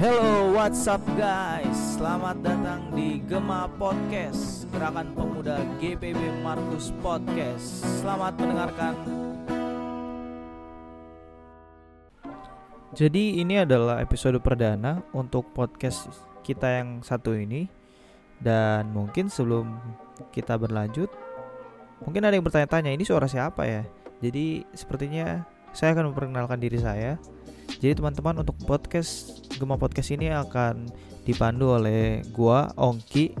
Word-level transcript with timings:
Hello, 0.00 0.56
what's 0.56 0.88
up 0.88 1.04
guys? 1.12 1.76
Selamat 2.00 2.40
datang 2.40 2.88
di 2.96 3.20
Gema 3.20 3.68
Podcast, 3.76 4.64
gerakan 4.72 5.12
pemuda 5.12 5.60
GPB 5.76 6.40
Markus 6.40 6.88
Podcast. 7.04 7.84
Selamat 8.00 8.32
mendengarkan. 8.40 8.96
Jadi 12.96 13.44
ini 13.44 13.60
adalah 13.60 14.00
episode 14.00 14.40
perdana 14.40 15.04
untuk 15.12 15.52
podcast 15.52 16.08
kita 16.48 16.80
yang 16.80 17.04
satu 17.04 17.36
ini 17.36 17.68
dan 18.40 18.88
mungkin 18.96 19.28
sebelum 19.28 19.84
kita 20.32 20.56
berlanjut 20.56 21.12
mungkin 22.00 22.24
ada 22.24 22.40
yang 22.40 22.48
bertanya-tanya 22.48 22.96
ini 22.96 23.04
suara 23.04 23.28
siapa 23.28 23.68
ya? 23.68 23.84
Jadi 24.24 24.64
sepertinya 24.72 25.44
saya 25.76 25.92
akan 25.92 26.16
memperkenalkan 26.16 26.56
diri 26.56 26.80
saya. 26.80 27.20
Jadi 27.84 28.00
teman-teman 28.00 28.40
untuk 28.40 28.56
podcast 28.64 29.49
Gema 29.60 29.76
Podcast 29.76 30.08
ini 30.16 30.32
akan 30.32 30.88
dipandu 31.28 31.76
oleh 31.76 32.24
gua 32.32 32.72
Ongki 32.80 33.36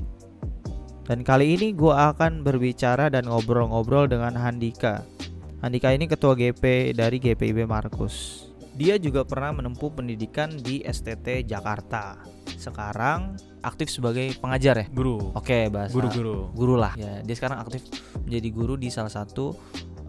dan 1.08 1.24
kali 1.24 1.56
ini 1.56 1.72
gua 1.72 2.12
akan 2.12 2.44
berbicara 2.44 3.08
dan 3.08 3.24
ngobrol-ngobrol 3.24 4.04
dengan 4.04 4.36
Handika. 4.36 5.00
Handika 5.64 5.96
ini 5.96 6.04
ketua 6.04 6.36
GP 6.36 6.92
dari 6.92 7.16
GPIB 7.16 7.64
Markus. 7.64 8.46
Dia 8.76 9.00
juga 9.00 9.24
pernah 9.24 9.56
menempuh 9.56 9.96
pendidikan 9.96 10.52
di 10.60 10.84
STT 10.84 11.48
Jakarta. 11.48 12.20
Sekarang 12.60 13.40
aktif 13.64 13.88
sebagai 13.88 14.36
pengajar 14.40 14.84
ya. 14.84 14.86
Guru. 14.92 15.32
Oke, 15.36 15.68
bahasa 15.72 15.92
Guru-guru. 15.92 16.52
guru 16.52 16.76
lah. 16.76 16.92
Ya, 16.96 17.20
dia 17.24 17.36
sekarang 17.36 17.60
aktif 17.64 17.84
menjadi 18.24 18.48
guru 18.52 18.76
di 18.76 18.88
salah 18.92 19.12
satu 19.12 19.56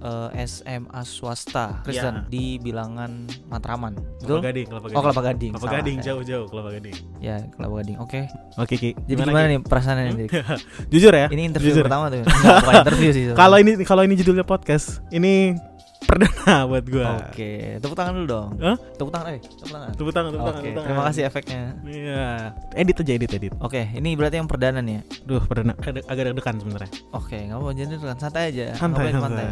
eh, 0.02 0.30
SMA 0.44 1.02
swasta 1.02 1.80
Kristen 1.82 2.16
Ya. 2.16 2.28
di 2.28 2.58
bilangan 2.58 3.12
Matraman. 3.48 3.94
Kelapa 3.96 4.20
Betul? 4.20 4.40
Gading, 4.42 4.66
Kelapa 4.68 4.86
Gading. 4.86 4.98
Oh, 4.98 5.02
Kelapa 5.02 5.22
Gading. 5.24 5.52
Kelapa 5.52 5.64
salah 5.64 5.78
Gading 5.78 5.98
jauh-jauh 6.02 6.46
Kelapa 6.46 6.70
Gading. 6.74 6.98
Ya, 7.18 7.36
Kelapa 7.48 7.74
Gading. 7.80 7.98
Oke. 7.98 8.22
Oke, 8.58 8.74
Ki. 8.76 8.90
Jadi 8.98 9.14
gimana, 9.16 9.40
Ki? 9.40 9.48
nih 9.48 9.60
perasaannya 9.62 10.04
nih? 10.12 10.28
Jujur 10.92 11.14
ya. 11.14 11.28
Ini 11.28 11.42
interview 11.48 11.72
Jujur. 11.72 11.86
pertama 11.86 12.10
tuh. 12.10 12.22
Enggak, 12.22 12.56
bukan 12.60 12.74
interview 12.84 13.10
sih. 13.12 13.24
Kalau 13.32 13.58
ini 13.58 13.72
kalau 13.82 14.02
ini 14.02 14.14
judulnya 14.16 14.44
podcast, 14.44 15.00
ini 15.10 15.54
perdana 16.02 16.66
buat 16.70 16.86
gua. 16.86 17.30
Oke, 17.30 17.78
tepuk 17.78 17.94
tangan 17.94 18.14
dulu 18.18 18.26
dong. 18.28 18.50
Hah? 18.58 18.76
Tepuk 18.98 19.14
tangan, 19.14 19.26
eh, 19.32 19.40
tepuk 19.40 19.70
tangan. 19.70 19.90
Tepuk 19.94 20.12
tangan, 20.12 20.30
tepuk 20.34 20.42
Oke, 20.42 20.50
tangan, 20.50 20.60
tepuk 20.60 20.76
tangan. 20.76 20.88
terima 20.90 21.04
kasih 21.08 21.22
efeknya. 21.24 21.62
Iya. 21.86 22.26
Edit 22.74 22.96
aja, 23.00 23.12
edit, 23.14 23.32
edit. 23.32 23.54
Oke, 23.62 23.82
ini 23.94 24.10
berarti 24.18 24.36
yang 24.36 24.50
perdana 24.50 24.82
nih 24.82 24.94
ya. 24.98 25.02
Duh, 25.24 25.42
perdana 25.46 25.78
agak 25.80 26.24
deg-degan 26.28 26.56
sebenarnya. 26.58 26.92
Oke, 27.14 27.38
nggak 27.38 27.58
mau 27.58 27.72
jadi 27.72 27.88
deg-degan, 27.88 28.18
santai 28.18 28.44
aja. 28.50 28.66
Santai, 28.76 29.14
Ngapain 29.14 29.24
santai. 29.24 29.48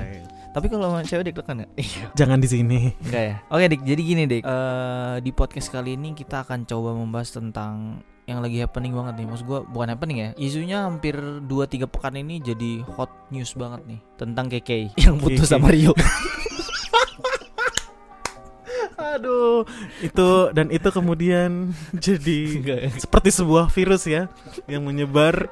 Tapi 0.59 0.67
kalau 0.75 0.91
sama 0.91 1.07
cewek 1.07 1.31
deg-degan 1.31 1.55
nggak? 1.63 1.71
Iya. 1.79 2.03
Jangan 2.19 2.38
di 2.43 2.49
sini. 2.52 2.79
Enggak 2.99 3.23
ya. 3.23 3.35
Oke, 3.47 3.63
Dik. 3.71 3.81
Jadi 3.88 4.02
gini, 4.03 4.23
Dik. 4.27 4.43
Eh 4.43 5.15
di 5.23 5.31
podcast 5.31 5.71
kali 5.71 5.95
ini 5.95 6.11
kita 6.11 6.43
akan 6.43 6.67
coba 6.67 6.91
membahas 6.99 7.31
tentang 7.31 8.03
yang 8.27 8.43
lagi 8.43 8.59
happening 8.59 8.91
banget 8.91 9.23
nih. 9.23 9.27
Maksud 9.31 9.45
gua 9.47 9.63
bukan 9.63 9.95
happening 9.95 10.19
ya. 10.19 10.30
Isunya 10.35 10.83
hampir 10.83 11.15
2 11.15 11.47
3 11.47 11.87
pekan 11.87 12.19
ini 12.19 12.43
jadi 12.43 12.83
hot 12.91 13.31
news 13.31 13.55
banget 13.55 13.87
nih 13.87 13.99
tentang 14.19 14.52
KK 14.52 14.69
yang 15.07 15.15
putus 15.15 15.47
sama 15.47 15.71
Rio. 15.71 15.95
Aduh, 19.17 19.65
itu 20.03 20.29
dan 20.53 20.69
itu 20.69 20.89
kemudian 20.93 21.73
jadi 22.05 22.39
Enggak. 22.59 22.81
seperti 23.02 23.29
sebuah 23.33 23.71
virus 23.73 24.05
ya 24.05 24.29
yang 24.69 24.85
menyebar 24.85 25.49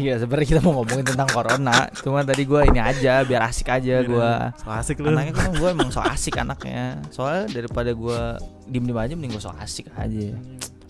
Iya, 0.00 0.16
sebenarnya 0.16 0.48
kita 0.56 0.60
mau 0.64 0.80
ngomongin 0.80 1.12
tentang 1.12 1.28
corona. 1.28 1.92
Cuma 2.00 2.24
tadi 2.24 2.48
gua 2.48 2.64
ini 2.64 2.80
aja 2.80 3.20
biar 3.20 3.52
asik 3.52 3.68
aja 3.68 4.00
gua. 4.00 4.48
So 4.56 4.72
asik 4.72 4.96
lu. 5.04 5.12
Anaknya 5.12 5.34
kan 5.36 5.52
gue 5.52 5.68
emang 5.68 5.92
so 5.92 6.00
asik 6.00 6.40
anaknya. 6.40 7.04
Soalnya 7.12 7.52
daripada 7.52 7.92
gua 7.92 8.40
diem-diem 8.64 8.96
aja 8.96 9.12
mending 9.12 9.36
gue 9.36 9.42
so 9.42 9.52
asik 9.60 9.92
aja. 10.00 10.32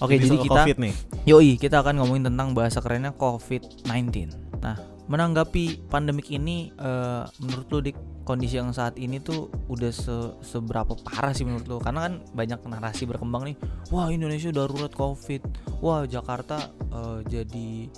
Oke, 0.00 0.16
jadi 0.16 0.33
soal 0.33 0.44
kita 0.46 0.62
COVID 0.62 0.78
nih. 0.80 0.94
Yoi, 1.28 1.50
kita 1.61 1.83
akan 1.84 2.00
ngomongin 2.00 2.33
tentang 2.33 2.56
bahasa 2.56 2.78
kerennya 2.80 3.12
COVID-19. 3.18 4.33
Nah, 4.64 4.80
menanggapi 5.11 5.91
pandemik 5.91 6.30
ini, 6.30 6.70
eh, 6.78 7.24
menurut 7.42 7.67
lu 7.74 7.79
dik 7.90 7.98
kondisi 8.23 8.62
yang 8.62 8.70
saat 8.70 8.95
ini 8.95 9.18
tuh 9.18 9.51
udah 9.67 9.90
se- 9.90 10.34
seberapa 10.46 10.95
parah 10.95 11.34
sih 11.34 11.42
menurut 11.42 11.67
lu? 11.67 11.77
Karena 11.83 12.07
kan 12.07 12.23
banyak 12.30 12.62
narasi 12.62 13.11
berkembang 13.11 13.51
nih, 13.51 13.57
wah 13.90 14.07
Indonesia 14.07 14.55
darurat 14.55 14.95
COVID, 14.95 15.42
wah 15.83 16.07
Jakarta 16.07 16.70
eh, 16.95 17.18
jadi 17.27 17.90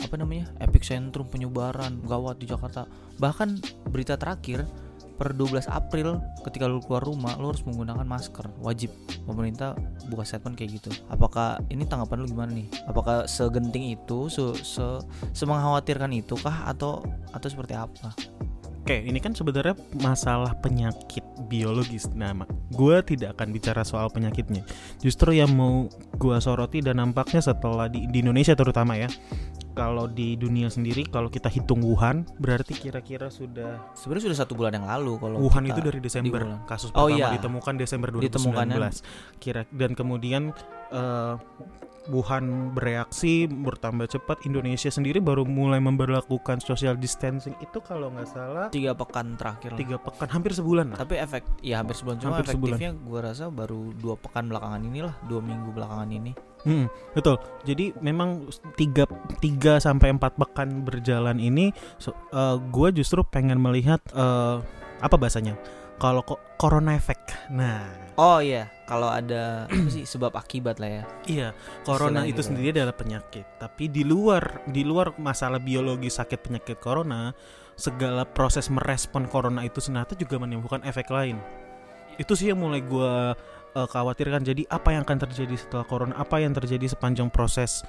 apa 0.00 0.14
namanya 0.16 0.48
epicentrum 0.62 1.28
penyebaran 1.28 2.00
gawat 2.06 2.40
di 2.40 2.46
Jakarta. 2.48 2.86
Bahkan 3.18 3.60
berita 3.90 4.16
terakhir 4.16 4.64
per 5.20 5.36
12 5.36 5.68
April 5.68 6.16
ketika 6.48 6.64
lu 6.64 6.80
keluar 6.80 7.04
rumah 7.04 7.36
lu 7.36 7.52
harus 7.52 7.60
menggunakan 7.68 8.08
masker 8.08 8.48
wajib 8.64 8.88
pemerintah 9.28 9.76
buka 10.08 10.24
statement 10.24 10.56
kayak 10.56 10.80
gitu 10.80 10.88
apakah 11.12 11.60
ini 11.68 11.84
tanggapan 11.84 12.24
lu 12.24 12.32
gimana 12.32 12.56
nih 12.56 12.72
apakah 12.88 13.28
segenting 13.28 13.92
itu 13.92 14.32
se, 14.32 14.40
se 14.64 14.86
semengkhawatirkan 15.36 16.08
itu 16.16 16.40
kah 16.40 16.64
atau 16.64 17.04
atau 17.36 17.48
seperti 17.52 17.76
apa 17.76 18.16
Oke, 18.80 18.96
ini 18.96 19.20
kan 19.20 19.36
sebenarnya 19.36 19.76
masalah 20.00 20.56
penyakit 20.58 21.22
biologis. 21.46 22.10
Nah, 22.16 22.32
gue 22.74 22.96
tidak 23.06 23.38
akan 23.38 23.54
bicara 23.54 23.86
soal 23.86 24.10
penyakitnya. 24.10 24.64
Justru 24.98 25.36
yang 25.36 25.52
mau 25.54 25.86
gue 26.16 26.36
soroti 26.40 26.80
dan 26.82 26.98
nampaknya 26.98 27.44
setelah 27.44 27.86
di, 27.86 28.08
di 28.10 28.24
Indonesia 28.24 28.56
terutama 28.56 28.98
ya. 28.98 29.06
Kalau 29.70 30.10
di 30.10 30.34
dunia 30.34 30.66
sendiri, 30.66 31.06
kalau 31.06 31.30
kita 31.30 31.46
hitung 31.46 31.80
Wuhan, 31.80 32.26
berarti 32.36 32.74
kira-kira 32.74 33.30
sudah 33.30 33.94
sebenarnya 33.94 34.24
sudah 34.32 34.38
satu 34.42 34.52
bulan 34.58 34.76
yang 34.76 34.86
lalu 34.86 35.16
kalau 35.16 35.36
Wuhan 35.38 35.64
itu 35.66 35.80
dari 35.80 35.98
Desember. 35.98 36.42
bulan. 36.42 36.66
Kasus 36.66 36.90
Oh, 36.90 37.06
pertama 37.06 37.16
iya. 37.16 37.28
ditemukan 37.38 37.74
Desember 37.78 38.08
2019. 38.10 38.26
Ditemukannya. 38.26 38.78
Kira 39.38 39.62
dan 39.70 39.90
kemudian 39.94 40.42
eh, 40.90 41.34
Wuhan 42.08 42.72
bereaksi 42.72 43.44
bertambah 43.46 44.08
cepat. 44.08 44.42
Indonesia 44.48 44.88
sendiri 44.88 45.20
baru 45.20 45.44
mulai 45.44 45.78
memperlakukan 45.78 46.64
social 46.64 46.96
distancing 46.96 47.52
itu 47.60 47.76
kalau 47.84 48.08
nggak 48.10 48.24
salah 48.26 48.66
tiga 48.72 48.96
pekan 48.96 49.36
terakhir 49.36 49.76
lah. 49.76 49.78
tiga 49.78 49.96
pekan 50.00 50.28
hampir 50.32 50.56
sebulan 50.56 50.96
lah. 50.96 50.98
tapi 50.98 51.20
efek 51.20 51.44
ya 51.60 51.84
hampir 51.84 51.94
sebulan 51.94 52.16
cuma 52.18 52.40
Hampir 52.40 52.56
efektifnya 52.56 52.90
gue 52.96 53.20
rasa 53.20 53.52
baru 53.52 53.92
dua 53.94 54.16
pekan 54.16 54.48
belakangan 54.48 54.80
inilah 54.80 55.14
dua 55.28 55.44
minggu 55.44 55.70
belakangan 55.76 56.08
ini 56.08 56.32
Hmm, 56.64 56.86
betul. 57.16 57.40
Jadi 57.64 57.96
memang 58.04 58.48
tiga 58.76 59.08
tiga 59.40 59.80
sampai 59.80 60.12
empat 60.12 60.36
pekan 60.36 60.84
berjalan 60.84 61.40
ini, 61.40 61.72
so, 61.96 62.12
gue 62.72 62.88
justru 62.92 63.24
pengen 63.24 63.60
melihat 63.60 64.00
eh, 64.12 64.56
apa 65.00 65.16
bahasanya. 65.16 65.56
Kalau 66.00 66.24
kok 66.24 66.40
corona 66.56 66.96
effect. 66.96 67.36
Nah, 67.52 67.84
oh 68.16 68.40
iya 68.40 68.72
kalau 68.88 69.12
ada 69.12 69.68
sih 69.92 70.08
sebab 70.08 70.32
akibat 70.32 70.80
lah 70.80 70.88
ya 70.88 71.04
iya, 71.28 71.48
corona 71.84 72.24
itu 72.24 72.40
gitu. 72.40 72.52
sendiri 72.52 72.72
adalah 72.72 72.96
penyakit. 72.96 73.44
Tapi 73.60 73.92
di 73.92 74.02
luar 74.08 74.64
di 74.64 74.80
luar 74.80 75.12
masalah 75.20 75.60
biologi 75.60 76.08
sakit 76.08 76.40
penyakit 76.40 76.80
corona, 76.80 77.36
segala 77.76 78.24
proses 78.28 78.72
merespon 78.72 79.28
corona 79.28 79.60
itu 79.64 79.80
ternyata 79.80 80.16
juga 80.16 80.36
menimbulkan 80.40 80.84
efek 80.88 81.12
lain. 81.12 81.36
Itu 82.20 82.36
sih 82.36 82.52
yang 82.52 82.60
mulai 82.60 82.84
gue 83.72 83.86
khawatirkan. 83.86 84.42
Jadi 84.42 84.66
apa 84.66 84.90
yang 84.90 85.02
akan 85.02 85.18
terjadi 85.20 85.54
setelah 85.54 85.84
corona? 85.84 86.14
Apa 86.14 86.38
yang 86.38 86.50
terjadi 86.50 86.86
sepanjang 86.86 87.28
proses 87.28 87.86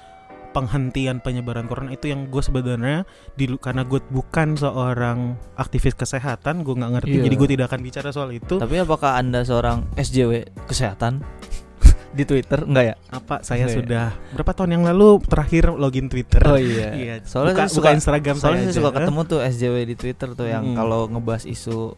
penghentian 0.52 1.16
penyebaran 1.18 1.64
corona 1.64 1.90
itu 1.90 2.06
yang 2.06 2.28
gue 2.28 2.38
sebenarnya 2.38 3.08
di 3.32 3.48
karena 3.56 3.82
gue 3.82 4.04
bukan 4.04 4.52
seorang 4.52 5.18
aktivis 5.56 5.94
kesehatan, 5.94 6.60
gue 6.60 6.74
nggak 6.74 6.92
ngerti. 6.94 7.14
Iya. 7.14 7.24
Jadi 7.24 7.34
gue 7.34 7.48
tidak 7.50 7.66
akan 7.66 7.80
bicara 7.80 8.08
soal 8.10 8.30
itu. 8.30 8.54
Tapi 8.56 8.74
apakah 8.78 9.16
anda 9.16 9.42
seorang 9.42 9.88
SJW 9.96 10.44
kesehatan 10.68 11.24
di 12.16 12.22
Twitter? 12.22 12.62
Enggak 12.62 12.84
ya? 12.84 12.94
Apa 13.10 13.40
saya 13.40 13.64
Iya. 13.64 13.74
sudah 13.74 14.06
berapa 14.30 14.52
tahun 14.52 14.76
yang 14.76 14.84
lalu 14.84 15.24
terakhir 15.24 15.72
login 15.72 16.12
Twitter? 16.12 16.44
Oh 16.44 16.60
iya. 16.60 16.92
Iya, 17.00 17.14
Soalnya 17.24 17.56
buka, 17.56 17.64
saya 17.64 17.72
buka 17.72 17.80
suka- 17.80 17.96
Instagram 17.96 18.36
Soalnya 18.36 18.60
saya 18.60 18.68
saya 18.68 18.76
suka 18.78 18.90
ketemu 18.94 19.20
tuh 19.24 19.40
SJW 19.42 19.76
di 19.82 19.96
Twitter 19.96 20.28
tuh 20.36 20.46
yang 20.46 20.64
Hmm. 20.68 20.76
kalau 20.76 21.08
ngebahas 21.08 21.48
isu 21.48 21.96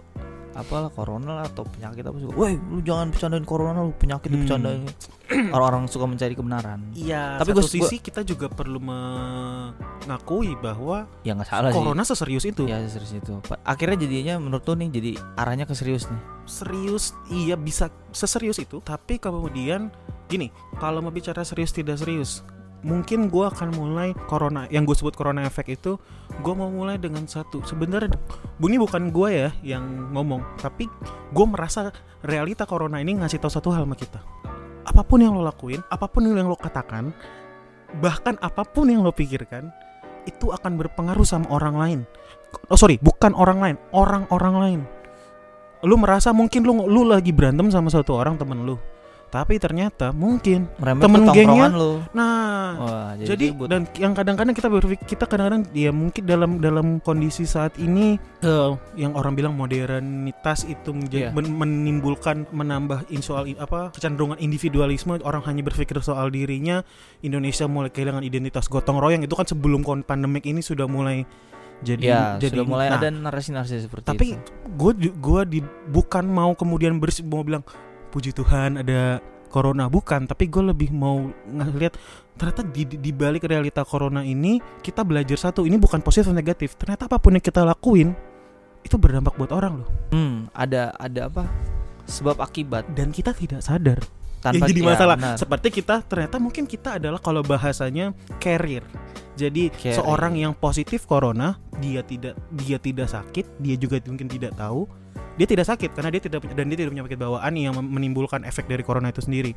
apalah 0.54 0.88
corona 0.88 1.31
lah 1.34 1.44
atau 1.44 1.62
penyakit 1.62 2.00
apa 2.00 2.16
suka, 2.16 2.32
woi 2.32 2.54
lu 2.54 2.78
jangan 2.81 3.10
bercandain 3.10 3.42
corona 3.42 3.78
lu 3.81 3.92
penyakit 3.92 4.28
Hmm. 4.28 4.38
bercandain. 4.41 4.87
Orang-orang 5.50 5.87
suka 5.87 6.04
mencari 6.04 6.32
kebenaran. 6.32 6.93
Iya, 6.93 7.37
Tapi 7.37 7.40
Tapi 7.40 7.50
gua- 7.50 7.62
satu 7.62 7.75
sisi 7.81 7.96
kita 7.99 8.20
juga 8.23 8.46
perlu 8.46 8.78
mengakui 8.78 10.55
bahwa 10.55 11.08
Ya 11.20 11.32
nggak 11.32 11.49
salah 11.49 11.70
sih. 11.70 11.76
corona 11.76 12.02
seserius 12.02 12.44
itu. 12.44 12.64
Ya 12.64 12.78
serius 12.84 13.12
itu. 13.14 13.40
Akhirnya 13.62 13.99
jadinya 13.99 14.34
menurut 14.38 14.62
lu 14.64 14.75
nih 14.76 14.88
jadi 14.93 15.11
arahnya 15.34 15.64
ke 15.64 15.73
serius 15.73 16.06
nih. 16.06 16.20
Serius, 16.44 17.17
iya 17.26 17.56
bisa 17.56 17.88
seserius 18.11 18.58
itu. 18.58 18.78
Tapi 18.78 19.17
kemudian 19.17 19.88
gini, 20.26 20.49
kalau 20.76 21.00
mau 21.00 21.11
bicara 21.11 21.40
serius 21.40 21.70
tidak 21.70 21.96
serius, 21.96 22.44
mungkin 22.84 23.32
gua 23.32 23.48
akan 23.48 23.72
mulai 23.75 24.12
corona 24.28 24.69
yang 24.69 24.84
gue 24.84 24.92
sebut 24.92 25.16
corona 25.16 25.48
efek 25.48 25.81
itu 25.81 25.96
gue 26.44 26.54
mau 26.54 26.69
mulai 26.69 27.00
dengan 27.00 27.25
satu. 27.25 27.64
Sebenarnya 27.64 28.12
ini 28.60 28.76
bukan 28.76 29.08
gue 29.08 29.28
ya 29.32 29.50
yang 29.64 30.12
ngomong 30.12 30.60
tapi 30.60 30.86
gue 31.32 31.46
merasa 31.48 31.90
realita 32.20 32.69
corona 32.69 33.00
ini 33.00 33.16
ngasih 33.16 33.40
tahu 33.40 33.50
satu 33.50 33.72
hal 33.72 33.88
sama 33.88 33.96
kita. 33.96 34.20
Apa 34.84 35.00
pun 35.00 35.25
yang 35.25 35.32
lo 35.32 35.42
lakuin 35.42 35.81
apa 35.88 36.04
pun 36.06 36.28
yang 36.28 36.46
lo 36.46 36.60
katakan 36.60 37.10
bahkan 38.04 38.36
apa 38.44 38.62
pun 38.69 38.92
yang 38.92 39.00
lo 39.00 39.10
pikirkan 39.10 39.72
itu 40.28 40.52
akan 40.52 40.76
berpengaruh 40.76 41.25
sama 41.25 41.48
orang 41.48 41.75
lain. 41.80 42.00
Oh 42.69 42.76
sorry 42.76 43.00
bukan 43.00 43.32
orang 43.32 43.58
lain 43.64 43.76
orang-orang 43.96 44.54
lain. 44.60 44.80
Lu 45.84 45.96
merasa 45.96 46.37
mungkin 46.37 46.69
lu 46.69 46.84
lu 46.84 47.08
lagi 47.08 47.32
berantem 47.32 47.72
sama 47.72 47.88
satu 47.88 48.16
orang 48.20 48.37
temen 48.37 48.60
lu 48.69 48.76
tapi 49.34 49.58
ternyata 49.58 50.14
mungkin 50.14 50.70
Merembet 50.78 51.02
Temen 51.02 51.22
gengnya- 51.34 51.75
lu. 51.75 51.98
nah 52.14 52.78
Wah, 52.78 53.10
jadi, 53.19 53.50
jadi 53.50 53.66
dan 53.66 53.82
yang 53.98 54.14
kadang-kadang 54.14 54.54
kita 54.54 54.70
berpikir 54.70 55.02
kita 55.04 55.26
kadang-kadang 55.26 55.66
ya 55.75 55.90
mungkin 55.90 56.22
dalam 56.22 56.62
dalam 56.62 57.02
kondisi 57.02 57.42
saat 57.42 57.75
ini 57.76 58.14
eh, 58.40 58.70
yang 58.94 59.19
orang 59.19 59.34
bilang 59.34 59.58
modernitas 59.58 60.62
itu 60.62 60.94
menjadi 60.94 61.22
Iya. 61.25 61.34
men- 61.34 61.50
menimbulkan 61.50 62.46
menambah 62.50 63.10
in- 63.10 63.26
soal 63.26 63.50
apa 63.58 63.90
kecenderungan 63.90 64.38
individualisme 64.38 65.19
orang 65.20 65.42
hanya 65.44 65.66
berpikir 65.66 65.98
soal 65.98 66.30
dirinya 66.30 66.87
Indonesia 67.19 67.66
mulai 67.66 67.90
kehilangan 67.90 68.22
identitas 68.22 68.70
gotong 68.70 69.02
royong 69.02 69.26
itu 69.26 69.34
kan 69.34 69.50
sebelum 69.50 69.82
pandemik 69.82 70.46
ini 70.46 70.62
sudah 70.62 70.87
mulai 70.87 71.26
jadi 71.82 72.04
ya, 72.06 72.22
jadi 72.38 72.62
sudah 72.62 72.64
mulai 72.64 72.87
nah, 72.87 73.02
ada 73.02 73.10
narasi-narasi 73.10 73.82
seperti 73.82 74.06
tapi 74.06 74.38
itu. 74.38 74.50
gue 74.78 74.92
gue 75.10 75.40
di 75.48 75.58
bukan 75.90 76.22
mau 76.22 76.54
kemudian 76.54 76.96
bersih 76.96 77.26
mau 77.26 77.42
bilang 77.42 77.66
puji 78.14 78.31
Tuhan 78.31 78.78
ada 78.78 79.19
corona. 79.50 79.90
Bukan 79.90 80.31
tapi 80.31 80.46
gue 80.46 80.62
lebih 80.70 80.94
mau 80.94 81.26
ngelihat 81.50 81.99
ternyata 82.38 82.62
di, 82.62 82.87
di, 82.87 83.11
balik 83.11 83.50
realita 83.50 83.82
corona 83.82 84.22
ini 84.22 84.62
kita 84.82 85.02
belajar 85.02 85.50
satu 85.50 85.66
ini 85.66 85.75
bukan 85.75 85.99
positif 85.99 86.31
atau 86.31 86.38
negatif. 86.38 86.78
Ternyata 86.78 87.11
apa 87.11 87.19
pun 87.19 87.34
yang 87.34 87.43
kita 87.43 87.66
lakuin 87.66 88.14
itu 88.87 88.94
berdampak 88.94 89.34
buat 89.34 89.50
orang 89.50 89.82
loh. 89.82 89.90
Hmm, 90.14 90.46
ada 90.55 90.94
ada 90.94 91.26
apa? 91.26 91.50
Sebab 92.06 92.38
akibat. 92.38 92.87
Dan 92.94 93.11
kita 93.11 93.34
tidak 93.34 93.66
sadar. 93.66 93.99
Tanpa 94.44 94.69
yang 94.69 94.76
jadi 94.76 94.81
ya, 94.84 94.88
masalah. 94.93 95.16
benar. 95.16 95.37
seperti 95.40 95.69
kita 95.72 96.05
ternyata 96.05 96.37
mungkin 96.37 96.69
kita 96.69 97.00
adalah 97.00 97.16
kalau 97.16 97.40
bahasanya 97.40 98.12
carrier. 98.37 98.84
Jadi 99.34 99.72
Carrier. 99.72 99.99
seorang 99.99 100.37
yang 100.37 100.52
positif 100.52 101.08
corona 101.08 101.56
dia 101.81 102.05
tidak 102.05 102.37
dia 102.52 102.76
tidak 102.76 103.08
sakit 103.08 103.58
dia 103.58 103.75
juga 103.81 103.99
mungkin 104.05 104.28
tidak 104.28 104.55
tahu 104.55 104.84
dia 105.34 105.46
tidak 105.50 105.66
sakit 105.66 105.90
karena 105.94 106.10
dia 106.14 106.22
tidak 106.22 106.40
dan 106.54 106.66
dia 106.70 106.78
tidak 106.78 106.90
punya 106.94 107.02
penyakit 107.06 107.20
bawaan 107.20 107.52
yang 107.54 107.75
menimbulkan 107.75 108.46
efek 108.46 108.66
dari 108.66 108.86
corona 108.86 109.10
itu 109.10 109.19
sendiri 109.20 109.50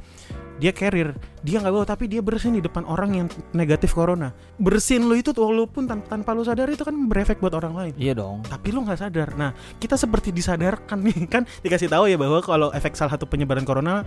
dia 0.58 0.74
carrier 0.74 1.14
dia 1.46 1.62
nggak 1.62 1.74
bawa 1.74 1.86
tapi 1.86 2.10
dia 2.10 2.22
bersin 2.22 2.58
di 2.58 2.62
depan 2.66 2.82
orang 2.90 3.12
yang 3.14 3.28
negatif 3.54 3.94
corona 3.94 4.34
bersin 4.58 5.06
lo 5.06 5.14
itu 5.14 5.30
walaupun 5.32 5.86
tan- 5.86 6.06
tanpa 6.06 6.34
lo 6.34 6.42
sadar 6.42 6.66
itu 6.70 6.82
kan 6.82 6.98
berefek 7.08 7.38
buat 7.38 7.54
orang 7.54 7.74
lain 7.78 7.94
Iya 7.98 8.18
dong. 8.18 8.42
tapi 8.46 8.74
lu 8.74 8.82
nggak 8.84 9.00
sadar. 9.00 9.30
Nah, 9.38 9.54
kita 9.78 9.96
seperti 9.96 10.34
disadarkan 10.34 10.98
nih 11.02 11.30
kan 11.30 11.44
dikasih 11.62 11.88
tahu 11.88 12.10
ya 12.10 12.18
bahwa 12.18 12.42
kalau 12.42 12.68
efek 12.74 12.98
salah 12.98 13.14
satu 13.14 13.30
penyebaran 13.30 13.64
corona 13.64 14.02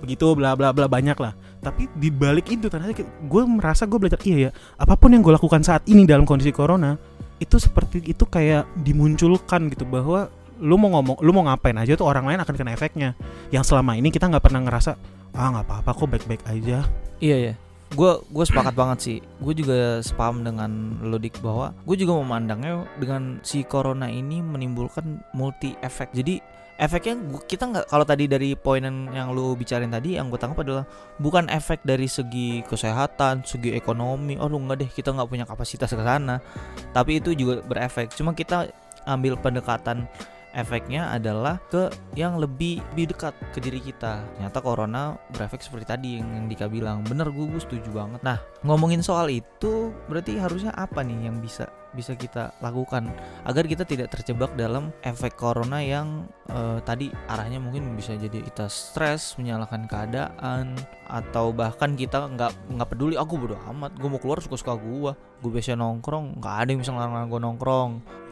begitu 0.00 0.36
bla 0.36 0.52
bla 0.52 0.70
bla 0.76 0.84
banyak 0.84 1.16
lah. 1.16 1.32
Tapi 1.64 1.88
di 1.96 2.12
balik 2.12 2.52
itu 2.52 2.68
ternyata 2.68 3.00
gue 3.04 3.42
merasa 3.48 3.88
gue 3.88 3.96
belajar 3.96 4.20
iya 4.28 4.48
ya. 4.48 4.50
Apa 4.76 4.94
pun 5.00 5.12
yang 5.16 5.24
gue 5.24 5.32
lakukan 5.32 5.64
saat 5.64 5.82
ini 5.88 6.04
dalam 6.04 6.28
kondisi 6.28 6.52
corona 6.52 7.00
itu 7.40 7.56
seperti 7.56 8.04
itu 8.04 8.24
kayak 8.28 8.68
dimunculkan 8.84 9.72
gitu 9.72 9.84
bahwa 9.88 10.28
lu 10.62 10.78
mau 10.78 10.98
ngomong 10.98 11.18
lu 11.22 11.30
mau 11.34 11.46
ngapain 11.46 11.74
aja 11.78 11.98
tuh 11.98 12.06
orang 12.06 12.30
lain 12.30 12.38
akan 12.42 12.54
kena 12.54 12.72
efeknya 12.74 13.18
yang 13.50 13.66
selama 13.66 13.98
ini 13.98 14.10
kita 14.10 14.30
nggak 14.30 14.44
pernah 14.44 14.62
ngerasa 14.62 14.94
ah 15.34 15.48
nggak 15.50 15.66
apa-apa 15.66 15.90
kok 15.94 16.08
baik-baik 16.10 16.42
aja 16.46 16.86
Iya 17.22 17.36
ya. 17.40 17.54
Gue 17.94 18.20
gue 18.26 18.44
sepakat 18.44 18.74
banget 18.74 18.98
sih. 19.00 19.18
Gue 19.38 19.54
juga 19.54 20.02
sepaham 20.02 20.42
dengan 20.42 20.98
Lodik 21.04 21.38
bahwa 21.38 21.70
gue 21.86 21.96
juga 21.96 22.18
memandangnya 22.18 22.84
dengan 22.98 23.38
si 23.46 23.62
corona 23.62 24.10
ini 24.10 24.42
menimbulkan 24.42 25.22
multi 25.32 25.78
efek. 25.80 26.10
Jadi 26.10 26.42
efeknya 26.74 27.14
kita 27.46 27.70
nggak 27.70 27.84
kalau 27.86 28.02
tadi 28.02 28.26
dari 28.26 28.58
poin 28.58 28.82
yang, 28.82 29.30
lu 29.30 29.54
bicarain 29.54 29.88
tadi 29.94 30.18
yang 30.18 30.26
gue 30.26 30.36
tangkap 30.42 30.66
adalah 30.66 30.84
bukan 31.22 31.46
efek 31.46 31.86
dari 31.86 32.10
segi 32.10 32.66
kesehatan, 32.66 33.46
segi 33.46 33.72
ekonomi. 33.78 34.34
Oh 34.42 34.50
lu 34.50 34.58
nggak 34.66 34.76
deh 34.82 34.90
kita 34.90 35.14
nggak 35.14 35.28
punya 35.30 35.46
kapasitas 35.46 35.88
ke 35.94 36.02
sana. 36.02 36.42
Tapi 36.90 37.22
itu 37.22 37.30
juga 37.32 37.62
berefek. 37.62 38.10
Cuma 38.18 38.34
kita 38.34 38.68
ambil 39.06 39.38
pendekatan 39.38 40.08
efeknya 40.54 41.10
adalah 41.12 41.60
ke 41.68 41.90
yang 42.14 42.38
lebih 42.38 42.80
lebih 42.94 43.10
dekat 43.10 43.34
ke 43.52 43.58
diri 43.58 43.82
kita. 43.82 44.22
Ternyata 44.38 44.58
corona 44.62 45.18
berefek 45.34 45.60
seperti 45.60 45.84
tadi 45.84 46.08
yang, 46.22 46.46
Dika 46.46 46.70
bilang. 46.70 47.02
Bener 47.04 47.28
gue 47.28 47.58
setuju 47.58 47.90
banget. 47.90 48.22
Nah 48.22 48.38
ngomongin 48.62 49.02
soal 49.02 49.28
itu 49.28 49.90
berarti 50.06 50.38
harusnya 50.38 50.70
apa 50.72 51.02
nih 51.02 51.28
yang 51.28 51.42
bisa 51.42 51.66
bisa 51.94 52.18
kita 52.18 52.52
lakukan 52.60 53.08
agar 53.46 53.64
kita 53.64 53.86
tidak 53.86 54.10
terjebak 54.12 54.52
dalam 54.58 54.90
efek 55.06 55.38
corona 55.38 55.80
yang 55.80 56.28
eh, 56.50 56.78
tadi 56.82 57.08
arahnya 57.30 57.62
mungkin 57.62 57.94
bisa 57.94 58.18
jadi 58.18 58.42
kita 58.42 58.66
stres 58.68 59.38
menyalahkan 59.40 59.86
keadaan 59.86 60.74
atau 61.08 61.54
bahkan 61.54 61.94
kita 61.94 62.26
nggak 62.34 62.74
nggak 62.74 62.88
peduli 62.90 63.14
aku 63.14 63.38
bodo 63.38 63.56
amat 63.70 63.94
gue 63.96 64.08
mau 64.08 64.18
keluar 64.18 64.42
suka 64.42 64.58
suka 64.58 64.74
gue 64.76 65.12
gue 65.44 65.50
biasa 65.52 65.76
nongkrong. 65.76 66.40
Nggak 66.40 66.54
ada 66.56 66.68
yang 66.72 66.80
bisa 66.80 66.92
ngelarang 66.96 67.28
gue 67.28 67.40
nongkrong 67.44 67.90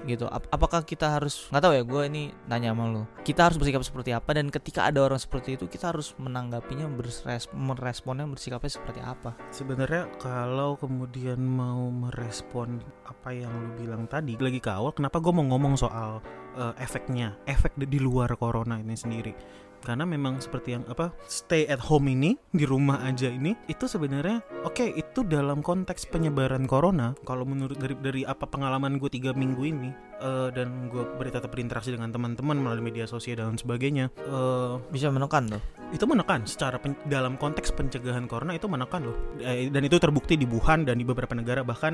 gitu. 0.08 0.26
Ap- 0.26 0.50
apakah 0.50 0.82
kita 0.82 1.12
harus 1.12 1.46
nggak 1.52 1.62
tahu 1.62 1.72
ya 1.78 1.82
gue 1.86 2.02
ini 2.10 2.22
nanya 2.50 2.74
sama 2.74 2.90
lo 2.90 3.02
kita 3.22 3.46
harus 3.46 3.54
bersikap 3.54 3.86
seperti 3.86 4.10
apa 4.10 4.34
dan 4.34 4.50
ketika 4.50 4.90
ada 4.90 4.98
orang 5.06 5.20
seperti 5.20 5.54
itu 5.54 5.70
kita 5.70 5.94
harus 5.94 6.10
menanggapinya 6.18 6.90
beres 6.90 7.22
meresponnya 7.54 8.26
bersikapnya 8.26 8.72
seperti 8.72 9.00
apa? 9.04 9.38
Sebenarnya 9.54 10.10
kalau 10.18 10.74
kemudian 10.74 11.38
mau 11.38 11.86
merespon 11.92 12.82
apa 13.12 13.36
yang 13.36 13.52
lu 13.52 13.70
bilang 13.76 14.08
tadi 14.08 14.40
lagi 14.40 14.58
ke 14.58 14.72
awal, 14.72 14.96
kenapa 14.96 15.20
gue 15.20 15.32
mau 15.36 15.44
ngomong 15.44 15.76
soal 15.76 16.24
eh, 16.56 16.74
efeknya, 16.80 17.36
efek 17.44 17.76
di, 17.76 18.00
luar 18.00 18.32
corona 18.40 18.80
ini 18.80 18.96
sendiri? 18.96 19.36
Karena 19.82 20.06
memang 20.06 20.38
seperti 20.38 20.78
yang 20.78 20.86
apa 20.86 21.10
stay 21.26 21.66
at 21.66 21.82
home 21.82 22.06
ini 22.06 22.38
di 22.54 22.62
rumah 22.62 23.02
aja 23.02 23.26
ini 23.26 23.58
itu 23.66 23.90
sebenarnya 23.90 24.38
oke 24.62 24.94
itu 24.94 25.26
dalam 25.26 25.58
konteks 25.58 26.06
penyebaran 26.06 26.70
corona. 26.70 27.18
Kalau 27.26 27.42
menurut 27.42 27.74
dari 27.82 27.98
dari 27.98 28.22
apa 28.22 28.46
pengalaman 28.46 29.02
gue 29.02 29.10
tiga 29.10 29.34
minggu 29.34 29.62
ini 29.66 29.90
eh, 30.22 30.48
dan 30.54 30.86
gue 30.86 31.02
tetap 31.24 31.50
berinteraksi 31.50 31.90
dengan 31.90 32.08
teman-teman 32.08 32.54
melalui 32.54 32.84
media 32.84 33.04
sosial 33.04 33.42
dan 33.42 33.58
sebagainya. 33.58 34.08
eh, 34.14 34.74
bisa 34.88 35.08
menekan 35.08 35.48
tuh? 35.48 35.62
Itu 35.90 36.06
menekan. 36.06 36.44
Secara 36.44 36.78
pen- 36.78 36.96
dalam 37.04 37.36
konteks 37.36 37.72
pencegahan 37.72 38.24
corona 38.24 38.54
itu 38.54 38.64
menekan 38.64 39.02
loh. 39.02 39.16
Eh, 39.40 39.69
dan 39.69 39.82
itu 39.82 39.96
terbukti 39.96 40.36
di 40.36 40.46
Wuhan 40.46 40.84
dan 40.84 40.96
di 40.96 41.04
beberapa 41.04 41.32
negara. 41.32 41.60
Bahkan 41.62 41.92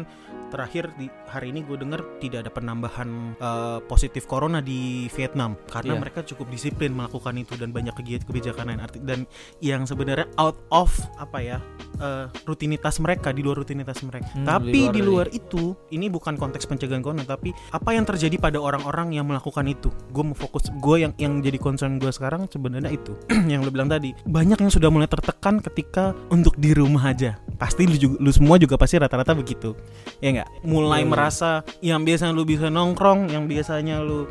terakhir 0.49 0.91
di 0.97 1.07
hari 1.29 1.51
ini 1.51 1.63
gue 1.63 1.77
dengar 1.77 2.03
tidak 2.19 2.47
ada 2.47 2.51
penambahan 2.53 3.09
eh, 3.39 3.79
positif 3.87 4.27
corona 4.27 4.59
di 4.61 5.07
Vietnam. 5.11 5.55
Karena 5.67 5.95
Iya. 5.97 6.01
mereka 6.03 6.21
cukup 6.25 6.51
disiplin 6.51 6.93
melakukan 6.93 7.35
itu 7.39 7.55
dan 7.57 7.71
banyak 7.71 7.95
kegiatan 7.95 8.27
kebijakan 8.27 8.65
lain. 8.75 8.81
Arti 8.81 8.99
dan 9.01 9.25
yang 9.59 9.87
sebenarnya 9.87 10.29
out 10.37 10.59
of 10.69 10.91
apa 11.17 11.39
ya 11.41 11.59
eh, 11.99 12.27
rutinitas 12.45 12.99
mereka 13.01 13.31
di 13.31 13.41
luar 13.43 13.63
rutinitas 13.63 14.03
mereka. 14.03 14.31
Hmm, 14.35 14.45
tapi 14.45 14.91
di 14.91 14.99
di 14.99 15.01
luar 15.01 15.19
luar 15.19 15.35
itu 15.35 15.75
ini 15.91 16.07
bukan 16.07 16.37
konteks 16.37 16.69
pencegahan 16.69 17.03
corona 17.03 17.25
tapi 17.25 17.51
apa 17.73 17.91
yang 17.91 18.03
terjadi 18.03 18.18
pada 18.41 18.59
orang-orang 18.59 19.15
yang 19.15 19.31
melakukan 19.31 19.63
itu. 19.71 19.95
Gue 20.11 20.27
mau 20.27 20.35
fokus 20.35 20.67
gue 20.75 20.97
yang 21.07 21.13
yang 21.17 21.39
jadi 21.39 21.57
concern 21.57 22.03
gue 22.03 22.11
sekarang 22.11 22.51
sebenarnya 22.51 22.91
itu. 22.91 23.15
Yang 23.49 23.61
lu 23.65 23.71
bilang 23.73 23.89
tadi 23.89 24.13
banyak 24.29 24.61
yang 24.61 24.69
sudah 24.69 24.93
mulai 24.93 25.09
tertekan 25.09 25.63
ketika 25.63 26.13
untuk 26.29 26.59
di 26.61 26.77
rumah 26.77 27.15
aja. 27.15 27.41
Pasti 27.57 27.89
lu 27.89 27.97
juga 27.97 28.17
lu 28.21 28.31
semua 28.35 28.61
juga 28.61 28.77
pasti 28.77 29.01
rata-rata 29.01 29.33
begitu. 29.33 29.73
Ya 30.21 30.35
nggak? 30.37 30.69
Mulai 30.69 31.03
iya. 31.05 31.09
merasa 31.09 31.51
yang 31.81 32.05
biasanya 32.05 32.37
lu 32.37 32.45
bisa 32.45 32.69
nongkrong 32.69 33.33
yang 33.33 33.49
biasanya 33.49 34.05
lu 34.05 34.29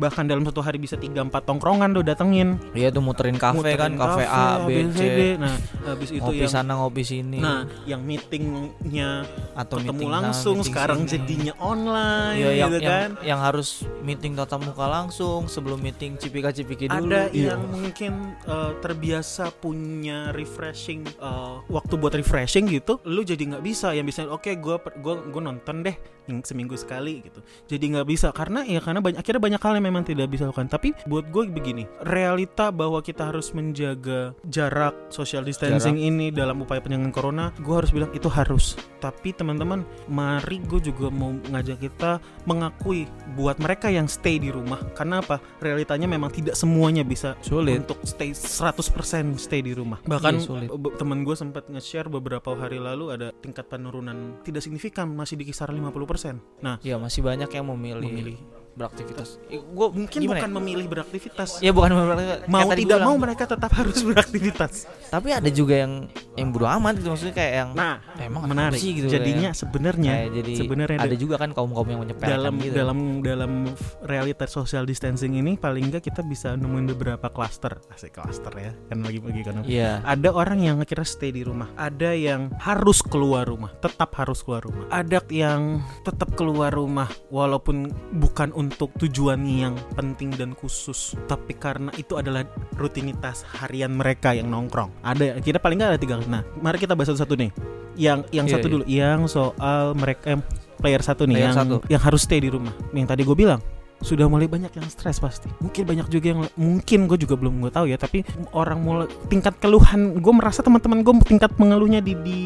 bahkan 0.00 0.24
dalam 0.24 0.40
satu 0.42 0.64
hari 0.64 0.80
bisa 0.80 0.96
3 0.96 1.12
4 1.12 1.28
tongkrongan 1.44 1.92
lu 1.92 2.00
datengin 2.00 2.56
iya 2.72 2.88
tuh 2.88 3.04
muterin 3.04 3.36
kafe 3.36 3.60
Muterin 3.60 3.76
kan 3.76 3.92
kafe 3.94 4.24
A 4.24 4.64
B 4.64 4.88
C 4.90 5.00
D. 5.04 5.20
nah 5.36 5.52
habis 5.84 6.08
itu 6.08 6.24
ngopi 6.24 6.40
yang 6.40 6.48
sana 6.48 6.72
ngopi 6.80 7.02
sini 7.04 7.36
nah 7.36 7.68
yang 7.84 8.00
meetingnya 8.00 9.28
atau 9.52 9.76
ketemu 9.76 9.92
meeting 9.92 10.08
langsung 10.08 10.56
meeting 10.58 10.72
sekarang 10.72 11.00
sini. 11.04 11.12
jadinya 11.12 11.54
online 11.60 12.38
Iya, 12.40 12.50
yang, 12.56 12.70
gitu 12.72 12.80
yang, 12.80 12.92
kan 12.96 13.10
yang 13.20 13.40
harus 13.44 13.68
meeting 14.00 14.32
tatap 14.32 14.64
muka 14.64 14.86
langsung 14.88 15.44
sebelum 15.44 15.76
meeting 15.78 16.16
cipika 16.16 16.48
cipiki 16.48 16.88
dulu 16.88 17.04
ada 17.12 17.28
Iya. 17.30 17.52
yang 17.52 17.62
mungkin 17.68 18.12
uh, 18.48 18.72
terbiasa 18.80 19.52
punya 19.54 20.32
refreshing 20.32 21.04
uh, 21.20 21.60
waktu 21.68 21.94
buat 21.94 22.16
refreshing 22.16 22.64
gitu 22.66 22.96
lu 23.04 23.20
jadi 23.20 23.52
nggak 23.52 23.62
bisa 23.62 23.92
yang 23.92 24.08
bisa 24.08 24.24
oke 24.24 24.48
gue 24.48 24.76
gue 24.80 25.14
gue 25.28 25.42
nonton 25.42 25.84
deh 25.84 25.96
yang 26.28 26.42
seminggu 26.42 26.76
sekali 26.76 27.22
gitu. 27.22 27.40
Jadi 27.68 27.84
nggak 27.96 28.06
bisa 28.08 28.28
karena 28.32 28.64
ya 28.64 28.80
karena 28.80 29.00
banyak 29.00 29.18
akhirnya 29.20 29.42
banyak 29.42 29.60
hal 29.60 29.72
yang 29.78 29.86
memang 29.86 30.04
tidak 30.04 30.26
bisa 30.28 30.44
lakukan. 30.48 30.68
Tapi 30.68 30.92
buat 31.06 31.28
gue 31.28 31.48
begini 31.48 31.84
realita 32.02 32.68
bahwa 32.68 33.00
kita 33.00 33.28
harus 33.28 33.52
menjaga 33.52 34.34
jarak 34.46 34.92
social 35.08 35.42
distancing 35.42 35.96
ini 35.96 36.28
dalam 36.28 36.60
upaya 36.60 36.80
pencegahan 36.80 37.12
corona 37.14 37.44
gue 37.56 37.74
harus 37.74 37.90
bilang 37.90 38.10
itu 38.12 38.26
harus. 38.26 38.74
Tapi 39.00 39.32
teman-teman 39.32 39.80
mari 40.06 40.60
gue 40.60 40.80
juga 40.82 41.08
mau 41.08 41.32
ngajak 41.32 41.78
kita 41.80 42.20
mengakui 42.44 43.08
buat 43.32 43.56
mereka 43.56 43.88
yang 43.88 44.04
stay 44.04 44.36
di 44.36 44.52
rumah. 44.52 44.80
Karena 44.92 45.24
apa? 45.24 45.40
Realitanya 45.60 46.04
memang 46.04 46.28
tidak 46.28 46.56
semuanya 46.56 47.04
bisa 47.04 47.36
sulit. 47.40 47.80
untuk 47.80 48.02
stay 48.04 48.32
100% 48.32 49.38
stay 49.38 49.60
di 49.62 49.72
rumah. 49.72 50.00
Bahkan 50.04 50.34
Iya, 50.36 50.44
sulit. 50.44 50.68
be- 50.68 50.94
teman 50.96 51.24
gue 51.24 51.32
sempat 51.32 51.68
nge-share 51.68 52.08
beberapa 52.10 52.52
hari 52.52 52.76
lalu 52.76 53.08
ada 53.14 53.28
tingkat 53.40 53.66
penurunan 53.68 54.36
tidak 54.42 54.60
signifikan 54.60 55.08
masih 55.10 55.38
di 55.38 55.48
kisaran 55.48 55.76
50% 55.76 56.09
nah 56.58 56.76
ya 56.82 56.98
masih 56.98 57.22
banyak 57.22 57.50
yang 57.50 57.66
memilih, 57.70 58.08
memilih 58.10 58.38
beraktivitas. 58.72 59.36
Gue 59.50 59.86
mungkin 59.90 60.18
gimana 60.18 60.38
bukan 60.38 60.50
ya? 60.50 60.56
memilih 60.56 60.86
beraktivitas 60.86 61.50
Ya 61.58 61.70
bukan 61.70 61.90
beraktivitas. 61.90 62.46
mau 62.46 62.64
Kayak 62.64 62.78
tidak 62.78 62.98
mau 63.00 63.16
mereka 63.16 63.44
tetap 63.46 63.70
harus 63.72 63.98
beraktivitas 64.08 64.72
Tapi 65.06 65.28
ada 65.30 65.48
juga 65.48 65.74
yang 65.76 66.06
yang 66.32 66.48
bodo 66.50 66.64
amat 66.64 66.96
gitu 66.96 67.08
maksudnya 67.08 67.34
kayak 67.34 67.52
yang 67.54 67.70
nah 67.70 68.00
emang 68.16 68.40
apa 68.40 68.48
menarik 68.48 68.80
sih 68.80 68.94
gitu 68.94 69.08
jadinya 69.08 69.52
sebenarnya 69.52 70.30
jadi 70.32 70.52
sebenarnya 70.56 70.96
ada 70.98 71.10
da- 71.10 71.18
juga 71.18 71.34
kan 71.36 71.50
kaum 71.50 71.68
kaum 71.70 71.84
yang 71.84 72.00
menyepelekan 72.00 72.32
dalam 72.32 72.54
gitu. 72.56 72.72
dalam 72.72 72.98
dalam 73.20 73.52
realita 74.00 74.46
social 74.46 74.82
distancing 74.82 75.34
ini 75.34 75.54
paling 75.54 75.84
enggak 75.84 76.00
kita 76.02 76.22
bisa 76.22 76.54
nemuin 76.54 76.86
beberapa 76.90 77.28
klaster 77.28 77.76
asik 77.90 78.16
klaster 78.16 78.54
ya 78.54 78.72
kan 78.88 79.02
lagi 79.02 79.18
lagi 79.20 79.42
kan 79.42 79.54
Iya. 79.62 80.00
ada 80.00 80.28
orang 80.30 80.62
yang 80.62 80.76
akhirnya 80.78 81.04
stay 81.04 81.28
di 81.28 81.42
rumah 81.42 81.68
ada 81.74 82.10
yang 82.10 82.48
harus 82.56 83.02
keluar 83.02 83.44
rumah 83.44 83.74
tetap 83.76 84.08
harus 84.14 84.40
keluar 84.40 84.62
rumah 84.62 84.86
ada 84.88 85.20
yang 85.28 85.76
tetap 86.00 86.32
keluar 86.32 86.72
rumah 86.72 87.10
walaupun 87.28 87.90
bukan 88.14 88.48
untuk 88.54 88.69
tujuan 88.70 89.42
yang 89.44 89.74
penting 89.92 90.30
dan 90.32 90.54
khusus. 90.54 91.14
Tapi 91.26 91.54
karena 91.54 91.90
itu 91.94 92.16
adalah 92.16 92.46
rutinitas 92.74 93.42
harian 93.58 93.92
mereka 93.92 94.32
yang 94.32 94.48
nongkrong. 94.48 94.90
Ada 95.02 95.38
kita 95.38 95.58
paling 95.58 95.78
nggak 95.78 95.90
ada 95.94 96.00
tiga. 96.00 96.16
Nah 96.24 96.42
mari 96.58 96.78
kita 96.78 96.94
bahas 96.94 97.10
satu-satu 97.12 97.34
nih. 97.36 97.50
Yang 97.98 98.20
yang 98.30 98.46
Iya, 98.48 98.54
satu 98.56 98.66
iya. 98.66 98.72
dulu. 98.72 98.84
Yang 98.86 99.20
soal 99.28 99.82
mereka 99.92 100.24
em, 100.30 100.40
player 100.78 101.02
satu 101.02 101.22
nih 101.26 101.36
Player 101.36 101.46
yang 101.50 101.56
satu. 101.58 101.76
yang 101.90 102.00
harus 102.00 102.20
stay 102.24 102.40
di 102.40 102.48
rumah. 102.48 102.72
Yang 102.94 103.06
tadi 103.12 103.22
gue 103.26 103.36
bilang 103.36 103.60
sudah 104.00 104.26
mulai 104.26 104.44
banyak 104.44 104.72
yang 104.72 104.86
stres 104.86 105.16
pasti 105.16 105.52
mungkin 105.58 105.84
banyak 105.84 106.06
juga 106.08 106.26
yang 106.28 106.40
mungkin 106.54 107.04
gue 107.04 107.18
juga 107.18 107.36
belum 107.36 107.60
gue 107.60 107.68
tahu 107.68 107.84
ya 107.84 107.96
tapi 107.96 108.24
orang 108.50 108.80
mulai 108.80 109.06
tingkat 109.26 109.56
keluhan 109.56 110.16
gue 110.16 110.32
merasa 110.32 110.60
teman-teman 110.60 111.00
gue 111.00 111.14
tingkat 111.22 111.52
mengeluhnya 111.54 112.00
di 112.00 112.16
di 112.16 112.40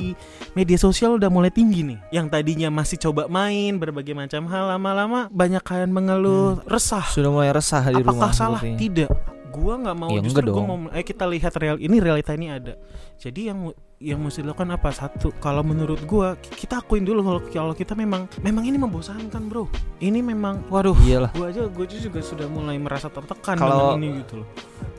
media 0.53 0.75
sosial 0.75 1.15
udah 1.15 1.29
mulai 1.29 1.49
tinggi 1.49 1.87
nih 1.87 1.99
yang 2.11 2.27
tadinya 2.27 2.69
masih 2.69 2.99
coba 3.01 3.27
main 3.27 3.79
berbagai 3.79 4.13
macam 4.13 4.47
hal 4.47 4.67
lama-lama 4.69 5.31
banyak 5.31 5.63
kalian 5.63 5.91
mengeluh 5.91 6.59
resah 6.65 7.07
Sudah 7.07 7.31
mulai 7.31 7.51
resah 7.51 7.83
di 7.85 7.97
apakah 7.97 8.13
rumah. 8.19 8.35
salah 8.35 8.59
sepertinya. 8.59 8.79
tidak 8.81 9.11
gua 9.49 9.75
nggak 9.79 9.97
mau 9.97 10.11
Ya, 10.11 10.21
justru 10.21 10.43
dong. 10.45 10.67
mau 10.67 10.79
eh 10.91 11.03
kita 11.03 11.25
lihat 11.25 11.55
real 11.55 11.79
ini 11.79 11.97
realita 11.97 12.35
ini 12.35 12.51
ada 12.51 12.75
jadi 13.15 13.55
yang 13.55 13.71
yang 14.05 14.21
mesti 14.21 14.45
dilakukan 14.45 14.69
apa 14.69 14.93
satu 14.93 15.33
kalau 15.41 15.65
menurut 15.65 16.05
gua 16.05 16.37
ki- 16.37 16.69
kita 16.69 16.85
akuin 16.85 17.09
dulu 17.09 17.25
kalau 17.25 17.41
kalau 17.49 17.73
kita 17.73 17.97
memang 17.97 18.29
memang 18.45 18.69
ini 18.69 18.77
membosankan 18.77 19.49
bro 19.49 19.65
ini 20.05 20.21
memang 20.21 20.61
waduh 20.69 20.93
Iyalah. 21.01 21.33
gua 21.33 21.49
aja 21.49 21.65
gua 21.73 21.89
aja 21.89 21.97
juga 21.97 22.21
sudah 22.21 22.45
mulai 22.45 22.77
merasa 22.77 23.09
tertekan 23.09 23.57
Kalau- 23.57 23.97
ini 23.97 24.21
gitu 24.21 24.45
loh 24.45 24.49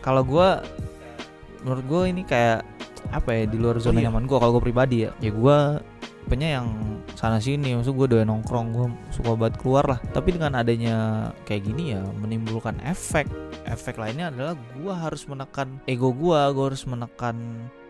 Kalau 0.02 0.26
gua 0.26 0.66
menurut 1.62 1.86
gua 1.86 2.02
ini 2.10 2.26
kayak 2.26 2.66
apa 3.14 3.30
ya 3.38 3.44
di 3.46 3.62
luar 3.62 3.78
zona 3.78 4.02
iya. 4.02 4.10
nyaman 4.10 4.26
gua 4.26 4.42
kalau 4.42 4.58
gua 4.58 4.64
pribadi 4.66 5.06
ya. 5.06 5.14
Ya 5.22 5.30
gua 5.30 5.86
punya 6.26 6.58
yang 6.58 6.68
sana 7.14 7.38
sini 7.38 7.78
maksud 7.78 7.94
gue 7.94 8.18
doyan 8.18 8.26
nongkrong 8.26 8.74
gue 8.74 8.88
suka 9.14 9.38
banget 9.38 9.62
keluar 9.62 9.86
lah 9.86 10.00
tapi 10.10 10.34
dengan 10.34 10.58
adanya 10.58 11.30
kayak 11.46 11.70
gini 11.70 11.94
ya 11.94 12.02
menimbulkan 12.18 12.82
efek 12.82 13.30
efek 13.70 14.02
lainnya 14.02 14.34
adalah 14.34 14.58
gue 14.58 14.90
harus 14.90 15.22
menekan 15.30 15.78
ego 15.86 16.10
gue 16.10 16.34
gue 16.50 16.66
harus 16.66 16.82
menekan 16.90 17.38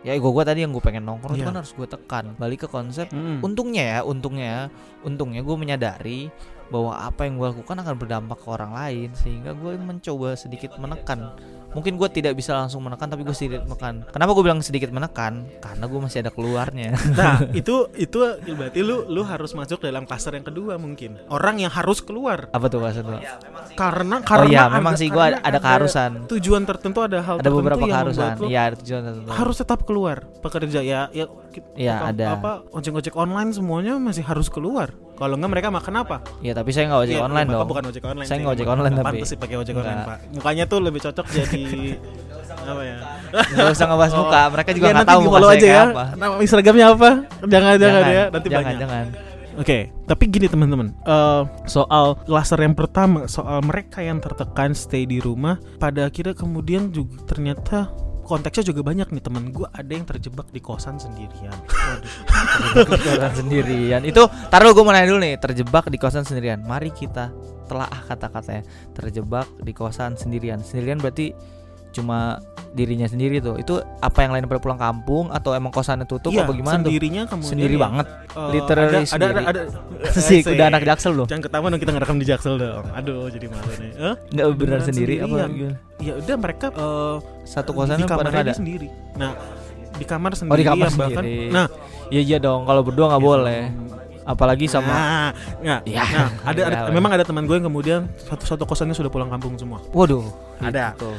ya 0.05 0.13
ego 0.13 0.29
gue 0.29 0.45
tadi 0.45 0.62
yang 0.62 0.69
gue 0.69 0.79
pengen 0.79 1.01
nongkrong 1.03 1.33
itu 1.33 1.41
Iya. 1.41 1.50
kan 1.50 1.57
harus 1.57 1.74
gue 1.74 1.88
tekan 1.89 2.25
balik 2.38 2.59
ke 2.62 2.67
konsep 2.67 3.09
Mm. 3.09 3.41
untungnya 3.41 3.83
ya 3.83 4.00
untungnya 4.01 4.45
ya 4.45 4.62
untungnya 5.01 5.41
gue 5.41 5.55
menyadari 5.57 6.19
bahwa 6.67 6.98
apa 6.98 7.29
yang 7.29 7.38
gue 7.38 7.48
lakukan 7.53 7.77
akan 7.77 7.95
berdampak 7.95 8.38
ke 8.41 8.48
orang 8.50 8.72
lain 8.74 9.10
sehingga 9.13 9.53
gue 9.53 9.77
mencoba 9.77 10.34
sedikit 10.34 10.75
menekan. 10.81 11.34
Mungkin 11.75 12.00
gue 12.00 12.07
tidak 12.07 12.39
bisa 12.39 12.55
langsung 12.55 12.88
menekan 12.88 13.12
tapi 13.12 13.27
gue 13.27 13.36
sedikit 13.36 13.67
menekan. 13.67 14.07
Kenapa 14.07 14.31
gue 14.31 14.43
bilang 14.48 14.63
sedikit 14.63 14.95
menekan? 14.95 15.43
Karena 15.60 15.86
gue 15.86 16.00
masih 16.00 16.24
ada 16.24 16.31
keluarnya. 16.31 16.95
Nah 17.19 17.43
itu 17.60 17.91
itu 18.00 18.17
berarti 18.55 18.79
lu 18.79 19.03
lu 19.12 19.27
harus 19.27 19.51
masuk 19.51 19.84
dalam 19.84 20.07
klaster 20.07 20.34
yang 20.34 20.48
kedua 20.48 20.79
mungkin. 20.79 21.19
Orang 21.27 21.60
yang 21.60 21.69
harus 21.69 22.00
keluar. 22.00 22.48
Apa 22.55 22.72
tuh 22.72 22.79
maksud 22.79 23.03
lo 23.05 23.19
karena 23.75 24.24
oh 24.24 24.24
karena 24.24 24.48
iya 24.48 24.62
ada- 24.72 24.75
memang 24.79 24.95
sih 24.95 25.12
gue 25.12 25.19
ada, 25.19 25.43
ada 25.43 25.60
keharusan. 25.60 26.31
tujuan 26.31 26.63
tertentu 26.63 27.03
ada 27.03 27.19
hal 27.19 27.36
ada 27.38 27.43
tertentu 27.43 27.60
beberapa 27.60 27.84
yang 27.84 27.91
keharusan. 27.91 28.34
iya 28.48 28.60
ada 28.72 28.75
tujuan 28.79 29.01
tertentu. 29.03 29.29
harus 29.36 29.55
tetap 29.60 29.79
keluar. 29.84 30.17
Pekerja 30.39 30.79
ya 30.79 31.12
ya 31.12 31.27
Iya, 31.74 31.93
apa- 31.97 32.09
ada. 32.09 32.25
apa 32.33 32.51
ojek-ojek 32.69 33.13
online 33.13 33.51
semuanya 33.51 33.95
masih 33.97 34.21
harus 34.21 34.47
keluar 34.47 34.91
kalau 35.13 35.35
enggak 35.35 35.51
mereka 35.51 35.67
makan 35.69 35.93
apa 35.97 36.17
ya 36.39 36.51
tapi 36.51 36.69
saya 36.69 36.88
nggak 36.88 37.01
ojek 37.01 37.15
Iya, 37.15 37.24
online 37.24 37.47
dong 37.47 37.65
bukan 37.65 37.83
ojek 37.85 38.03
online 38.03 38.25
Saya 38.25 38.38
nggak 38.39 38.53
ojek 38.53 38.67
online 38.67 38.93
tapi. 38.93 39.05
pantas 39.05 39.27
sih 39.27 39.38
pakai 39.38 39.55
ojek 39.57 39.74
online 39.74 39.95
Nggak. 39.95 40.07
pak 40.07 40.19
mukanya 40.33 40.63
tuh 40.65 40.79
lebih 40.81 41.00
cocok 41.01 41.25
jadi 41.27 41.63
apa 42.65 42.81
ya 42.81 42.97
nggak 43.31 43.71
usah 43.71 43.85
ngebahas 43.85 44.12
Oh. 44.12 44.19
muka 44.21 44.41
mereka 44.50 44.69
juga 44.71 44.85
Ya, 44.85 44.91
nggak 44.91 45.00
nanti 45.01 45.12
tahu 45.13 45.21
muka 45.24 45.38
saya 45.39 45.53
aja 45.53 45.67
ya 45.67 45.83
apa 45.85 46.03
nama 46.15 46.33
instagramnya 46.38 46.85
apa 46.89 47.09
jangan 47.45 47.74
jangan, 47.77 48.01
ya 48.03 48.24
nanti 48.27 48.47
jangan, 48.47 48.59
banyak 48.62 48.77
jangan. 48.79 49.05
Oke, 49.55 49.77
tapi 50.03 50.24
gini 50.27 50.47
teman-teman, 50.47 50.91
Eh, 51.00 51.41
soal 51.65 52.19
laser 52.27 52.59
yang 52.59 52.75
pertama, 52.75 53.24
soal 53.25 53.63
mereka 53.63 54.03
yang 54.03 54.19
tertekan 54.19 54.75
stay 54.75 55.07
di 55.07 55.17
rumah, 55.17 55.55
pada 55.79 56.03
akhirnya 56.03 56.35
kemudian 56.35 56.91
juga 56.91 57.24
ternyata 57.24 57.88
konteksnya 58.25 58.74
juga 58.74 58.82
banyak 58.82 59.13
nih 59.13 59.22
teman 59.22 59.53
gue 59.53 59.70
ada 59.70 59.91
yang 59.94 60.03
terjebak 60.10 60.50
di 60.50 60.58
kosan 60.58 60.98
sendirian. 60.98 61.53
Waduh. 61.53 62.98
kosan 63.05 63.34
sendirian 63.46 64.01
itu 64.01 64.25
taruh 64.50 64.74
gue 64.74 64.82
mau 64.82 64.91
nanya 64.91 65.13
dulu 65.13 65.22
nih 65.22 65.38
terjebak 65.38 65.86
di 65.94 66.01
kosan 66.01 66.25
sendirian 66.25 66.65
mari 66.65 66.89
kita 66.89 67.29
telah 67.70 67.89
kata-katanya 67.89 68.65
terjebak 68.98 69.46
di 69.62 69.74
kosan 69.74 70.17
sendirian 70.17 70.62
sendirian 70.62 70.98
berarti 70.98 71.34
cuma 71.95 72.43
dirinya 72.75 73.07
sendiri 73.07 73.39
tuh 73.39 73.55
itu 73.55 73.79
apa 74.03 74.19
yang 74.27 74.35
lain 74.35 74.51
pada 74.51 74.59
pulang 74.59 74.75
kampung 74.75 75.31
atau 75.31 75.55
emang 75.55 75.71
kosannya 75.71 76.03
tutup 76.03 76.35
Iya, 76.35 76.43
apa 76.43 76.51
gimana 76.51 76.83
tuh 76.83 76.91
sendirinya 76.91 77.23
kemudian 77.23 77.51
sendiri 77.55 77.75
ya, 77.79 77.81
banget 77.87 78.05
eh, 78.11 78.49
literally 78.51 78.87
ada, 78.91 78.99
ada, 78.99 79.07
sendiri. 79.07 79.31
ada, 79.31 79.41
ada, 79.47 79.61
sih 80.27 80.39
Asik. 80.43 80.53
udah 80.59 80.65
anak 80.67 80.81
jaksel 80.83 81.13
loh 81.15 81.25
Jangan 81.31 81.43
ketahuan 81.47 81.69
dong 81.71 81.81
kita 81.81 81.91
ngerekam 81.95 82.17
di 82.19 82.27
Jaksel 82.27 82.55
dong. 82.59 82.85
Aduh, 82.91 83.31
jadi 83.31 83.47
malu 83.47 83.71
nih. 83.79 83.91
Eh? 83.95 84.15
nggak 84.35 84.45
beneran 84.59 84.83
sendiri 84.83 85.13
apa 85.23 85.35
gimana? 85.47 85.77
Ya 86.03 86.13
udah 86.19 86.35
mereka 86.35 86.67
eh, 86.75 87.15
satu 87.47 87.71
di 87.71 88.03
pada 88.03 88.03
kamarnya 88.03 88.31
nggak 88.35 88.45
ada 88.51 88.55
sendiri. 88.59 88.87
Nah, 89.15 89.31
di 89.95 90.05
kamar 90.05 90.31
oh 90.35 90.37
sendiri 90.37 90.61
di 90.61 90.67
kamar 90.67 90.89
bahkan 90.91 91.23
sendiri 91.23 91.47
nah 91.51 91.67
iya 92.11 92.21
iya 92.21 92.37
dong 92.37 92.67
kalau 92.67 92.81
berdua 92.83 93.15
nggak 93.15 93.23
Iya 93.23 93.29
boleh. 93.31 93.61
Apalagi 94.25 94.65
sama 94.65 94.89
Nah, 94.89 95.29
nah, 95.62 95.79
Ya. 95.86 96.03
nah, 96.03 96.29
ada, 96.44 96.62
ada 96.65 96.75
Ya, 96.75 96.91
memang 96.91 97.13
ada 97.13 97.22
teman 97.22 97.46
gue 97.46 97.55
yang 97.55 97.70
kemudian 97.70 98.10
satu 98.17 98.44
satu 98.44 98.63
kosannya 98.65 98.98
sudah 98.98 99.08
pulang 99.08 99.29
kampung 99.29 99.53
semua. 99.55 99.79
waduh 99.94 100.25
Ada. 100.60 100.98
gitu. 100.98 101.13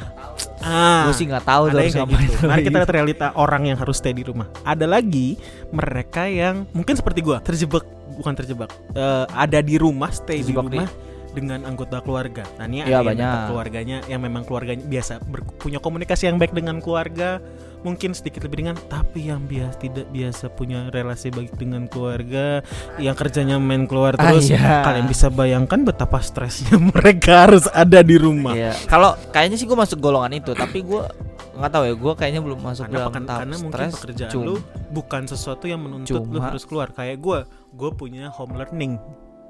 Ah, 0.59 1.07
gue 1.07 1.15
sih 1.15 1.25
nggak 1.25 1.45
tahu 1.45 1.63
tuh 1.71 1.79
ngapain 1.79 2.27
gitu. 2.27 2.37
Mari 2.45 2.61
kita 2.67 2.77
lihat 2.83 2.91
realita 2.91 3.27
orang 3.33 3.71
yang 3.71 3.77
harus 3.79 3.97
stay 3.97 4.11
di 4.11 4.27
rumah. 4.27 4.51
Ada 4.61 4.83
lagi 4.83 5.39
mereka 5.71 6.27
yang 6.27 6.67
mungkin 6.75 6.93
seperti 6.93 7.23
gue 7.23 7.37
terjebak 7.41 7.85
bukan 8.17 8.33
terjebak, 8.33 8.69
eh, 8.97 9.25
ada 9.29 9.61
di 9.61 9.77
rumah 9.77 10.09
stay 10.09 10.41
Terjebak 10.41 10.73
di 10.73 10.81
rumah 10.81 10.89
dengan 11.37 11.61
anggota 11.63 11.99
keluarga. 11.99 12.41
Nah 12.57 12.65
ini 12.65 12.81
ada 12.81 12.89
yang 12.97 13.05
banyak. 13.07 13.45
keluarganya 13.47 13.97
yang 14.05 14.19
memang 14.19 14.41
keluarganya 14.41 14.81
biasa 14.83 15.21
ber- 15.21 15.45
punya 15.55 15.77
komunikasi 15.77 16.25
yang 16.25 16.35
baik 16.35 16.51
dengan 16.51 16.77
keluarga, 16.77 17.37
mungkin 17.79 18.11
sedikit 18.11 18.41
lebih 18.41 18.65
ringan, 18.65 18.77
tapi 18.87 19.25
yang 19.25 19.43
biasa 19.43 19.77
tidak 19.77 20.07
biasa 20.07 20.49
punya 20.49 20.89
relasi 20.89 21.29
baik 21.29 21.53
dengan 21.53 21.85
keluarga, 21.85 22.65
yang 22.97 23.13
kerjanya 23.13 23.55
main 23.55 23.85
keluar 23.85 24.15
Ah, 24.15 24.33
terus. 24.33 24.49
iya. 24.49 24.81
Kalian 24.81 25.05
bisa 25.05 25.29
bayangkan 25.29 25.83
betapa 25.83 26.17
stresnya 26.19 26.73
mereka 26.91 27.45
harus 27.45 27.69
ada 27.71 28.01
di 28.01 28.17
rumah. 28.17 28.51
Iya, 28.51 28.73
kalau 28.85 29.13
kayaknya 29.29 29.55
sih 29.55 29.65
gue 29.65 29.77
masuk 29.77 29.99
golongan 29.99 30.33
itu, 30.33 30.51
tapi 30.51 30.81
gue 30.81 31.05
nggak 31.53 31.71
tahu 31.71 31.83
ya, 31.83 31.93
gue 31.95 32.13
kayaknya 32.15 32.41
belum 32.43 32.59
masuk 32.59 32.83
karena, 32.83 32.97
dalam 32.99 33.09
pekan- 33.09 33.25
tahap 33.25 33.39
karena 33.39 33.55
mungkin 33.57 33.73
stres. 33.79 33.93
pekerjaan 33.95 34.31
Cuma- 34.31 34.45
lu 34.45 34.55
bukan 34.87 35.21
sesuatu 35.25 35.65
yang 35.65 35.79
menuntut 35.79 36.17
lu 36.19 36.25
Cuma- 36.31 36.45
harus 36.45 36.63
keluar 36.63 36.89
kayak 36.91 37.17
gue 37.17 37.39
gue 37.71 37.89
punya 37.93 38.29
home 38.29 38.55
learning 38.55 38.97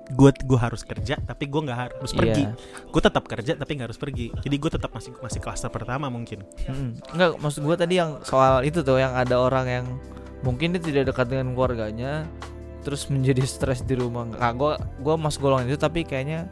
gue 0.08 0.32
gue 0.32 0.60
harus 0.60 0.82
kerja 0.82 1.20
tapi 1.20 1.46
gue 1.46 1.62
nggak 1.64 1.80
harus 1.92 2.12
pergi 2.12 2.48
Iya. 2.48 2.56
gue 2.88 3.02
tetap 3.04 3.24
kerja 3.28 3.52
tapi 3.54 3.72
nggak 3.76 3.88
harus 3.92 4.00
pergi 4.00 4.32
jadi 4.40 4.56
gue 4.56 4.72
tetap 4.72 4.92
masih 4.92 5.12
masih 5.20 5.40
klaster 5.40 5.68
pertama 5.68 6.08
mungkin 6.08 6.48
Mm, 6.64 6.96
Enggak, 7.12 7.30
maksud 7.38 7.62
gue 7.62 7.76
tadi 7.76 7.94
yang 7.96 8.24
soal 8.24 8.64
itu 8.64 8.80
tuh 8.82 8.98
yang 8.98 9.12
ada 9.12 9.36
orang 9.36 9.66
yang 9.68 9.86
mungkin 10.38 10.72
dia 10.72 10.80
tidak 10.80 11.12
dekat 11.12 11.28
dengan 11.28 11.52
keluarganya, 11.52 12.24
terus 12.86 13.10
menjadi 13.10 13.42
stres 13.44 13.82
di 13.82 13.98
rumah. 13.98 14.30
Nggak, 14.30 14.54
gue 14.54 14.72
gue 15.02 15.16
masuk 15.18 15.42
golongan 15.42 15.66
itu, 15.66 15.80
tapi 15.82 16.06
kayaknya 16.06 16.46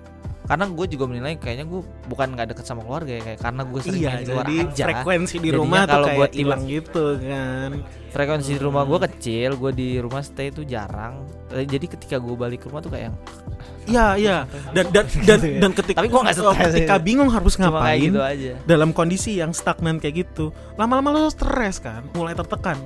karena 0.45 0.65
gue 0.67 0.85
juga 0.87 1.05
menilai 1.05 1.33
kayaknya 1.35 1.65
gue 1.65 1.81
bukan 2.05 2.27
nggak 2.31 2.47
deket 2.51 2.65
sama 2.65 2.81
keluarga 2.81 3.11
ya, 3.11 3.21
kayak 3.23 3.39
karena 3.39 3.61
gue 3.63 3.79
sering 3.79 3.97
iya 3.97 4.09
main 4.11 4.23
keluar 4.23 4.45
jadi 4.45 4.55
aja. 4.63 4.83
frekuensi 4.85 5.35
di 5.37 5.49
rumah 5.51 5.81
kalau 5.83 6.07
tiba- 6.07 6.31
hilang 6.31 6.61
gitu 6.63 7.05
kan 7.19 7.71
Frekuensi 8.07 8.49
di 8.49 8.61
rumah 8.61 8.81
Hmm. 8.81 8.91
gue 8.93 8.99
kecil, 9.09 9.49
gue 9.53 9.71
di 9.73 9.89
rumah 9.97 10.23
stay 10.23 10.47
itu 10.47 10.63
jarang. 10.63 11.27
Eh, 11.51 11.67
Jadi 11.67 11.83
ketika 11.89 12.15
gue 12.15 12.31
balik 12.33 12.63
ke 12.63 12.71
rumah 12.71 12.79
tuh 12.79 12.87
kayak 12.87 13.11
yang 13.11 13.15
iya 13.85 14.05
iya 14.15 14.37
dan 14.71 14.87
dan 14.89 15.03
dan, 15.19 15.35
Gitu 15.35 15.47
ya. 15.51 15.59
dan 15.59 15.71
ketika 15.73 15.97
Tapi 15.99 16.07
gua 16.07 16.21
nggak 16.23 16.37
stres 16.37 16.71
ketika 16.71 16.95
ya. 16.95 17.01
bingung 17.01 17.27
harus 17.27 17.53
ngapain 17.53 17.99
gitu 17.99 18.17
aja. 18.17 18.53
dalam 18.63 18.89
kondisi 18.89 19.35
yang 19.35 19.51
stagnan 19.51 19.99
kayak 19.99 20.23
gitu 20.23 20.49
lama-lama 20.73 21.11
lo 21.11 21.27
stres 21.27 21.77
kan 21.77 22.07
mulai 22.11 22.31
tertekan 22.31 22.79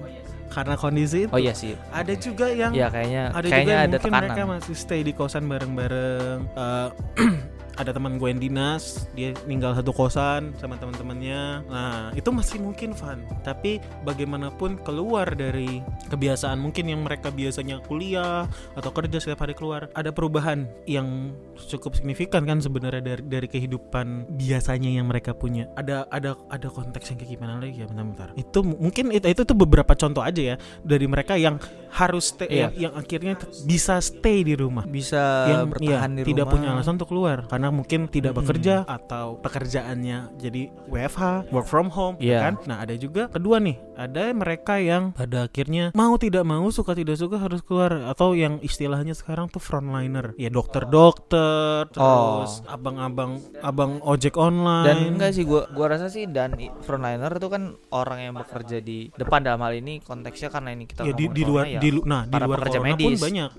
karena 0.50 0.74
kondisi 0.76 1.24
itu 1.24 1.32
Oh 1.32 1.38
iya 1.38 1.54
sih. 1.54 1.78
ada 1.90 2.10
juga 2.16 2.50
yang 2.50 2.74
Ya 2.74 2.90
kayaknya 2.90 3.30
ada 3.30 3.46
kayaknya 3.46 3.54
juga 3.54 3.70
yang 3.70 3.80
ada 3.80 3.86
mungkin 3.92 4.02
tekanan. 4.04 4.22
mereka 4.26 4.42
masih 4.50 4.76
stay 4.76 5.02
di 5.04 5.14
kosan 5.14 5.46
bareng-bareng 5.46 6.40
Eh, 6.52 6.88
ada 7.80 7.96
teman 7.96 8.20
gue 8.20 8.28
yang 8.28 8.38
dinas 8.38 9.08
dia 9.16 9.32
tinggal 9.48 9.72
satu 9.72 9.90
kosan 9.90 10.52
sama 10.60 10.76
teman-temannya. 10.76 11.64
Nah 11.66 12.12
itu 12.12 12.28
masih 12.30 12.60
mungkin 12.60 12.92
fun 12.92 13.24
tapi 13.42 13.80
bagaimanapun 14.04 14.84
keluar 14.84 15.32
dari 15.32 15.80
kebiasaan 16.12 16.60
mungkin 16.60 16.92
yang 16.92 17.02
mereka 17.02 17.32
biasanya 17.32 17.80
kuliah 17.88 18.46
atau 18.76 18.92
kerja 18.92 19.18
setiap 19.18 19.48
hari 19.48 19.56
keluar 19.56 19.88
ada 19.96 20.12
perubahan 20.12 20.68
yang 20.84 21.32
cukup 21.56 21.96
signifikan 21.96 22.44
kan 22.44 22.60
sebenarnya 22.60 23.00
dari 23.00 23.24
dari 23.24 23.48
kehidupan 23.48 24.36
biasanya 24.36 24.92
yang 24.92 25.08
mereka 25.08 25.32
punya. 25.32 25.72
Ada 25.74 26.04
ada 26.12 26.36
ada 26.52 26.68
konteks 26.68 27.10
yang 27.10 27.18
kayak 27.18 27.32
gimana 27.40 27.58
lagi? 27.58 27.80
Ya 27.80 27.88
bentar-bentar 27.88 28.36
itu 28.36 28.60
mu- 28.60 28.76
mungkin 28.78 29.16
itu 29.16 29.24
itu 29.26 29.42
tuh 29.42 29.56
beberapa 29.56 29.96
contoh 29.96 30.20
aja 30.20 30.42
ya 30.44 30.56
dari 30.84 31.08
mereka 31.08 31.40
yang 31.40 31.56
harus 31.90 32.36
stay 32.36 32.48
Iya. 32.50 32.70
yang, 32.74 32.74
yang 32.90 32.94
akhirnya 32.98 33.34
bisa 33.64 34.02
stay 34.02 34.42
di 34.44 34.54
rumah. 34.54 34.84
Bisa 34.84 35.22
yang 35.48 35.62
iya, 35.64 35.72
bertahan 35.72 36.12
di 36.12 36.22
tidak 36.28 36.46
rumah. 36.46 36.54
punya 36.58 36.68
alasan 36.76 36.98
untuk 36.98 37.10
keluar 37.10 37.46
karena 37.48 37.69
mungkin 37.72 38.06
tidak 38.06 38.32
Mm-mm. 38.32 38.42
bekerja 38.44 38.76
atau 38.84 39.38
pekerjaannya 39.40 40.36
jadi 40.36 40.62
WFH 40.86 41.50
work 41.50 41.66
from 41.66 41.88
home 41.88 42.16
ya 42.18 42.26
Iya. 42.26 42.40
kan? 42.42 42.54
Nah 42.66 42.78
ada 42.80 42.94
juga 42.94 43.26
kedua 43.28 43.58
nih. 43.58 43.78
Ada 43.96 44.32
mereka 44.32 44.78
yang 44.78 45.12
pada 45.12 45.44
akhirnya 45.44 45.92
mau 45.92 46.16
tidak 46.16 46.44
mau 46.44 46.64
suka 46.70 46.94
tidak 46.94 47.16
suka 47.16 47.36
harus 47.36 47.60
keluar 47.60 48.06
atau 48.06 48.32
yang 48.32 48.58
istilahnya 48.60 49.12
sekarang 49.12 49.48
tuh 49.48 49.60
frontliner. 49.60 50.32
Ya 50.36 50.48
dokter-dokter 50.50 51.90
terus 51.90 52.62
abang-abang 52.66 53.40
abang 53.60 54.00
ojek 54.02 54.36
online. 54.36 54.86
Dan 54.86 54.98
enggak 55.14 55.32
sih 55.34 55.44
gua 55.44 55.68
gua 55.70 55.92
rasa 55.92 56.08
sih 56.08 56.26
dan 56.26 56.54
frontliner 56.82 57.32
itu 57.32 57.48
kan 57.48 57.64
orang 57.90 58.20
yang 58.22 58.34
bekerja 58.36 58.80
di 58.80 59.10
depan 59.12 59.42
dalam 59.42 59.60
hal 59.60 59.74
ini 59.74 60.00
konteksnya 60.00 60.48
karena 60.48 60.72
ini 60.72 60.86
kita 60.86 61.04
ya 61.04 61.12
di, 61.12 61.26
di 61.28 61.44
luar 61.44 61.66
ya. 61.66 61.80
di 61.80 61.90
lu- 61.90 62.06
nah 62.06 62.24
di 62.24 62.36
luar 62.36 62.60
pun 62.96 63.14
banyak. 63.16 63.52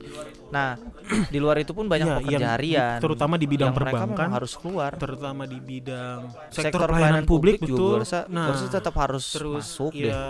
Nah 0.50 0.68
di 1.34 1.38
luar 1.38 1.56
itu 1.58 1.72
pun 1.72 1.84
banyak 1.84 2.06
Iya, 2.06 2.16
pekerja 2.16 2.36
yang- 2.38 2.50
harian. 2.50 2.98
terutama 2.98 3.34
di 3.34 3.46
bidang 3.46 3.72
mereka 3.72 3.99
perbankan 4.00 4.16
memang 4.26 4.36
harus 4.40 4.52
keluar. 4.56 4.90
terutama 4.96 5.42
di 5.44 5.58
bidang 5.60 6.20
sektor, 6.48 6.62
sektor, 6.80 6.88
pelayanan 6.88 7.24
publik, 7.28 7.56
juga 7.60 7.68
betul. 7.68 7.90
gua 7.92 8.02
rasa, 8.02 8.18
nah 8.32 8.48
rasa 8.50 8.66
tetap 8.68 8.94
harus 8.96 9.24
terus 9.36 9.66
masuk 9.68 9.92
deh. 9.92 10.08
ya 10.08 10.24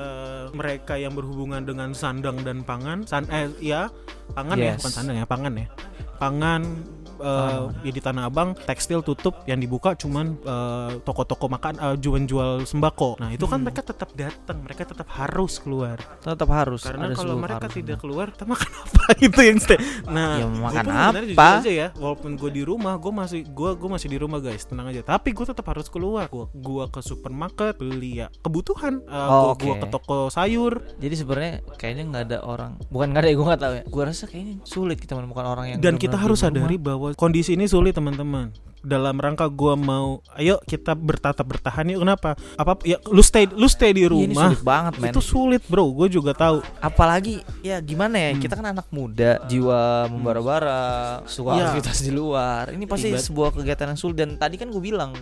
mereka 0.50 0.95
yang 0.99 1.15
berhubungan 1.15 1.62
dengan 1.62 1.95
sandang 1.95 2.43
dan 2.43 2.67
pangan 2.67 3.07
san 3.07 3.25
eh 3.31 3.49
ya 3.62 3.87
pangan 4.35 4.57
ya 4.59 4.75
Yes. 4.75 4.83
bukan 4.83 4.93
sandang 4.93 5.17
ya 5.23 5.27
pangan 5.27 5.53
ya. 5.55 5.67
Pangan 6.21 6.62
eh, 7.21 7.61
ya 7.83 7.91
di 7.91 8.00
Tanah 8.00 8.27
Abang 8.27 8.57
tekstil 8.57 9.00
tutup 9.00 9.45
yang 9.45 9.57
dibuka 9.57 9.95
cuman 9.95 10.37
eh, 10.37 10.93
toko-toko 11.00 11.47
makan 11.47 11.75
eh, 11.77 11.97
jual-jual 11.97 12.65
sembako. 12.65 13.17
Nah 13.19 13.31
itu 13.31 13.45
kan 13.45 13.57
Hmm. 13.57 13.67
mereka 13.67 13.83
tetap 13.85 14.11
datang 14.11 14.57
mereka 14.59 14.83
tetap 14.85 15.05
harus 15.12 15.57
keluar. 15.57 16.00
Tetap 16.19 16.49
harus 16.49 16.81
karena 16.81 17.07
ada 17.07 17.15
kalau 17.15 17.37
mereka 17.37 17.61
harus 17.62 17.77
tidak 17.77 17.99
keluar 17.99 18.27
kita 18.31 18.45
makan 18.47 18.71
apa 18.83 19.05
itu 19.19 19.41
yang 19.43 19.59
stay 19.59 19.79
nah 20.07 20.33
Ya, 20.33 20.47
makan 20.47 20.85
apa? 20.89 21.49
aja 21.61 21.69
ya 21.69 21.89
walaupun 21.95 22.35
gue 22.35 22.50
di 22.50 22.62
rumah 22.62 22.97
gue 22.97 23.11
masih 23.11 23.45
gue 23.45 23.71
gue 23.75 23.89
masih 23.91 24.09
di 24.09 24.17
rumah 24.17 24.39
guys. 24.39 24.65
Tenang 24.65 24.89
aja. 24.89 25.03
Tapi 25.03 25.31
gue 25.31 25.45
tetap 25.45 25.67
harus 25.67 25.87
keluar. 25.87 26.27
Gue 26.29 26.49
gua 26.55 26.87
ke 26.87 27.00
supermarket 27.00 27.77
beli 27.77 28.19
ya 28.19 28.33
kebutuhan. 28.41 29.03
Eh, 29.03 29.29
Oh, 29.31 29.53
gua 29.53 29.75
oke. 29.75 29.81
ke 29.81 29.87
toko 29.89 30.19
sayur. 30.27 30.81
Jadi 30.97 31.15
sebenarnya 31.15 31.55
kayaknya 31.77 32.05
nggak 32.07 32.25
ada 32.25 32.39
orang 32.41 32.73
bukan 32.89 33.07
nggak 33.11 33.23
ada 33.23 33.31
gue 33.31 33.47
nggak 33.47 33.61
tahu 33.61 33.75
ya. 33.75 33.83
Gue 33.85 34.03
rasa 34.05 34.25
kayaknya 34.25 34.55
sulit 34.65 34.97
kita 34.97 35.12
menemukan 35.12 35.45
orang 35.45 35.67
yang 35.69 35.79
dan 35.79 35.95
kita 35.95 36.17
harus 36.17 36.41
sadari 36.41 36.77
bahwa 36.77 37.10
kondisi 37.14 37.52
ini 37.52 37.64
sulit 37.64 37.93
teman-teman. 37.93 38.50
Dalam 38.81 39.12
rangka 39.14 39.45
gua 39.45 39.76
mau 39.76 40.25
ayo 40.35 40.57
kita 40.62 40.93
bertatap 40.93 41.45
bertahan 41.45 41.85
yuk. 41.87 42.00
Kenapa? 42.00 42.33
Apa 42.55 42.81
ya 42.81 42.97
lu 43.07 43.21
stay 43.21 43.45
lu 43.45 43.67
stay 43.67 43.93
di 43.93 44.00
Iya, 44.00 44.09
ini 44.09 44.33
rumah. 44.33 44.49
sulit 44.49 44.62
banget 44.62 44.95
men. 44.97 45.12
Itu 45.12 45.21
sulit 45.21 45.62
bro. 45.64 45.85
Gue 45.90 46.09
juga 46.09 46.33
tahu. 46.33 46.64
Apalagi 46.81 47.45
ya 47.61 47.76
gimana 47.79 48.17
ya 48.17 48.33
Hmm. 48.33 48.40
kita 48.40 48.57
kan 48.57 48.73
anak 48.73 48.88
muda 48.88 49.37
jiwa 49.45 50.09
membara-bara 50.09 50.81
suka 51.25 51.50
Iya. 51.52 51.62
aktivitas 51.69 52.00
di 52.00 52.11
luar. 52.11 52.73
Ini 52.73 52.85
pasti 52.85 53.09
Ibat- 53.09 53.21
sebuah 53.23 53.50
kegiatan 53.52 53.93
yang 53.93 54.00
sulit. 54.00 54.17
Dan 54.17 54.35
tadi 54.35 54.57
kan 54.57 54.67
gue 54.67 54.81
bilang 54.81 55.12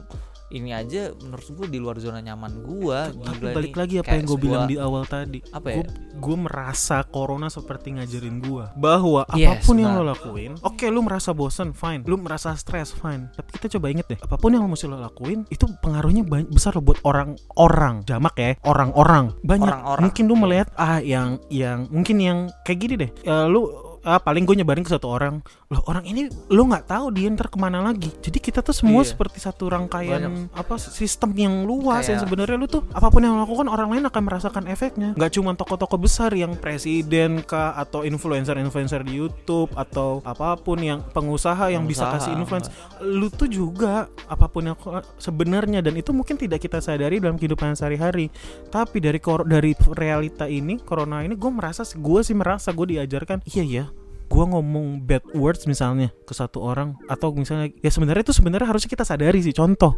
ini 0.48 0.72
aja 0.72 1.12
menurut 1.20 1.44
gue 1.44 1.66
di 1.68 1.78
luar 1.78 2.00
zona 2.00 2.24
nyaman 2.24 2.64
gue 2.64 2.98
tapi 3.20 3.36
gila 3.40 3.52
balik 3.52 3.72
ini 3.72 3.78
lagi 3.78 3.94
apa 4.00 4.06
kayak 4.08 4.16
yang 4.16 4.26
gue 4.28 4.38
bilang 4.40 4.64
di 4.64 4.76
awal 4.80 5.02
tadi. 5.04 5.38
apa 5.52 5.68
ya? 5.68 5.84
Gue 6.18 6.36
merasa 6.36 7.04
corona 7.06 7.46
seperti 7.52 7.94
ngajarin 7.94 8.40
gue 8.42 8.64
bahwa 8.74 9.22
Yes, 9.36 9.60
apa 9.60 9.62
pun 9.68 9.76
yang 9.78 9.92
benar. 9.94 10.04
lo 10.08 10.12
lakuin 10.16 10.52
oke 10.64 10.86
lu 10.88 11.00
merasa 11.04 11.30
bosen 11.36 11.70
fine. 11.76 12.02
Lu 12.08 12.16
merasa 12.16 12.56
stres 12.56 12.90
fine. 12.96 13.28
Tapi 13.36 13.48
kita 13.60 13.78
coba 13.78 13.86
inget 13.92 14.06
deh 14.08 14.18
apa 14.18 14.34
pun 14.40 14.50
yang 14.56 14.64
lo 14.64 14.70
mesti 14.72 14.88
lo 14.88 14.98
lakuin 14.98 15.44
itu 15.52 15.64
pengaruhnya 15.84 16.24
banyak 16.24 16.48
besar 16.50 16.74
lo 16.74 16.82
buat 16.82 16.98
orang-orang. 17.04 18.02
Jamak 18.08 18.34
ya 18.40 18.56
orang-orang. 18.64 19.36
Banyak. 19.44 19.68
Orang-orang, 19.68 20.02
mungkin 20.08 20.24
lu 20.26 20.34
oke. 20.34 20.42
melihat 20.48 20.68
ah 20.74 20.98
yang 20.98 21.38
yang 21.52 21.86
mungkin 21.92 22.16
yang 22.18 22.38
kayak 22.64 22.78
gini 22.80 22.94
deh. 22.96 23.10
Ya, 23.22 23.44
lu 23.46 23.87
ah, 24.02 24.18
paling 24.18 24.42
gue 24.42 24.56
nyebarin 24.56 24.82
ke 24.82 24.90
satu 24.90 25.08
orang. 25.08 25.40
Loh 25.68 25.82
orang 25.84 26.04
ini 26.04 26.26
lu 26.48 26.64
nggak 26.64 26.86
tahu 26.86 27.10
dia 27.10 27.28
ntar 27.28 27.46
ke 27.46 27.56
mana 27.56 27.80
lagi. 27.80 28.08
Jadi 28.18 28.38
kita 28.38 28.60
tuh 28.60 28.72
semua 28.72 29.02
Iya. 29.02 29.12
seperti 29.12 29.38
satu 29.38 29.68
rangkaian 29.68 30.22
Banyak. 30.48 30.56
apa 30.56 30.74
sistem 30.76 31.30
yang 31.34 31.54
luas 31.62 32.06
yang 32.06 32.16
Kayak- 32.16 32.22
sebenarnya 32.24 32.56
lu 32.56 32.66
tuh 32.66 32.82
apa 32.88 33.08
pun 33.08 33.20
yang 33.20 33.34
lo 33.34 33.44
lakukan 33.44 33.68
orang 33.68 33.88
lain 33.92 34.04
akan 34.04 34.22
merasakan 34.24 34.64
efeknya. 34.66 35.12
Nggak 35.12 35.32
cuma 35.34 35.52
toko-toko 35.52 35.96
besar 35.96 36.32
yang 36.32 36.54
presiden 36.54 37.40
kah 37.42 37.74
atau 37.74 38.02
influencer-influencer 38.02 39.02
di 39.02 39.16
YouTube 39.16 39.70
atau 39.74 40.20
apa 40.22 40.56
pun 40.56 40.78
yang 40.78 41.00
pengusaha 41.08 41.68
yang 41.68 41.84
bisa 41.84 42.04
Pengusaha, 42.04 42.24
kasih 42.24 42.32
influence. 42.34 42.68
lu 43.00 43.28
tuh 43.28 43.46
juga 43.46 44.06
apa 44.24 44.46
pun 44.46 44.64
yang 44.64 44.76
sebenarnya. 45.16 45.80
Dan 45.80 45.96
itu 45.96 46.10
mungkin 46.10 46.34
tidak 46.34 46.60
kita 46.60 46.78
sadari 46.78 47.18
dalam 47.18 47.36
kehidupan 47.36 47.74
sehari-hari. 47.74 48.30
Tapi 48.68 48.98
dari 48.98 49.18
kor- 49.18 49.44
dari 49.44 49.72
realita 49.90 50.44
ini 50.44 50.78
corona 50.78 51.20
ini 51.20 51.34
gue 51.34 51.50
merasa 51.50 51.82
gue 51.84 52.20
sih 52.20 52.32
merasa 52.32 52.70
gue 52.70 52.86
diajarkan 52.88 53.40
iya 53.46 53.64
ya 53.64 53.84
gue 54.28 54.44
ngomong 54.44 55.02
bad 55.02 55.24
words 55.32 55.64
misalnya 55.64 56.12
ke 56.22 56.32
satu 56.32 56.60
orang 56.60 56.94
atau 57.08 57.32
misalnya 57.32 57.72
ya 57.80 57.88
sebenarnya 57.88 58.28
itu 58.28 58.36
sebenarnya 58.36 58.68
harusnya 58.68 58.88
kita 58.88 59.02
sadari 59.02 59.40
sih. 59.40 59.56
Contoh 59.56 59.96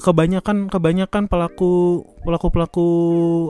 kebanyakan 0.00 0.66
kebanyakan 0.66 1.28
pelaku 1.28 2.02
pelaku 2.20 2.46
pelaku 2.48 2.86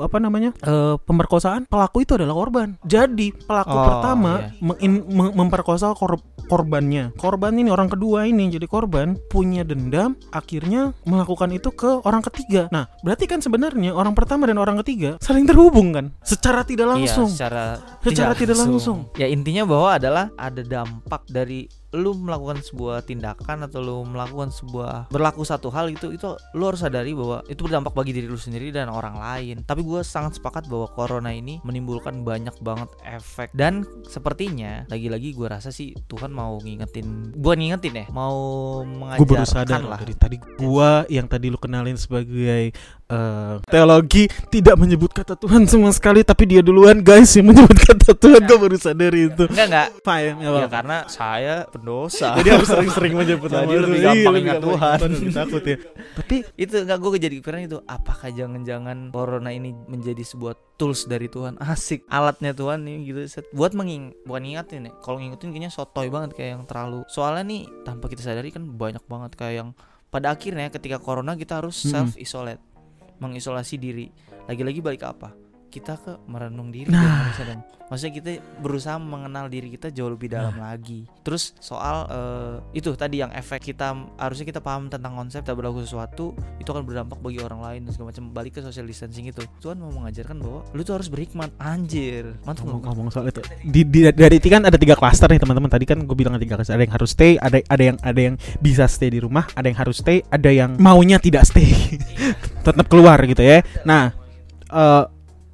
apa 0.02 0.16
namanya 0.18 0.50
eh, 0.60 0.94
pemerkosaan 1.00 1.66
pelaku 1.66 2.02
itu 2.02 2.14
adalah 2.14 2.34
korban. 2.34 2.74
Jadi 2.82 3.30
pelaku 3.34 3.70
Oh, 3.70 3.86
pertama 3.86 4.32
mengin- 4.58 5.06
mem- 5.06 5.34
memperkosa 5.34 5.94
kor- 5.94 6.22
korbannya. 6.50 7.14
Korban 7.14 7.54
ini 7.54 7.70
orang 7.70 7.86
kedua 7.86 8.26
ini. 8.26 8.50
Jadi 8.50 8.66
korban 8.66 9.14
punya 9.30 9.62
dendam 9.62 10.18
akhirnya 10.34 10.90
melakukan 11.06 11.54
itu 11.54 11.70
ke 11.70 12.02
orang 12.02 12.26
ketiga. 12.26 12.66
Nah 12.74 12.90
berarti 13.06 13.30
kan 13.30 13.38
sebenarnya 13.38 13.94
orang 13.94 14.18
pertama 14.18 14.50
dan 14.50 14.58
orang 14.58 14.82
ketiga 14.82 15.14
saling 15.22 15.46
terhubung 15.46 15.94
kan? 15.94 16.10
Secara 16.26 16.66
tidak 16.66 16.90
langsung. 16.90 17.30
Iya, 17.30 17.38
secara 17.38 17.64
Secara 18.02 18.32
tidak 18.34 18.56
langsung. 18.58 18.98
Ya 19.14 19.30
intinya 19.30 19.62
bahwa 19.62 19.94
adalah 19.94 20.24
ada 20.34 20.66
dampak 20.66 21.22
dari 21.30 21.70
lu 21.90 22.14
melakukan 22.14 22.62
sebuah 22.62 23.02
tindakan 23.02 23.66
atau 23.66 23.82
lu 23.82 23.96
melakukan 24.06 24.54
sebuah 24.54 25.10
berlaku 25.10 25.42
satu 25.42 25.74
hal 25.74 25.90
itu 25.90 26.14
itu 26.14 26.28
lu 26.54 26.70
harus 26.70 26.80
sadari 26.80 27.10
bahwa 27.12 27.42
itu 27.50 27.60
berdampak 27.66 27.90
bagi 27.90 28.14
diri 28.14 28.30
lu 28.30 28.38
sendiri 28.38 28.70
dan 28.70 28.86
orang 28.86 29.18
lain. 29.18 29.66
Tapi 29.66 29.82
gue 29.82 30.00
sangat 30.06 30.38
sepakat 30.38 30.70
bahwa 30.70 30.86
corona 30.92 31.34
ini 31.34 31.58
menimbulkan 31.66 32.22
banyak 32.22 32.54
banget 32.62 32.88
efek 33.02 33.50
dan 33.50 33.82
sepertinya 34.06 34.86
lagi-lagi 34.86 35.34
gue 35.34 35.46
rasa 35.50 35.74
sih 35.74 35.94
Tuhan 36.06 36.30
mau 36.30 36.58
ngingetin, 36.62 37.34
bukan 37.34 37.58
ngingetin 37.58 37.94
ya, 37.94 38.06
mau 38.14 38.38
gue 38.86 39.26
baru 39.26 39.42
sadar 39.42 39.80
mengajarkan 39.80 39.82
lah. 39.90 39.98
dari 40.02 40.14
tadi 40.14 40.36
gua 40.58 40.90
yang 41.10 41.26
tadi 41.26 41.46
lu 41.50 41.58
kenalin 41.58 41.96
sebagai 41.98 42.70
eh, 43.10 43.54
teologi 43.66 44.30
tidak 44.48 44.76
menyebut 44.78 45.10
kata 45.10 45.34
Tuhan 45.34 45.66
sama 45.66 45.90
sekali 45.90 46.22
tapi 46.22 46.46
dia 46.46 46.62
duluan 46.62 47.02
guys 47.02 47.34
yang 47.34 47.50
menyebut 47.50 47.76
kata 47.90 48.14
Tuhan 48.14 48.40
gue 48.46 48.58
baru 48.58 48.76
sadar 48.78 49.12
itu 49.12 49.44
Enggak 49.50 49.66
enggak. 49.66 49.88
fine 50.04 50.34
ya, 50.38 50.48
Ya 50.60 50.68
karena 50.68 50.96
saya 51.10 51.54
pendosa. 51.80 52.36
jadi 52.36 52.48
harus 52.54 52.68
sering-sering 52.68 53.12
menyebut 53.12 53.48
Jadi 53.48 53.64
nama 53.66 53.72
lebih 53.80 53.96
itu. 53.96 54.04
gampang 54.04 54.34
Iya, 54.34 54.42
ingat 54.42 54.56
Tuhan. 54.60 54.96
lebih 55.02 55.32
takut 55.32 55.62
ya 55.64 55.76
tapi 56.12 56.36
itu 56.54 56.74
nggak 56.76 56.98
gue 56.98 57.10
jadi 57.16 57.34
kepikiran 57.36 57.60
itu 57.64 57.78
apakah 57.82 58.28
jangan-jangan 58.28 58.98
corona 59.08 59.50
ini 59.50 59.72
menjadi 59.86 60.20
sebuah 60.20 60.54
tools 60.76 61.04
dari 61.04 61.26
Tuhan 61.26 61.56
asik 61.56 62.04
alatnya 62.06 62.52
Tuhan 62.52 62.84
nih 62.84 62.96
gitu 63.04 63.20
set. 63.26 63.44
buat 63.50 63.72
menging 63.72 64.12
bukan 64.22 64.42
ngingetin 64.42 64.86
ya 64.86 64.92
kalau 65.00 65.16
ngingetin 65.16 65.48
kayaknya 65.50 65.70
sotoy 65.70 66.06
banget 66.06 66.30
kayak 66.32 66.50
yang 66.54 66.64
terlalu 66.64 67.02
soalnya 67.06 67.42
nih 67.42 67.62
tanpa 67.82 68.06
kita 68.06 68.20
sadari 68.20 68.48
kan 68.48 68.64
banyak 68.64 69.02
banget 69.04 69.32
kayak 69.34 69.54
yang 69.56 69.68
pada 70.08 70.30
akhirnya 70.30 70.68
ketika 70.68 70.98
corona 70.98 71.32
kita 71.34 71.58
harus 71.58 71.80
Mm-mm. 71.80 71.90
self 71.90 72.12
isolate 72.14 72.60
mengisolasi 73.18 73.76
diri 73.76 74.08
lagi-lagi 74.44 74.80
balik 74.80 75.00
ke 75.00 75.08
apa 75.08 75.28
kita 75.70 75.94
ke 75.94 76.18
merenung 76.26 76.68
diri 76.68 76.86
Nah. 76.86 76.98
dong 76.98 77.14
harusnya 77.24 77.46
dong. 77.48 77.62
Maksudnya 77.90 78.14
kita 78.14 78.30
berusaha 78.56 78.96
mengenal 78.96 79.46
diri 79.46 79.66
kita 79.68 79.90
jauh 79.90 80.06
lebih 80.08 80.30
dalam 80.30 80.54
Nah. 80.54 80.70
lagi. 80.70 81.10
Terus 81.20 81.58
soal 81.58 82.06
eh, 82.06 82.54
itu 82.72 82.94
tadi 82.94 83.18
yang 83.18 83.30
efek 83.30 83.64
kita 83.64 83.90
harusnya 84.16 84.44
kita 84.44 84.60
paham 84.60 84.86
tentang 84.86 85.10
konsep 85.12 85.42
tak 85.42 85.54
berlaku 85.54 85.80
sesuatu 85.80 86.30
itu 86.56 86.66
akan 86.66 86.82
berdampak 86.82 87.18
bagi 87.18 87.38
orang 87.38 87.58
lain 87.60 87.80
dan 87.82 87.90
segala 87.90 88.10
macam. 88.10 88.30
Balik 88.30 88.52
ke 88.52 88.60
social 88.60 88.84
distancing 88.84 89.26
itu. 89.26 89.42
Tuhan 89.58 89.74
mau 89.76 89.90
mengajarkan 89.92 90.38
bahwa 90.38 90.62
lu 90.68 90.82
tuh 90.82 90.94
harus 90.94 91.06
berhikmat. 91.06 91.50
Anjir. 91.56 92.38
Mantap 92.42 92.62
nggak? 92.64 92.78
ngomong 92.82 93.06
soal 93.08 93.26
itu 93.26 93.42
di, 93.60 93.82
di- 93.82 94.08
dari 94.08 94.36
itu 94.36 94.46
kan 94.46 94.62
ada 94.62 94.74
tiga 94.74 94.94
klaster 94.94 95.26
nih 95.26 95.38
teman-teman 95.38 95.68
tadi 95.68 95.84
kan 95.84 95.98
gue 96.00 96.12
bilang 96.12 96.32
ada 96.32 96.40
tiga 96.40 96.56
klaster 96.56 96.74
ada 96.74 96.82
yang 96.82 96.90
harus 96.92 97.10
stay 97.10 97.36
ada 97.36 97.58
ada 97.60 97.82
yang 97.84 97.96
ada 98.00 98.20
yang 98.20 98.34
bisa 98.58 98.86
stay 98.86 99.08
di 99.08 99.20
rumah 99.20 99.46
ada 99.52 99.62
yang 99.64 99.76
harus 99.76 99.98
stay 99.98 100.24
ada 100.26 100.48
yang 100.48 100.74
maunya 100.76 101.16
tidak 101.16 101.44
stay 101.44 101.70
tetap 102.66 102.86
keluar 102.86 103.20
gitu 103.22 103.38
ya 103.38 103.60
nah 103.82 104.10
eh, 104.66 105.04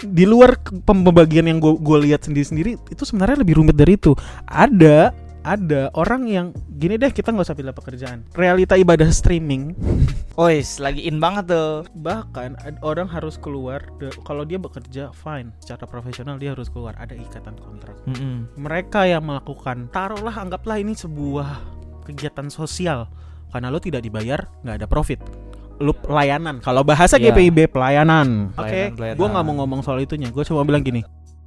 di 0.04 0.28
luar 0.28 0.60
pembagian 0.84 1.48
yang 1.48 1.56
gue 1.56 1.80
gue 1.80 1.98
lihat 2.10 2.28
sendiri 2.28 2.44
sendiri 2.44 2.70
itu 2.92 3.02
sebenarnya 3.08 3.40
lebih 3.40 3.60
rumit 3.60 3.76
dari 3.76 3.96
itu. 3.96 4.12
Ada 4.44 5.16
ada 5.46 5.94
orang 5.94 6.26
yang 6.26 6.46
gini 6.74 6.98
deh 6.98 7.14
kita 7.14 7.30
nggak 7.30 7.46
usah 7.46 7.56
pilih 7.56 7.70
pekerjaan. 7.70 8.26
Realita 8.34 8.74
ibadah 8.74 9.06
streaming. 9.14 9.78
Ois, 10.42 10.82
lagi 10.82 11.06
in 11.06 11.16
banget 11.22 11.54
tuh. 11.54 11.88
bahkan 11.96 12.58
orang 12.84 13.08
harus 13.08 13.40
keluar 13.40 13.80
kalau 14.26 14.42
dia 14.42 14.58
bekerja 14.58 15.14
fine. 15.14 15.54
Secara 15.62 15.86
profesional 15.86 16.36
dia 16.36 16.52
harus 16.52 16.68
keluar 16.68 16.98
ada 16.98 17.14
ikatan 17.14 17.56
kontrak. 17.56 17.94
Mm-mm. 18.10 18.50
mereka 18.58 19.06
yang 19.06 19.24
melakukan 19.24 19.88
taruhlah 19.94 20.34
anggaplah 20.34 20.76
ini 20.82 20.92
sebuah 20.92 21.62
kegiatan 22.04 22.50
sosial. 22.50 23.08
Karena 23.54 23.72
lo 23.72 23.80
tidak 23.80 24.04
dibayar 24.04 24.44
nggak 24.66 24.82
ada 24.82 24.86
profit 24.90 25.45
lu 25.78 25.92
pelayanan 25.92 26.58
kalau 26.58 26.80
bahasa 26.80 27.16
Iya. 27.16 27.30
GPIB 27.30 27.68
pelayanan 27.68 28.50
oke 28.52 28.80
pelayanan. 28.92 29.16
gue 29.16 29.26
nggak 29.28 29.44
mau 29.44 29.54
ngomong 29.58 29.80
soal 29.80 29.98
itunya 29.98 30.28
gue 30.28 30.40
cuma 30.42 30.62
bilang 30.62 30.80
gini 30.80 31.04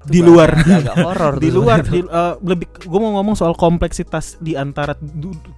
di 0.09 0.19
luar. 0.19 0.49
Agak 0.59 0.95
horor 0.97 1.33
di 1.37 1.49
luar 1.49 1.79
di, 1.81 2.01
eh, 2.01 2.33
lebih 2.41 2.67
gue 2.81 2.99
mau 2.99 3.13
ngomong 3.15 3.33
soal 3.33 3.53
kompleksitas 3.53 4.35
di 4.39 4.53
antara 4.53 4.97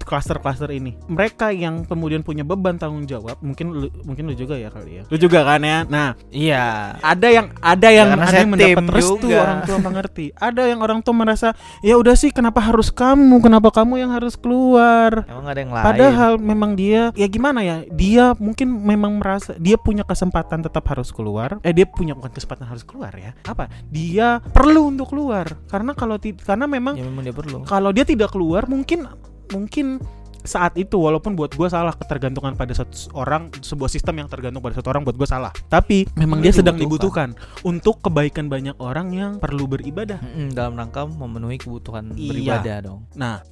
cluster-cluster 0.01 0.69
ini. 0.69 0.97
Mereka 1.07 1.51
yang 1.51 1.87
kemudian 1.87 2.21
punya 2.21 2.43
beban 2.43 2.75
tanggung 2.75 3.05
jawab 3.05 3.39
mungkin 3.39 3.71
lu, 3.71 3.87
mungkin 4.03 4.27
lu 4.27 4.35
juga 4.35 4.57
ya 4.57 4.67
kali 4.67 5.01
ya. 5.01 5.03
Lu 5.07 5.15
juga 5.15 5.43
kan 5.43 5.61
ya? 5.61 5.87
Nah 5.87 6.13
Iya. 6.29 6.97
ada 6.99 7.27
yang 7.27 7.47
ada 7.57 7.87
yang 7.89 7.99
Ya, 8.01 8.11
karena 8.11 8.25
ada 8.27 8.37
yang 8.37 8.51
mendapat 8.51 8.85
restu 8.91 9.15
juga. 9.23 9.39
orang 9.39 9.59
tua 9.63 9.77
mengerti. 9.79 10.25
Ada 10.35 10.61
yang 10.67 10.79
orang 10.81 10.99
tua 10.99 11.15
merasa 11.15 11.47
ya 11.79 11.95
udah 11.95 12.11
sih 12.11 12.33
kenapa 12.33 12.59
harus 12.59 12.89
kamu? 12.89 13.39
Kenapa 13.39 13.69
kamu 13.71 14.01
yang 14.01 14.11
harus 14.11 14.35
keluar? 14.35 15.23
Emang 15.29 15.45
gak 15.45 15.53
ada 15.55 15.61
yang 15.61 15.71
lain. 15.71 15.85
Padahal 15.85 16.31
memang 16.35 16.71
dia 16.75 17.13
ya 17.13 17.27
gimana 17.29 17.63
ya? 17.63 17.85
Dia 17.87 18.33
mungkin 18.35 18.67
memang 18.81 19.21
merasa 19.21 19.53
dia 19.55 19.77
punya 19.77 20.03
kesempatan 20.03 20.65
tetap 20.65 20.83
harus 20.89 21.13
keluar. 21.13 21.61
Eh 21.61 21.71
dia 21.71 21.85
punya 21.85 22.17
bukan 22.17 22.33
kesempatan 22.33 22.65
harus 22.67 22.81
keluar 22.83 23.13
ya. 23.13 23.31
Apa? 23.45 23.69
Dia 23.87 24.40
perlu 24.49 24.89
untuk 24.89 25.13
keluar 25.13 25.45
karena 25.69 25.93
kalau 25.93 26.17
karena 26.17 26.65
memang 26.65 26.97
ya 26.97 27.05
memang 27.05 27.23
dia 27.23 27.31
perlu. 27.31 27.61
kalau 27.63 27.93
dia 27.93 28.01
tidak 28.03 28.33
keluar 28.33 28.65
mungkin 28.65 29.05
mungkin 29.49 30.01
saat 30.41 30.73
itu 30.73 30.97
walaupun 30.97 31.37
buat 31.37 31.53
gue 31.53 31.69
salah 31.69 31.93
ketergantungan 31.93 32.57
pada 32.57 32.73
satu 32.73 33.13
orang 33.13 33.53
sebuah 33.53 33.85
sistem 33.85 34.17
yang 34.17 34.27
tergantung 34.27 34.57
pada 34.57 34.73
satu 34.73 34.89
orang 34.89 35.05
buat 35.05 35.13
gue 35.13 35.29
salah 35.29 35.53
tapi 35.69 36.09
memang 36.17 36.41
Dia 36.41 36.49
dia 36.49 36.65
sedang 36.65 36.81
dibutuhkan. 36.81 37.37
untuk 37.61 38.01
kebaikan 38.01 38.49
banyak 38.49 38.73
orang 38.81 39.13
yang 39.13 39.31
perlu 39.37 39.69
beribadah 39.69 40.17
Mm-mm, 40.17 40.49
dalam 40.51 40.73
rangka 40.73 41.05
memenuhi 41.05 41.61
kebutuhan 41.61 42.17
Iya. 42.17 42.29
beribadah 42.33 42.75
dong. 42.81 42.99
nah 43.13 43.45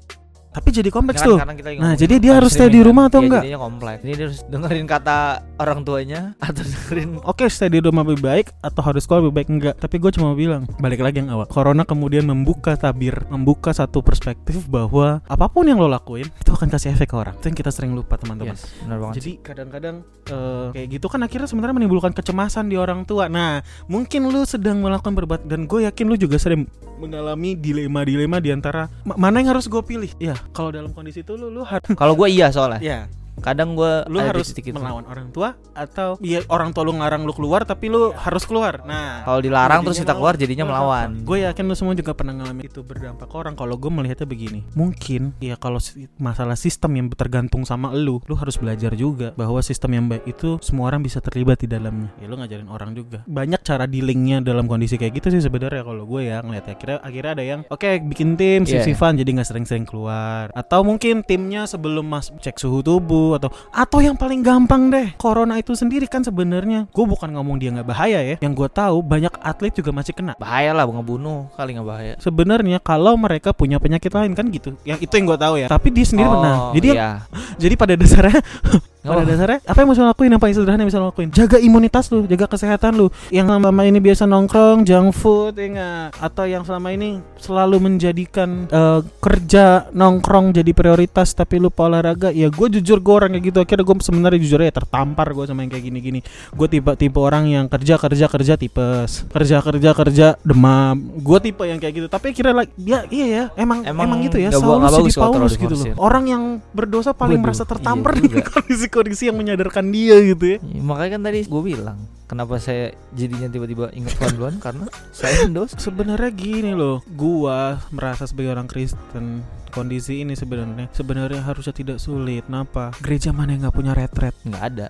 tapi 0.50 0.70
jadi 0.72 0.90
kompleks 0.90 1.22
Kan- 1.22 1.30
tuh 1.30 1.38
Nah, 1.78 1.94
jadi 1.94 2.16
dia 2.18 2.34
harus 2.36 2.50
stay 2.50 2.68
di 2.68 2.78
kan. 2.78 2.88
rumah 2.88 3.04
atau 3.06 3.20
Iya, 3.20 3.26
enggak? 3.26 3.42
Jadinya 3.44 3.62
kompleks. 3.62 4.00
Jadi 4.00 4.12
dia 4.12 4.26
harus 4.26 4.40
dengerin 4.44 4.86
kata 4.86 5.18
orang 5.56 5.80
tuanya 5.82 6.22
atau 6.40 6.64
dengerin 6.64 7.10
Oke, 7.22 7.46
stay 7.48 7.68
di 7.68 7.80
rumah 7.80 8.02
lebih 8.02 8.20
baik 8.20 8.50
atau 8.60 8.82
harus 8.82 9.02
sekolah 9.02 9.22
lebih 9.22 9.36
baik 9.36 9.50
enggak? 9.50 9.76
Tapi 9.78 9.96
gue 9.96 10.12
cuma 10.12 10.34
bilang, 10.34 10.66
balik 10.78 11.00
lagi 11.00 11.20
yang 11.20 11.30
awal. 11.30 11.46
Corona 11.46 11.84
kemudian 11.84 12.24
membuka 12.24 12.74
tabir, 12.74 13.14
membuka 13.28 13.70
satu 13.70 14.02
perspektif 14.02 14.66
bahwa 14.66 15.22
apa 15.24 15.46
pun 15.46 15.64
yang 15.64 15.78
lo 15.78 15.86
lakuin 15.86 16.26
itu 16.28 16.50
akan 16.50 16.68
kasih 16.68 16.92
efek 16.92 17.10
ke 17.10 17.16
orang. 17.16 17.36
Itu 17.36 17.46
yang 17.46 17.58
kita 17.58 17.70
sering 17.70 17.94
lupa 17.94 18.16
teman-teman. 18.16 18.54
Yes. 18.54 18.66
Jadi 19.14 19.38
kadang-kadang 19.40 20.02
eh, 20.26 20.68
kayak 20.74 20.88
gitu 20.92 21.06
kan 21.06 21.22
akhirnya 21.22 21.46
sebenarnya 21.46 21.76
menimbulkan 21.76 22.12
kecemasan 22.12 22.66
di 22.66 22.76
orang 22.76 23.04
tua. 23.04 23.28
Nah, 23.28 23.62
mungkin 23.86 24.26
lu 24.26 24.42
sedang 24.44 24.80
melakukan 24.80 25.14
berbuat 25.14 25.42
dan 25.44 25.66
gue 25.66 25.86
yakin 25.86 26.06
lu 26.06 26.16
juga 26.16 26.36
sering 26.36 26.66
mengalami 26.98 27.54
dilema-dilema 27.54 28.38
di 28.38 28.50
antara 28.50 28.90
"Ma- 29.04 29.16
mana 29.16 29.40
yang 29.40 29.54
harus 29.54 29.66
gue 29.66 29.80
pilih. 29.80 30.12
Ya, 30.18 30.36
kalau 30.52 30.70
dalam 30.70 30.92
kondisi 30.92 31.22
itu 31.22 31.34
lu 31.36 31.48
lu 31.50 31.62
harus 31.64 31.84
Kalau 31.96 32.14
gue 32.16 32.28
iya 32.30 32.50
soalnya. 32.50 32.80
ya 32.80 33.00
Kadang 33.40 33.74
gue 33.74 34.06
lu 34.08 34.20
harus 34.20 34.52
melawan 34.56 35.06
orang 35.08 35.28
tua 35.34 35.56
atau 35.74 36.20
ya 36.22 36.44
orang 36.52 36.76
tua 36.76 36.84
lu 36.86 36.94
ngarang 37.00 37.24
lu 37.24 37.34
keluar 37.34 37.64
tapi 37.64 37.90
lu 37.90 38.12
harus 38.14 38.44
keluar. 38.46 38.84
Nah, 38.84 39.24
Kalau 39.24 39.40
dilarang 39.40 39.82
terus 39.84 40.00
kita 40.00 40.14
keluar 40.16 40.36
jadinya 40.36 40.68
melawan. 40.68 41.24
Gue 41.24 41.44
yakin 41.44 41.64
lu 41.66 41.76
semua 41.76 41.96
juga 41.96 42.12
pernah 42.14 42.36
ngalamin 42.36 42.68
itu 42.68 42.82
berdampak 42.84 43.28
ke 43.28 43.36
orang. 43.36 43.54
Kalau 43.56 43.76
gue 43.76 43.92
melihatnya 43.92 44.28
begini, 44.28 44.64
mungkin 44.74 45.34
ya 45.40 45.56
kalau 45.56 45.80
masalah 46.18 46.56
sistem 46.56 46.96
yang 47.00 47.08
tergantung 47.12 47.64
sama 47.64 47.92
lu, 47.96 48.20
lu 48.26 48.36
harus 48.36 48.56
belajar 48.56 48.94
juga 48.94 49.32
bahwa 49.36 49.60
sistem 49.64 49.96
yang 49.96 50.06
baik 50.10 50.26
itu 50.28 50.60
semua 50.62 50.92
orang 50.92 51.02
bisa 51.04 51.20
terlibat 51.20 51.62
di 51.64 51.68
dalamnya. 51.70 52.10
Ya 52.20 52.26
lu 52.28 52.36
ngajarin 52.40 52.70
orang 52.70 52.94
juga. 52.96 53.24
Banyak 53.26 53.62
cara 53.64 53.86
dealingnya 53.86 54.42
dalam 54.44 54.66
kondisi 54.66 54.96
kayak 54.98 55.22
gitu 55.22 55.28
sih 55.34 55.42
sebenarnya 55.44 55.84
kalau 55.84 56.04
gue 56.06 56.28
ya 56.28 56.42
ngeliatnya. 56.42 56.74
Akhirnya 56.80 56.98
akhirnya 57.04 57.32
ada 57.36 57.44
yang 57.46 57.60
oke 57.68 57.90
bikin 58.10 58.36
tim 58.36 58.62
Iya. 58.66 58.82
sif-sifan 58.82 59.18
jadi 59.18 59.30
nggak 59.40 59.48
sering-sering 59.48 59.86
keluar. 59.86 60.50
Atau 60.54 60.84
mungkin 60.84 61.22
timnya 61.24 61.66
sebelum 61.66 62.06
mas 62.06 62.30
cek 62.42 62.58
suhu 62.58 62.82
tubuh 62.82 63.29
atau 63.38 63.50
atau 63.70 64.00
yang 64.00 64.16
paling 64.16 64.42
gampang 64.42 64.90
deh 64.90 65.08
corona 65.20 65.60
itu 65.60 65.76
sendiri 65.76 66.08
kan 66.10 66.24
sebenarnya. 66.24 66.88
Gue 66.90 67.06
bukan 67.06 67.30
ngomong 67.36 67.60
dia 67.60 67.70
nggak 67.74 67.88
bahaya 67.88 68.20
ya. 68.24 68.36
Yang 68.42 68.54
gue 68.66 68.70
tahu 68.72 68.98
banyak 69.04 69.34
atlet 69.44 69.74
juga 69.76 69.92
masih 69.94 70.14
kena. 70.16 70.34
Bahaya 70.40 70.74
lah 70.74 70.88
ngebunuh 70.88 71.52
kali 71.54 71.76
nggak 71.78 71.88
bahaya. 71.88 72.14
sebenarnya 72.18 72.78
kalau 72.82 73.14
mereka 73.20 73.54
punya 73.54 73.78
penyakit 73.78 74.10
lain 74.14 74.34
kan 74.34 74.48
gitu. 74.50 74.74
Yang 74.88 75.06
itu 75.10 75.14
yang 75.14 75.26
gue 75.30 75.40
tahu 75.40 75.56
ya. 75.60 75.68
Tapi 75.68 75.88
dia 75.94 76.06
sendiri 76.06 76.28
Oh, 76.30 76.34
pernah 76.40 76.56
jadi 76.74 76.90
iya. 76.94 77.10
jadi 77.62 77.74
pada 77.76 77.94
dasarnya 77.98 78.40
pada 79.10 79.20
Oh. 79.20 79.28
dasarnya 79.28 79.60
apa 79.62 79.78
yang 79.78 79.90
bisa 79.90 80.02
lo 80.02 80.08
lakuin? 80.08 80.30
Yang 80.30 80.42
paling 80.42 80.56
sederhana 80.56 80.80
yang 80.80 80.90
bisa 80.90 81.00
lo 81.00 81.08
lakuin? 81.08 81.30
Jaga 81.30 81.58
imunitas 81.58 82.06
lu 82.08 82.20
jaga 82.24 82.46
kesehatan 82.48 82.92
lu 82.94 83.08
yang 83.30 83.46
selama 83.46 83.82
ini 83.84 84.00
biasa 84.00 84.24
nongkrong 84.24 84.80
junk 84.82 85.10
food 85.12 85.56
ya 85.56 86.14
atau 86.14 86.44
yang 86.44 86.62
selama 86.62 86.90
ini 86.90 87.10
selalu 87.36 87.78
menjadikan 87.80 88.50
eh, 88.68 89.00
kerja 89.20 89.66
nongkrong 89.90 90.54
jadi 90.54 90.72
prioritas 90.72 91.32
tapi 91.32 91.58
lupa 91.58 91.86
olahraga? 91.86 92.30
Ya 92.30 92.48
gue 92.48 92.68
jujur 92.72 93.00
gue 93.00 93.14
orang 93.16 93.32
kayak 93.32 93.46
gitu. 93.46 93.58
Akhirnya 93.60 93.84
gue 93.84 93.96
sebenarnya 94.00 94.40
jujur 94.40 94.60
ya 94.60 94.72
tertampar 94.72 95.28
gue 95.30 95.46
sama 95.46 95.62
yang 95.62 95.72
kayak 95.72 95.86
gini-gini. 95.86 96.20
Gue 96.52 96.68
tipe 96.68 96.92
tipe 96.94 97.18
orang 97.18 97.46
yang 97.46 97.66
kerja 97.66 97.96
kerja 97.96 98.26
kerja 98.26 98.54
tipes. 98.56 99.26
Kerja 99.28 99.60
kerja 99.60 99.90
kerja 99.92 100.28
demam. 100.42 100.96
Gue 101.18 101.40
tipe 101.40 101.64
yang 101.64 101.78
kayak 101.78 101.94
gitu. 101.96 102.08
Tapi 102.08 102.32
kira 102.32 102.52
lagi 102.52 102.72
ya 102.78 103.04
iya 103.08 103.26
ya 103.26 103.44
emang 103.56 103.82
emang, 103.82 104.06
Emang 104.06 104.20
gitu 104.22 104.38
ya. 104.38 104.50
nggak 104.50 104.60
bu- 104.60 104.68
Saulus 104.70 104.80
nggak 104.80 104.92
jadi 104.92 105.02
bagus 105.02 105.16
kalau 105.16 105.32
Paulus 105.32 105.52
terlalu 105.52 105.64
gitu 105.64 105.76
loh. 105.76 105.96
orang 106.00 106.24
yang 106.26 106.44
berdosa 106.70 107.12
paling 107.12 107.38
Waduh, 107.38 107.46
merasa 107.46 107.64
tertampar 107.64 108.12
iya 108.12 108.22
dengan 108.22 108.40
juga. 108.42 108.60
Kondisi-kondisi 109.00 109.32
yang 109.32 109.38
menyadarkan 109.40 109.86
dia 109.96 110.20
gitu 110.20 110.44
ya. 110.44 110.58
Ya, 110.60 110.82
makanya 110.84 111.12
kan 111.16 111.22
tadi 111.32 111.40
gue 111.48 111.62
bilang 111.64 112.00
kenapa 112.30 112.62
saya 112.62 112.94
jadinya 113.16 113.50
tiba-tiba 113.50 113.90
ingat 113.96 114.14
Tuhan 114.20 114.32
duluan 114.38 114.56
karena 114.66 114.86
saya 115.16 115.48
mendos. 115.48 115.74
sebenarnya 115.80 116.30
gini 116.30 116.78
loh 116.78 117.02
gua 117.16 117.82
merasa 117.90 118.30
sebagai 118.30 118.54
orang 118.54 118.70
Kristen 118.70 119.42
kondisi 119.74 120.22
ini 120.22 120.38
sebenarnya 120.38 120.92
sebenarnya 120.94 121.42
harusnya 121.42 121.74
tidak 121.74 121.98
sulit. 121.98 122.46
Kenapa? 122.46 122.94
Gereja 123.02 123.32
mana 123.32 123.56
yang 123.56 123.66
nggak 123.66 123.78
punya 123.78 123.94
retret? 123.96 124.36
Nggak 124.46 124.64
ada. 124.76 124.88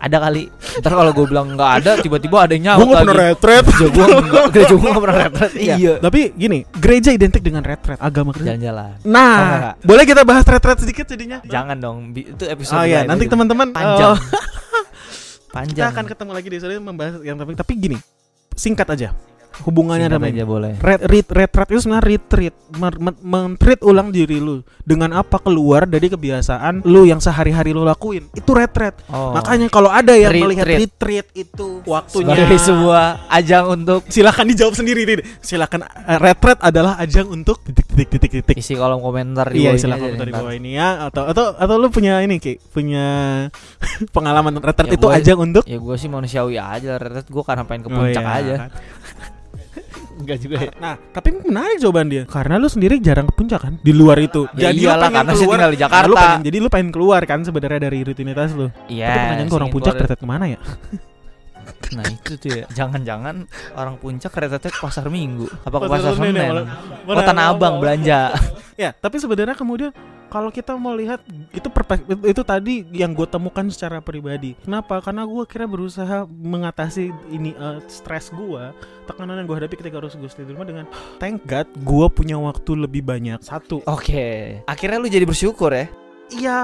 Eh 0.00 0.08
ada 0.08 0.16
kali. 0.16 0.48
Ntar 0.80 0.92
kalau 0.96 1.12
gue 1.12 1.26
bilang 1.28 1.46
nggak 1.52 1.70
ada, 1.82 1.92
tiba-tiba 2.00 2.48
ada 2.48 2.56
yang 2.56 2.72
nyaut 2.72 2.80
Gua 2.80 2.88
nggak 2.88 3.04
pernah 3.04 3.20
retret 3.28 3.64
Gereja 3.68 3.86
gue 3.90 4.06
nggak, 4.08 4.44
gereja 4.48 4.74
gue 4.80 4.88
nggak 4.88 5.04
pernah 5.04 5.18
retret. 5.20 5.50
Iya. 5.52 5.94
tapi 6.00 6.20
gini 6.32 6.58
gereja 6.72 7.10
identik 7.12 7.42
dengan 7.44 7.60
retret 7.60 7.98
agama 8.00 8.32
Kristen 8.32 8.56
Jalan-jalan. 8.56 8.96
nah 9.04 9.20
Oh, 9.20 9.44
enggak. 9.44 9.74
boleh 9.84 10.04
kita 10.08 10.22
bahas 10.24 10.44
retret 10.46 10.78
sedikit 10.80 11.04
jadinya 11.04 11.38
Jangan 11.44 11.76
dong, 11.76 11.96
itu 12.16 12.44
episode 12.44 12.80
oh 12.80 12.84
ya 12.84 13.04
lain 13.04 13.08
nanti 13.12 13.24
teman-teman 13.28 13.68
panjang. 13.70 14.14
oh, 14.16 14.18
kita 14.18 15.52
panjang. 15.52 15.88
akan 15.92 16.04
ketemu 16.08 16.30
lagi 16.32 16.48
di 16.48 16.58
sini 16.58 16.74
membahas 16.80 17.14
yang 17.20 17.36
tapi 17.36 17.52
tapi 17.52 17.72
gini 17.76 17.98
singkat 18.54 18.88
aja 18.88 19.12
hubungannya 19.60 20.06
Singkat 20.06 20.20
ada 20.20 20.32
aja 20.32 20.44
boleh. 20.44 20.72
Ret, 20.76 21.00
ret, 21.02 21.26
retret 21.26 21.68
itu 21.68 21.80
sebenarnya 21.80 22.06
retreat 22.08 22.54
men-treat 23.20 23.80
ulang 23.80 24.08
diri 24.08 24.36
lu 24.36 24.58
dengan 24.80 25.12
apa 25.12 25.36
keluar 25.36 25.84
dari 25.84 26.06
kebiasaan 26.06 26.82
lu 26.82 27.02
yang 27.02 27.18
sehari-hari 27.18 27.70
lu 27.70 27.82
lakuin 27.82 28.30
itu 28.32 28.50
retret 28.50 28.96
Oh. 29.06 29.32
makanya 29.32 29.66
kalau 29.66 29.88
ada 29.88 30.12
yang 30.12 30.30
melihat 30.32 30.64
Retreat. 30.64 30.80
retreat 30.88 31.26
itu 31.36 31.68
waktunya 31.84 32.32
sebagai 32.32 32.58
sebuah 32.58 33.04
ajang 33.28 33.64
untuk 33.70 34.00
silakan 34.06 34.46
dijawab 34.48 34.74
sendiri 34.74 35.02
Tid. 35.04 35.20
silakan 35.40 35.80
eh, 35.84 36.18
retret 36.18 36.58
adalah 36.58 36.94
ajang 36.96 37.26
untuk 37.26 37.58
titik 37.60 37.86
titik 37.86 38.08
titik 38.10 38.30
titik 38.40 38.56
isi 38.56 38.74
kolom 38.74 38.98
komentar 38.98 39.46
di 39.46 39.60
Iya, 39.60 39.66
bawah 39.66 39.74
ini 39.74 39.80
silakan 39.80 40.00
komentar 40.04 40.26
di 40.26 40.34
bawah 40.34 40.54
ini 40.54 40.70
ya 40.72 40.88
atau 41.04 41.22
atau 41.26 41.44
atau 41.54 41.74
lu 41.76 41.88
punya 41.88 42.18
ini 42.18 42.38
Ki, 42.38 42.56
punya 42.66 43.04
pengalaman 44.14 44.56
retret 44.56 44.86
Ya, 44.86 44.94
itu 44.94 45.04
gua- 45.04 45.16
ajang 45.16 45.38
untuk 45.42 45.64
Ya 45.64 45.76
gue 45.76 45.96
sih 45.96 46.06
manusiawi 46.06 46.56
aja, 46.56 46.96
retret 46.96 47.26
gue 47.26 47.42
karena 47.42 47.62
pengen 47.62 47.82
ke 47.82 47.90
Oh, 47.90 47.96
puncak 47.96 48.22
iya. 48.22 48.34
aja. 48.36 48.54
Enggak 50.20 50.38
juga 50.38 50.56
ya. 50.60 50.70
Nah, 50.76 50.94
tapi 51.10 51.28
menarik 51.34 51.76
jawaban 51.78 52.06
dia. 52.06 52.22
Karena 52.24 52.54
lu 52.56 52.68
sendiri 52.68 53.00
jarang 53.00 53.24
ke 53.24 53.34
puncak 53.34 53.60
kan? 53.60 53.74
Di 53.76 53.90
luar 53.90 54.16
itu. 54.18 54.44
Ya 54.54 54.70
iyalah, 54.70 55.08
karena 55.08 55.32
saya 55.32 55.48
tinggal 55.48 55.58
di 55.58 55.60
Nah, 55.60 55.68
lu 55.70 55.76
Jakarta. 55.80 56.20
pengen- 56.20 56.44
jadi 56.44 56.56
lu 56.58 56.68
pengen 56.68 56.90
keluar 56.90 57.22
kan 57.24 57.40
sebenarnya 57.40 57.80
dari 57.82 57.98
rutinitas 58.00 58.52
lu. 58.52 58.68
Iya. 58.86 59.06
tapi 59.06 59.18
pertanyaan 59.18 59.48
ke 59.48 59.56
orang 59.56 59.70
puncak 59.70 59.92
keluar- 59.92 60.02
retret 60.04 60.20
ke 60.20 60.28
mana 60.28 60.44
ya? 60.46 60.58
Nah 61.92 62.06
itu 62.06 62.32
tuh 62.34 62.50
ya. 62.52 62.64
Jangan-jangan 62.70 63.46
orang 63.74 63.94
puncak 63.96 64.32
retretnya 64.32 64.70
ke 64.70 64.78
pasar 64.78 65.06
minggu. 65.06 65.46
Apa 65.62 65.76
ke 65.76 65.86
Pasar 65.86 66.12
pasar 66.12 66.12
Senen 66.18 66.34
malah- 66.44 66.68
Oh 67.04 67.14
Tanah 67.16 67.44
Abang 67.48 67.74
belanja. 67.78 68.20
Ya, 68.80 68.96
tapi 68.96 69.20
sebenarnya 69.20 69.52
kemudian 69.52 69.92
kalau 70.26 70.48
kita 70.48 70.72
mau 70.72 70.96
lihat 70.96 71.20
itu 71.52 71.68
perspektif 71.68 72.16
itu 72.16 72.40
tadi 72.40 72.80
yang 72.90 73.12
gue 73.12 73.28
temukan 73.28 73.68
secara 73.68 74.00
pribadi. 74.00 74.56
Kenapa? 74.56 75.04
Karena 75.04 75.28
gue 75.28 75.44
kira 75.44 75.68
berusaha 75.68 76.24
mengatasi 76.24 77.12
ini 77.28 77.52
eh, 77.52 77.84
stres 77.84 78.32
gue, 78.32 78.72
tekanan 79.04 79.36
yang 79.36 79.44
gue 79.44 79.56
hadapi 79.58 79.76
ketika 79.76 80.00
harus 80.00 80.16
gue 80.16 80.24
stay 80.26 80.48
di 80.48 80.56
rumah 80.56 80.64
dengan 80.64 80.88
thank 81.20 81.44
God 81.44 81.68
gue 81.76 82.06
punya 82.08 82.40
waktu 82.40 82.72
lebih 82.78 83.04
banyak. 83.04 83.44
Satu. 83.44 83.84
Oke. 83.84 84.64
Akhirnya 84.64 84.96
lu 84.96 85.12
jadi 85.12 85.28
bersyukur 85.28 85.68
ya. 85.70 85.84
Ya 86.32 86.58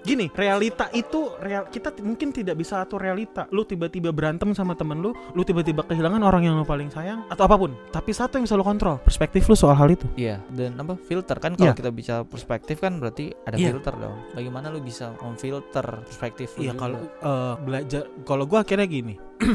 gini 0.00 0.26
realita 0.28 0.90
itu 0.90 1.30
real 1.38 1.66
kita 1.66 1.94
mungkin 2.00 2.28
tidak 2.28 2.56
bisa 2.56 2.78
atur 2.78 2.98
realita 2.98 3.46
lu 3.48 3.62
tiba-tiba 3.62 4.10
berantem 4.10 4.50
sama 4.52 4.74
temen 4.74 4.98
lu 4.98 5.14
lu 5.32 5.42
tiba-tiba 5.42 5.82
kehilangan 5.82 6.18
orang 6.18 6.42
yang 6.42 6.54
lu 6.54 6.64
paling 6.64 6.90
sayang 6.90 7.22
atau 7.28 7.46
apa 7.46 7.54
pun 7.54 7.70
tapi 7.88 8.10
satu 8.10 8.36
yang 8.36 8.44
bisa 8.44 8.54
lu 8.54 8.62
kontrol 8.62 8.98
perspektif 8.98 9.46
lu 9.46 9.54
soal 9.54 9.74
hal 9.74 9.86
itu 9.86 10.10
Iya, 10.14 10.42
dan 10.50 10.74
apa 10.76 10.98
filter 10.98 11.38
kan 11.38 11.54
kalau 11.54 11.70
Iya. 11.70 11.78
kita 11.78 11.90
bicara 11.90 12.22
perspektif 12.22 12.76
kan 12.78 12.98
berarti 12.98 13.30
ada 13.40 13.54
Iya. 13.54 13.70
filter 13.70 13.94
dong. 13.94 14.16
Bagaimana 14.32 14.66
lu 14.68 14.78
bisa 14.78 15.14
memfilter 15.16 15.86
perspektif 16.02 16.54
lu? 16.54 16.66
Iya 16.66 16.72
kalau 16.74 16.98
eh, 17.00 17.54
belajar 17.60 18.02
kalau 18.22 18.44
gua 18.44 18.62
akhirnya 18.62 18.84
gini. 18.84 19.14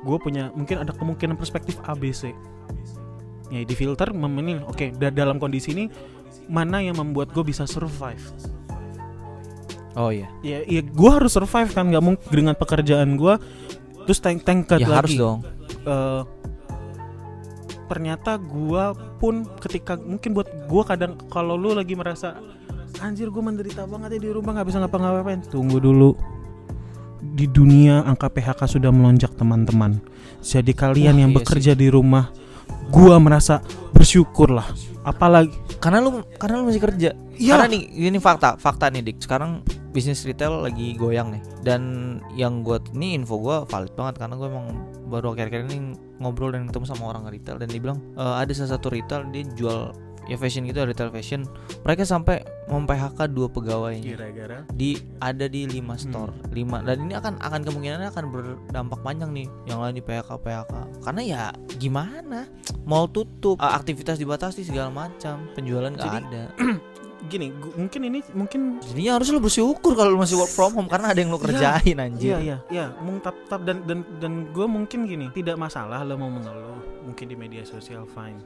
gue 0.00 0.18
punya 0.20 0.52
mungkin 0.52 0.76
ada 0.78 0.92
kemungkinan 0.92 1.36
perspektif 1.36 1.80
ABC. 1.80 2.36
Ya 3.50 3.64
di 3.64 3.74
filter 3.74 4.12
memilih 4.12 4.62
oke 4.62 4.94
da- 4.94 5.10
dalam 5.10 5.40
kondisi 5.40 5.72
ini 5.72 5.84
mana 6.50 6.82
yang 6.82 6.98
membuat 6.98 7.30
gue 7.30 7.44
bisa 7.46 7.64
survive. 7.64 8.22
Oh 9.98 10.10
iya. 10.14 10.30
Ya, 10.42 10.62
ya 10.66 10.82
gue 10.82 11.10
harus 11.10 11.34
survive 11.34 11.70
kan 11.70 11.90
nggak 11.90 12.04
mungkin 12.04 12.26
dengan 12.30 12.54
pekerjaan 12.54 13.18
gue 13.18 13.34
terus 14.06 14.18
tank 14.22 14.42
tank 14.42 14.66
Ya 14.74 14.86
harus 14.86 15.14
lagi. 15.14 15.22
dong. 15.22 15.38
Eh, 15.86 16.22
ternyata 17.90 18.38
gua 18.38 18.94
pun 19.18 19.42
ketika 19.58 19.98
mungkin 19.98 20.30
buat 20.30 20.46
gua 20.70 20.86
kadang 20.86 21.18
kalau 21.26 21.58
lu 21.58 21.74
lagi 21.74 21.98
merasa 21.98 22.38
anjir 23.02 23.34
gua 23.34 23.50
menderita 23.50 23.82
banget 23.82 24.14
ya 24.14 24.20
di 24.22 24.30
rumah 24.30 24.54
nggak 24.54 24.68
bisa 24.70 24.78
ngapa-ngapain 24.78 25.42
tunggu 25.50 25.82
dulu 25.82 26.14
di 27.20 27.50
dunia 27.50 28.06
angka 28.06 28.30
PHK 28.30 28.78
sudah 28.78 28.94
melonjak 28.94 29.34
teman-teman 29.34 29.98
jadi 30.38 30.70
kalian 30.70 31.14
Wah, 31.18 31.20
yang 31.26 31.30
iya 31.34 31.38
bekerja 31.42 31.72
di 31.74 31.90
rumah 31.90 32.30
gua 32.90 33.18
merasa 33.22 33.62
bersyukur 33.94 34.50
lah 34.50 34.66
apalagi 35.04 35.54
Karena 35.80 36.04
lu 36.04 36.20
karena 36.36 36.60
lu 36.60 36.68
masih 36.68 36.84
kerja. 36.84 37.16
Iya. 37.40 37.56
Karena 37.56 37.72
nih 37.72 38.12
ini 38.12 38.20
fakta, 38.20 38.60
fakta 38.60 38.92
nih 38.92 39.00
Dik. 39.00 39.24
Sekarang 39.24 39.64
bisnis 39.96 40.20
retail 40.28 40.60
lagi 40.60 40.92
goyang 40.92 41.32
nih. 41.32 41.42
Dan 41.64 41.82
yang 42.36 42.60
gua 42.60 42.84
ini 42.92 43.16
info 43.16 43.40
gua 43.40 43.64
valid 43.64 43.96
banget 43.96 44.20
karena 44.20 44.36
gua 44.36 44.52
emang 44.52 44.76
baru 45.08 45.32
akhir-akhir 45.32 45.72
ini 45.72 45.96
ngobrol 46.20 46.52
dan 46.52 46.68
ketemu 46.68 46.84
sama 46.84 47.16
orang 47.16 47.24
retail 47.32 47.56
dan 47.56 47.72
dia 47.72 47.80
bilang 47.80 47.98
"E, 48.14 48.22
ada 48.22 48.52
salah 48.54 48.76
satu 48.76 48.92
retail 48.92 49.26
dia 49.32 49.42
jual 49.58 49.90
ya 50.30 50.38
fashion 50.38 50.62
gitu 50.68 50.86
retail 50.86 51.10
fashion 51.10 51.42
mereka 51.82 52.06
sampai 52.06 52.46
mem 52.70 52.84
PHK 52.84 53.18
dua 53.26 53.46
pegawainya 53.46 54.14
gara-gara? 54.14 54.58
Di 54.70 54.94
ada 55.18 55.44
di 55.44 55.66
5 55.66 55.82
Hmm. 55.90 55.98
store. 55.98 56.32
5 56.48 56.80
dan 56.80 56.96
ini 57.00 57.12
akan 57.12 57.34
akan 57.36 57.60
kemungkinannya 57.60 58.08
akan 58.08 58.24
berdampak 58.30 59.00
panjang 59.00 59.30
nih 59.30 59.46
yang 59.66 59.78
lain 59.78 59.92
di 59.92 60.00
PHK 60.00 60.30
PHK 60.36 60.72
karena 61.02 61.20
ya 61.20 61.42
gimana? 61.76 62.46
Mall 62.82 63.06
tutup 63.06 63.58
aktivitas 63.58 64.16
dibatasi 64.16 64.62
segala 64.62 64.88
macam. 64.88 65.50
Penjualan 65.52 65.90
nggak 65.90 66.06
Jadi- 66.06 66.24
ada. 66.24 66.44
gini 67.20 67.52
mungkin 67.52 68.00
ini 68.02 68.24
mungkin 68.32 68.80
jadinya 68.80 69.20
harus 69.20 69.28
lu 69.28 69.38
bersyukur 69.38 69.92
kalau 69.92 70.08
lu 70.08 70.18
masih 70.18 70.40
work 70.40 70.48
from 70.48 70.72
home 70.72 70.88
karena 70.88 71.12
ada 71.12 71.20
yang 71.20 71.28
lu 71.28 71.36
Iya. 71.36 71.44
kerjain 71.76 71.96
anjir. 72.00 72.32
Iya 72.32 72.38
iya 72.40 72.56
iya, 72.72 72.86
mung 72.96 73.20
tap 73.20 73.36
tap 73.44 73.60
dan 73.60 73.84
dan 73.84 74.08
dan 74.16 74.48
gue 74.48 74.64
mungkin 74.64 75.04
gini, 75.04 75.28
tidak 75.30 75.60
masalah 75.60 76.00
lo 76.00 76.16
mau 76.16 76.32
mengeluh, 76.32 76.80
mungkin 77.04 77.28
di 77.28 77.36
media 77.36 77.60
sosial 77.62 78.08
fine. 78.08 78.40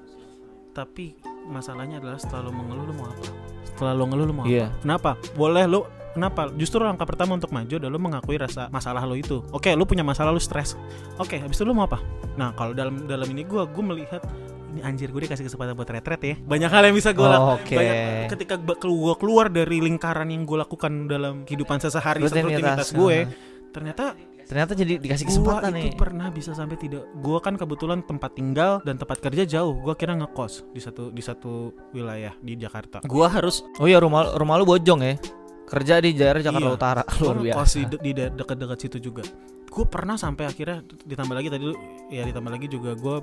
Tapi 0.75 1.15
masalahnya 1.47 2.01
adalah 2.01 2.17
setelah 2.17 2.49
lo 2.49 2.53
mengeluh 2.53 2.85
lo 2.89 2.95
mau 2.95 3.07
apa? 3.07 3.25
Setelah 3.65 3.93
lo 3.93 4.05
ngeluh 4.07 4.27
lo 4.27 4.35
mau 4.35 4.45
Iya. 4.45 4.69
apa? 4.69 4.81
Kenapa? 4.81 5.11
Boleh 5.35 5.65
lo 5.67 5.81
Kenapa? 6.15 6.47
Justru 6.55 6.79
langkah 6.79 7.03
pertama 7.11 7.35
untuk 7.35 7.51
maju 7.51 7.75
adalah 7.75 7.91
lo 7.91 7.99
mengakui 7.99 8.39
rasa 8.39 8.71
masalah 8.71 9.03
lo 9.03 9.19
itu. 9.19 9.43
Oke, 9.51 9.75
lo 9.75 9.83
punya 9.83 10.07
masalah 10.07 10.31
lo 10.31 10.39
stres. 10.39 10.79
Oke, 11.19 11.43
habis 11.43 11.59
itu 11.59 11.67
lo 11.67 11.75
mau 11.75 11.91
apa? 11.91 11.99
Nah, 12.39 12.55
kalau 12.55 12.71
dalam 12.71 13.03
dalam 13.11 13.27
ini 13.35 13.43
gue 13.43 13.59
gue 13.67 13.83
melihat 13.83 14.23
ini 14.71 14.79
anjir 14.87 15.11
gue 15.11 15.27
dikasih 15.27 15.43
kesempatan 15.43 15.75
buat 15.75 15.91
retret 15.91 16.23
ya. 16.23 16.35
Banyak 16.39 16.71
hal 16.71 16.87
yang 16.87 16.95
bisa 16.95 17.11
gue 17.11 17.27
Oh, 17.27 17.59
lakukan. 17.59 17.79
Banyak 17.83 18.31
ketika 18.31 18.55
gue 18.63 18.77
keluar 19.19 19.51
dari 19.51 19.83
lingkaran 19.83 20.31
yang 20.31 20.47
gue 20.47 20.55
lakukan 20.55 21.11
dalam 21.11 21.43
kehidupan 21.43 21.83
sehari 21.83 22.23
Rutinitas, 22.23 22.95
gue, 22.95 23.17
aha. 23.27 23.35
ternyata 23.75 24.15
ternyata 24.45 24.73
jadi 24.73 24.97
dikasih 24.97 25.25
gua 25.25 25.31
kesempatan 25.33 25.71
itu 25.73 25.77
nih 25.77 25.93
pernah 25.95 26.29
bisa 26.29 26.51
sampai 26.53 26.77
tidak 26.77 27.05
gua 27.19 27.39
kan 27.39 27.55
kebetulan 27.55 28.01
tempat 28.01 28.31
tinggal 28.33 28.79
dan 28.83 28.97
tempat 28.97 29.19
kerja 29.19 29.45
jauh. 29.45 29.75
Gua 29.77 29.93
kira 29.93 30.15
ngekos 30.15 30.69
di 30.71 30.81
satu 30.81 31.09
di 31.09 31.21
satu 31.21 31.53
wilayah 31.91 32.37
di 32.39 32.55
Jakarta. 32.55 33.01
Gua 33.03 33.27
harus 33.27 33.65
oh 33.77 33.87
iya 33.87 33.99
rumah 33.99 34.35
rumah 34.35 34.57
lu 34.57 34.65
bojong 34.65 35.01
ya. 35.01 35.15
Kerja 35.65 35.97
di 35.97 36.13
daerah 36.13 36.39
Jakarta 36.39 36.69
Iya. 36.69 36.77
Utara 36.77 37.03
gua 37.17 37.25
luar 37.25 37.37
ngekos 37.41 37.71
biasa 37.73 37.77
di, 37.77 37.85
de- 37.89 38.01
di 38.01 38.11
de- 38.13 38.33
dekat-dekat 38.33 38.79
situ 38.79 38.99
juga. 39.01 39.25
Gue 39.65 39.83
pernah 39.91 40.15
sampai 40.15 40.47
akhirnya 40.47 40.87
ditambah 41.03 41.35
lagi 41.35 41.51
tadi 41.51 41.67
lu 41.67 41.75
ya 42.07 42.23
ditambah 42.23 42.47
lagi 42.47 42.71
juga 42.71 42.95
gue 42.95 43.19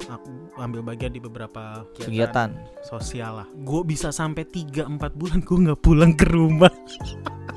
ambil 0.60 0.84
bagian 0.84 1.15
di 1.15 1.23
beberapa 1.23 1.88
kegiatan. 1.95 2.51
sosial 2.84 3.39
lah. 3.39 3.47
Gue 3.55 3.88
bisa 3.88 4.12
sampai 4.12 4.43
3-4 4.43 4.84
bulan 5.15 5.39
gue 5.39 5.57
nggak 5.63 5.79
pulang 5.79 6.12
ke 6.12 6.27
rumah 6.27 6.67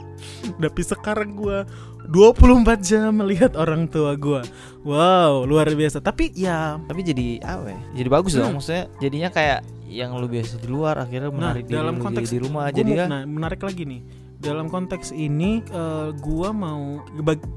tapi 0.56 0.80
sekarang 0.80 1.34
gue 1.34 1.58
24 2.04 2.44
jam 2.80 3.10
melihat 3.14 3.54
orang 3.54 3.86
tua 3.86 4.12
gue 4.14 4.40
wow 4.82 5.42
luar 5.42 5.66
biasa 5.68 5.98
tapi 5.98 6.30
ya 6.30 6.76
tapi 6.80 7.00
jadi 7.00 7.40
apa 7.40 7.68
ya? 7.68 7.80
jadi 7.94 8.08
bagus 8.08 8.32
dong 8.34 8.44
Hmm. 8.46 8.56
maksudnya 8.56 8.84
jadinya 8.98 9.28
kayak 9.28 9.60
yang 9.86 10.12
lu 10.12 10.26
biasa 10.26 10.58
di 10.58 10.66
luar 10.66 10.98
akhirnya 10.98 11.28
Nah, 11.28 11.36
menarik 11.54 11.64
diri 11.64 11.74
dalam 11.74 11.94
lu 11.94 12.02
konteks 12.02 12.28
di 12.28 12.38
rumah 12.38 12.66
Gua 12.66 12.74
jadi 12.74 12.90
mau- 12.90 12.98
kan 12.98 13.08
nah 13.08 13.22
menarik 13.24 13.60
lagi 13.60 13.82
nih 13.84 14.00
dalam 14.44 14.68
konteks 14.68 15.10
ini 15.16 15.64
eh, 15.72 16.12
gua 16.20 16.52
mau 16.52 17.00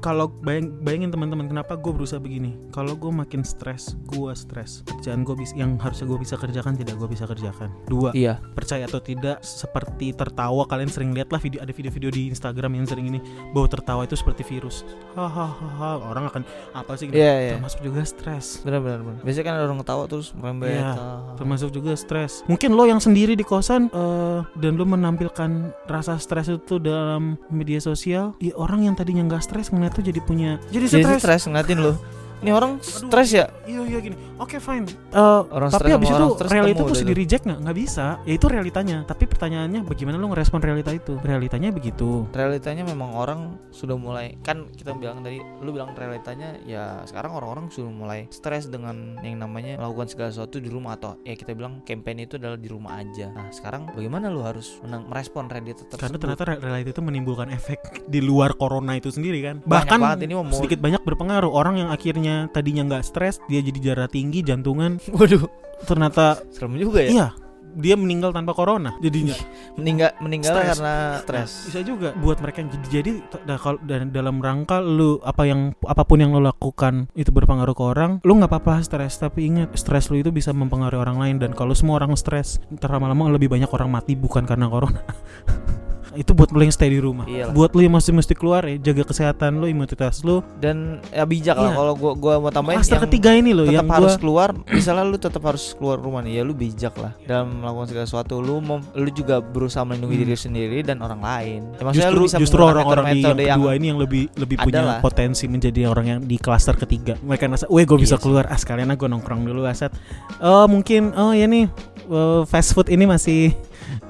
kalau 0.00 0.32
bayang, 0.40 0.72
bayangin 0.80 1.12
teman-teman 1.12 1.46
kenapa 1.46 1.76
gue 1.76 1.92
berusaha 1.92 2.16
begini? 2.16 2.56
Kalau 2.72 2.96
gue 2.96 3.12
makin 3.12 3.44
stres 3.44 3.92
gua 4.08 4.32
stres. 4.32 4.80
Kerjaan 4.88 5.22
gue 5.22 5.36
bisa 5.36 5.52
yang 5.52 5.76
harusnya 5.76 6.08
gue 6.08 6.18
bisa 6.18 6.34
kerjakan 6.40 6.74
tidak 6.80 6.96
gue 6.96 7.08
bisa 7.12 7.28
kerjakan. 7.28 7.68
Dua 7.84 8.10
iya. 8.16 8.40
percaya 8.56 8.88
atau 8.88 9.04
tidak 9.04 9.44
seperti 9.44 10.16
tertawa 10.16 10.64
kalian 10.64 10.88
sering 10.88 11.12
lihat 11.12 11.28
lah 11.28 11.38
video 11.38 11.60
ada 11.60 11.70
video-video 11.70 12.08
di 12.08 12.32
Instagram 12.32 12.80
yang 12.80 12.86
sering 12.88 13.12
ini 13.12 13.20
bahwa 13.52 13.68
tertawa 13.68 14.08
itu 14.08 14.16
seperti 14.16 14.42
virus. 14.48 14.88
Hahaha 15.12 16.08
orang 16.08 16.32
akan 16.32 16.42
apa 16.72 16.96
sih 16.96 17.12
iya 17.12 17.52
iya. 17.52 17.52
termasuk 17.60 17.84
juga 17.84 18.00
stres. 18.08 18.64
Benar 18.64 18.80
benar 18.80 19.00
benar. 19.04 19.20
Biasanya 19.20 19.44
kan 19.44 19.54
ada 19.60 19.64
orang 19.68 19.80
ketawa 19.84 20.04
terus 20.08 20.32
merembet 20.32 20.70
Iya. 20.78 20.94
ah. 20.94 21.20
termasuk 21.36 21.68
juga 21.74 21.92
stres. 21.98 22.46
Mungkin 22.46 22.72
lo 22.72 22.84
yang 22.88 23.02
sendiri 23.02 23.34
di 23.36 23.44
kosan 23.44 23.92
eh, 23.92 24.40
dan 24.56 24.78
lo 24.78 24.86
menampilkan 24.88 25.74
rasa 25.90 26.16
stres 26.16 26.48
itu 26.48 26.77
dalam 26.80 27.36
media 27.52 27.78
sosial, 27.78 28.34
ya 28.42 28.54
orang 28.56 28.86
yang 28.86 28.94
tadinya 28.98 29.26
nggak 29.26 29.44
stres 29.44 29.70
ngeliat 29.70 29.92
tuh 29.94 30.04
jadi 30.06 30.20
punya 30.22 30.62
jadi 30.72 30.86
stres. 31.18 31.46
ngeliatin 31.46 31.78
lu 31.78 31.94
ini 32.40 32.50
orang 32.50 32.78
stres 32.80 33.30
ya 33.32 33.46
Iya 33.68 33.84
iya 33.84 33.98
gini. 34.00 34.16
Oke 34.40 34.56
fine. 34.56 34.88
Eh, 35.12 35.40
Orang 35.52 35.68
tapi 35.68 35.92
habis 35.92 36.08
itu 36.08 36.16
orang 36.16 36.48
realita 36.48 36.80
udah 36.80 37.04
di 37.04 37.12
reject 37.12 37.44
nggak? 37.44 37.60
Nggak 37.68 37.76
bisa. 37.76 38.06
Ya 38.24 38.32
itu 38.32 38.46
realitanya. 38.48 39.04
Tapi 39.04 39.28
pertanyaannya 39.28 39.84
bagaimana 39.84 40.16
lo 40.16 40.32
ngerespon 40.32 40.64
realita 40.64 40.88
itu? 40.88 41.20
Realitanya 41.20 41.68
begitu. 41.68 42.24
realitanya 42.32 42.86
memang 42.86 43.12
orang 43.12 43.40
sudah 43.68 43.98
mulai 43.98 44.38
kan 44.40 44.70
kita 44.72 44.94
bilang 44.96 45.20
tadi 45.20 45.42
lu 45.60 45.74
bilang 45.74 45.92
realitanya 45.92 46.56
ya 46.64 47.02
sekarang 47.04 47.34
orang-orang 47.34 47.68
sudah 47.68 47.90
mulai 47.90 48.24
stres 48.32 48.70
dengan 48.70 49.18
yang 49.20 49.36
namanya 49.42 49.76
melakukan 49.76 50.08
segala 50.08 50.28
sesuatu 50.32 50.62
di 50.62 50.70
rumah 50.70 50.96
atau 50.96 51.18
ya 51.26 51.34
kita 51.34 51.52
bilang 51.52 51.82
campaign 51.84 52.24
itu 52.24 52.38
adalah 52.40 52.56
di 52.56 52.68
rumah 52.70 53.02
aja 53.02 53.28
nah 53.34 53.50
sekarang 53.50 53.90
bagaimana 53.92 54.30
lu 54.30 54.40
harus 54.40 54.78
menang, 54.86 55.04
merespon 55.10 55.50
realita 55.50 55.82
tersebut 55.84 55.98
Karena 55.98 56.16
ternyata 56.16 56.42
re- 56.46 56.60
realita 56.62 56.88
itu 56.94 57.02
menimbulkan 57.02 57.48
efek 57.50 57.78
di 58.06 58.20
luar 58.22 58.54
corona 58.54 58.94
itu 58.94 59.10
sendiri 59.10 59.38
kan. 59.44 59.56
Banyak 59.62 59.68
Bahkan 59.68 59.98
banget 59.98 60.18
ini 60.30 60.34
sedikit 60.54 60.78
banyak 60.80 61.02
berpengaruh. 61.04 61.50
Orang 61.50 61.74
yang 61.76 61.90
akhirnya 61.90 62.27
tadinya 62.48 62.82
nggak 62.84 63.04
stres, 63.04 63.38
dia 63.44 63.60
jadi 63.60 63.78
darah 63.84 64.08
tinggi, 64.08 64.40
jantungan, 64.40 64.96
waduh. 65.14 65.44
Ternyata 65.80 66.42
serem 66.48 66.74
juga 66.74 66.98
ya? 67.00 67.10
Iya, 67.10 67.28
dia 67.70 67.94
meninggal 67.94 68.32
tanpa 68.32 68.50
corona 68.50 68.98
jadinya. 68.98 69.36
meninggal 69.74 70.10
meninggal 70.18 70.50
Stres. 70.50 70.68
karena 70.74 70.90
Nah, 70.90 71.20
stres. 71.22 71.50
bisa 71.70 71.80
juga 71.82 72.08
buat 72.14 72.34
mereka 72.36 72.58
yang 72.58 72.70
jadi 72.72 72.86
jadi 72.90 73.10
da- 73.44 73.54
kalau 73.56 73.78
dan 73.80 74.10
dalam 74.10 74.38
rangka 74.38 74.80
lu 74.80 75.22
apa 75.22 75.44
yang 75.44 75.70
apa 75.80 76.02
pun 76.02 76.18
yang 76.18 76.32
lu 76.32 76.42
lakukan 76.42 77.06
itu 77.14 77.30
berpengaruh 77.30 77.72
ke 77.72 77.84
orang, 77.86 78.10
lu 78.20 78.34
nggak 78.34 78.50
apa-apa 78.50 78.82
stres, 78.82 79.14
tapi 79.16 79.46
ingat 79.46 79.70
stres 79.74 80.08
lu 80.08 80.18
itu 80.18 80.30
bisa 80.30 80.50
mempengaruhi 80.50 80.98
orang 80.98 81.16
lain. 81.16 81.36
Dan 81.38 81.52
kalau 81.52 81.72
semua 81.72 81.96
orang 81.96 82.10
stres, 82.14 82.58
ntar 82.68 82.90
lama-lama 82.90 83.30
lebih 83.30 83.46
banyak 83.46 83.70
orang 83.70 83.92
mati 83.92 84.12
bukan 84.12 84.42
karena 84.42 84.66
corona. 84.66 84.98
itu 86.18 86.34
buat 86.34 86.50
lu 86.50 86.58
yang 86.58 86.74
stay 86.74 86.90
di 86.90 86.98
rumah. 86.98 87.22
Iyalah. 87.24 87.54
Buat 87.54 87.70
lu 87.72 87.86
yang 87.86 87.94
masih 87.94 88.10
mesti 88.10 88.34
keluar 88.34 88.66
ya, 88.66 88.74
jaga 88.82 89.06
kesehatan 89.06 89.62
lu, 89.62 89.70
imunitas 89.70 90.26
lu. 90.26 90.42
dan 90.58 90.98
ya 91.08 91.22
bijak 91.22 91.54
lah 91.54 91.70
Iya. 91.70 91.76
kalau 91.78 91.92
gua 91.94 92.12
gua 92.12 92.34
mau 92.38 92.50
tambahin 92.50 92.82
Master 92.82 92.98
yang 92.98 93.04
ketiga 93.06 93.30
ini 93.30 93.50
tetap 93.54 93.70
yang 93.70 93.86
harus 93.86 94.12
gua 94.12 94.20
keluar 94.20 94.48
misalnya 94.66 95.04
lu 95.06 95.16
tetap 95.16 95.42
harus 95.46 95.64
keluar 95.72 95.96
rumah 95.96 96.18
nih 96.20 96.40
ya 96.40 96.42
lu 96.42 96.50
bijak 96.50 96.94
lah 96.98 97.12
dalam 97.22 97.62
melakukan 97.62 97.86
segala 97.86 98.06
sesuatu 98.08 98.34
lu 98.38 98.58
mem, 98.58 98.80
lu 98.92 99.08
juga 99.08 99.38
berusaha 99.38 99.86
melindungi 99.86 100.10
Hmm. 100.10 100.24
diri 100.24 100.34
sendiri 100.34 100.78
dan 100.82 100.98
orang 100.98 101.20
lain 101.20 101.60
ya, 101.78 101.82
maksudnya 101.86 102.10
justru 102.10 102.18
lu 102.18 102.26
bisa 102.26 102.38
justru 102.42 102.60
orang-orang 102.60 103.04
di 103.06 103.20
yang 103.20 103.36
yang 103.38 103.58
kedua 103.60 103.72
ini 103.76 103.86
yang 103.86 103.98
lebih 104.00 104.22
lebih 104.34 104.56
punya 104.58 104.80
adalah. 104.82 104.98
potensi 104.98 105.44
menjadi 105.46 105.80
orang 105.86 106.06
yang 106.08 106.18
di 106.24 106.36
klaster 106.36 106.74
ketiga 106.74 107.14
mereka 107.22 107.46
ngerasa 107.46 107.70
weh 107.70 107.84
gue 107.84 107.98
bisa 108.00 108.16
sih. 108.16 108.22
keluar 108.24 108.48
ah 108.48 108.58
sekalian 108.58 108.90
aku 108.90 109.06
nongkrong 109.06 109.46
dulu 109.46 109.62
aset 109.62 109.94
oh 110.40 110.66
mungkin 110.66 111.14
oh 111.14 111.30
ya 111.30 111.46
nih 111.46 111.70
eh, 112.08 112.40
fast 112.44 112.74
food 112.74 112.88
ini 112.88 113.06
masih 113.06 113.54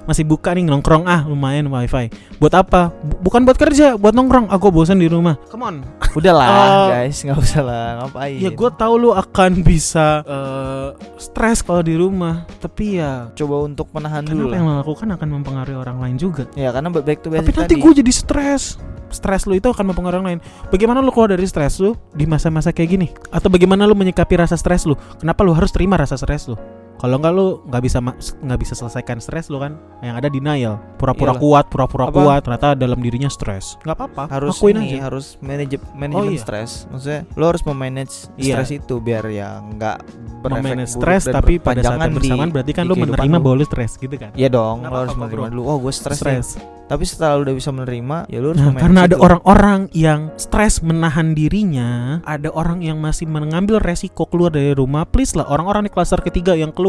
masih 0.05 0.25
buka 0.25 0.51
nih 0.51 0.65
nongkrong 0.65 1.05
ah 1.05 1.25
lumayan 1.25 1.69
wifi. 1.69 2.09
Buat 2.37 2.55
apa? 2.57 2.91
Bu- 2.93 3.21
bukan 3.25 3.45
buat 3.45 3.55
kerja, 3.55 3.95
buat 3.95 4.13
nongkrong. 4.13 4.49
Aku 4.49 4.69
bosan 4.69 4.99
di 4.99 5.07
rumah. 5.07 5.37
Come 5.49 5.65
on. 5.65 5.77
Udahlah 6.13 6.47
Eh, 6.59 6.87
guys, 7.09 7.21
nggak 7.21 7.39
usah 7.39 7.63
lah 7.63 7.85
ngapain. 8.01 8.39
Ya 8.39 8.51
gue 8.51 8.71
tahu 8.73 8.95
lu 8.97 9.11
akan 9.13 9.51
bisa 9.61 10.25
eh, 10.25 10.89
stres 11.17 11.61
kalau 11.61 11.81
di 11.81 11.95
rumah, 11.95 12.49
tapi 12.59 12.97
ya 12.97 13.29
coba 13.35 13.65
untuk 13.65 13.93
menahan 13.93 14.25
karena 14.25 14.33
dulu 14.35 14.47
apa 14.49 14.57
yang 14.57 14.67
lo 14.67 14.75
lakukan 14.81 15.09
akan 15.13 15.29
mempengaruhi 15.41 15.77
orang 15.77 15.99
lain 16.01 16.17
juga. 16.17 16.49
Ya 16.55 16.73
karena 16.73 16.89
back 16.89 17.21
to 17.21 17.29
Tapi 17.29 17.45
basic 17.45 17.55
nanti 17.55 17.75
tadi. 17.77 17.83
gue 17.83 17.93
jadi 18.01 18.13
stres. 18.13 18.63
Stres 19.09 19.49
lu 19.49 19.57
itu 19.57 19.65
akan 19.65 19.89
mempengaruhi 19.89 20.21
orang 20.21 20.29
lain. 20.37 20.41
Bagaimana 20.69 21.01
lu 21.01 21.09
keluar 21.09 21.33
dari 21.33 21.49
stres 21.49 21.81
lu 21.81 21.97
di 22.13 22.29
masa-masa 22.29 22.77
kayak 22.77 22.89
gini? 22.93 23.09
Atau 23.33 23.49
bagaimana 23.49 23.89
lu 23.89 23.97
menyikapi 23.97 24.37
rasa 24.37 24.53
stres 24.53 24.85
lu? 24.85 24.93
Kenapa 25.17 25.41
lu 25.49 25.57
harus 25.57 25.73
terima 25.73 25.97
rasa 25.97 26.21
stres 26.21 26.45
lu? 26.45 26.61
Kalau 26.99 27.17
nggak 27.17 27.31
lu 27.31 27.47
nggak 27.65 27.79
bisa 27.81 27.99
nggak 28.03 28.59
bisa 28.59 28.75
selesaikan 28.75 29.19
stres 29.19 29.47
lu 29.47 29.57
kan? 29.57 29.79
Yang 29.99 30.15
ada 30.17 30.29
denial, 30.29 30.75
pura-pura 30.95 31.31
Iyalah. 31.31 31.41
kuat, 31.41 31.65
pura-pura 31.69 32.05
Apa? 32.05 32.15
kuat, 32.17 32.41
ternyata 32.43 32.69
dalam 32.75 32.99
dirinya 32.99 33.27
stres. 33.27 33.79
Nggak 33.81 33.97
apa-apa, 33.97 34.23
harus 34.29 34.51
lakuin 34.53 34.75
ini 34.77 34.89
aja. 34.93 35.07
harus 35.07 35.27
manage 35.41 35.79
manajemen 35.93 36.33
iya. 36.33 36.41
stres. 36.41 36.71
Maksudnya 36.89 37.21
lo 37.33 37.45
harus 37.47 37.63
memanage 37.65 38.15
Iya. 38.37 38.55
stres 38.57 38.71
itu 38.73 38.95
biar 38.99 39.25
ya 39.27 39.59
nggak 39.61 39.97
berefek 40.41 40.59
Memanage 40.61 40.93
buruk 40.93 41.01
stres 41.01 41.23
dan 41.25 41.35
tapi 41.35 41.53
pada 41.59 41.81
saat 41.81 41.99
yang 41.99 42.03
di- 42.05 42.17
bersamaan 42.17 42.49
berarti 42.49 42.73
kan 42.73 42.83
di 42.83 42.89
lu 42.89 42.95
kehidupan 42.95 43.15
menerima 43.17 43.37
lu. 43.37 43.43
bahwa 43.43 43.55
lu 43.55 43.65
stres 43.65 43.93
gitu 43.95 44.15
kan? 44.15 44.31
Iya 44.35 44.49
dong, 44.49 44.77
Nggak 44.81 44.91
lo 44.91 44.97
harus 44.97 45.09
apa-apa, 45.09 45.23
menerima 45.25 45.47
bro. 45.47 45.53
dulu. 45.53 45.63
Oh, 45.65 45.77
gue 45.79 45.93
stres. 45.93 46.17
nih. 46.17 46.23
Stres. 46.43 46.49
Tapi 46.89 47.05
setelah 47.05 47.37
lo 47.37 47.43
udah 47.45 47.53
bisa 47.53 47.69
menerima, 47.69 48.17
ya 48.27 48.39
lo 48.39 48.47
harus 48.49 48.57
Nah, 48.57 48.67
memanage 48.67 48.81
karena 48.81 49.01
ada 49.03 49.13
itu. 49.13 49.21
orang-orang 49.21 49.81
yang 49.93 50.21
stres 50.35 50.81
menahan 50.81 51.29
dirinya, 51.33 51.91
ada 52.25 52.49
orang 52.51 52.81
yang 52.81 52.97
masih 52.97 53.29
mengambil 53.29 53.77
resiko 53.79 54.25
keluar 54.25 54.49
dari 54.49 54.73
rumah. 54.73 55.05
Please 55.05 55.35
lah, 55.35 55.45
orang-orang 55.45 55.85
di 55.85 55.91
klaster 55.91 56.17
ketiga 56.19 56.55
yang 56.55 56.71
keluar 56.71 56.88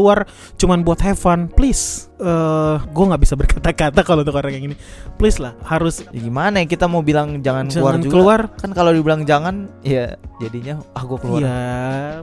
cuman 0.56 0.80
buat 0.80 1.00
have 1.04 1.20
fun, 1.20 1.46
please. 1.52 2.08
Eh, 2.20 2.76
gue 2.80 3.04
nggak 3.04 3.20
bisa 3.20 3.34
berkata-kata 3.36 4.00
kalau 4.04 4.24
untuk 4.24 4.36
orang 4.36 4.52
yang 4.56 4.64
ini. 4.72 4.76
Please 5.20 5.36
lah, 5.40 5.52
harus 5.64 6.04
Ya 6.10 6.20
gimana 6.20 6.64
ya 6.64 6.66
kita 6.68 6.88
mau 6.88 7.04
bilang 7.04 7.44
jangan, 7.44 7.68
keluar 7.68 7.96
jangan 7.96 8.00
juga. 8.00 8.12
keluar. 8.16 8.40
Kan 8.56 8.70
kalau 8.72 8.90
dibilang 8.92 9.22
jangan, 9.28 9.68
ya 9.84 10.16
jadinya 10.40 10.80
ah 10.96 11.02
gue 11.04 11.18
keluar. 11.20 11.40
Iya, 11.44 11.60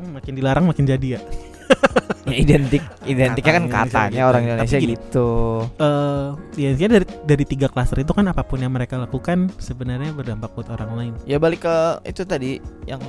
makin 0.02 0.34
dilarang 0.34 0.66
makin 0.66 0.86
jadi 0.90 1.08
ya. 1.18 1.22
Ya, 2.28 2.36
identik, 2.38 2.84
identiknya 3.04 3.54
kan 3.56 3.66
Katanya 3.68 4.12
gitu. 4.12 4.30
orang 4.30 4.42
Tapi 4.42 4.52
Indonesia 4.52 4.78
gini. 4.78 4.94
gitu. 4.94 5.30
Eh, 5.78 6.28
ya 6.60 6.88
dari 6.88 7.06
dari 7.24 7.44
tiga 7.44 7.68
klaster 7.68 7.98
itu 7.98 8.12
kan 8.12 8.28
apa 8.28 8.44
pun 8.44 8.60
yang 8.60 8.70
mereka 8.70 8.98
lakukan 8.98 9.48
sebenarnya 9.58 10.12
berdampak 10.12 10.52
buat 10.52 10.68
orang 10.70 10.92
lain. 10.94 11.14
Ya 11.24 11.40
balik 11.40 11.64
ke 11.64 11.76
itu 12.04 12.24
tadi 12.24 12.60
yang 12.84 13.00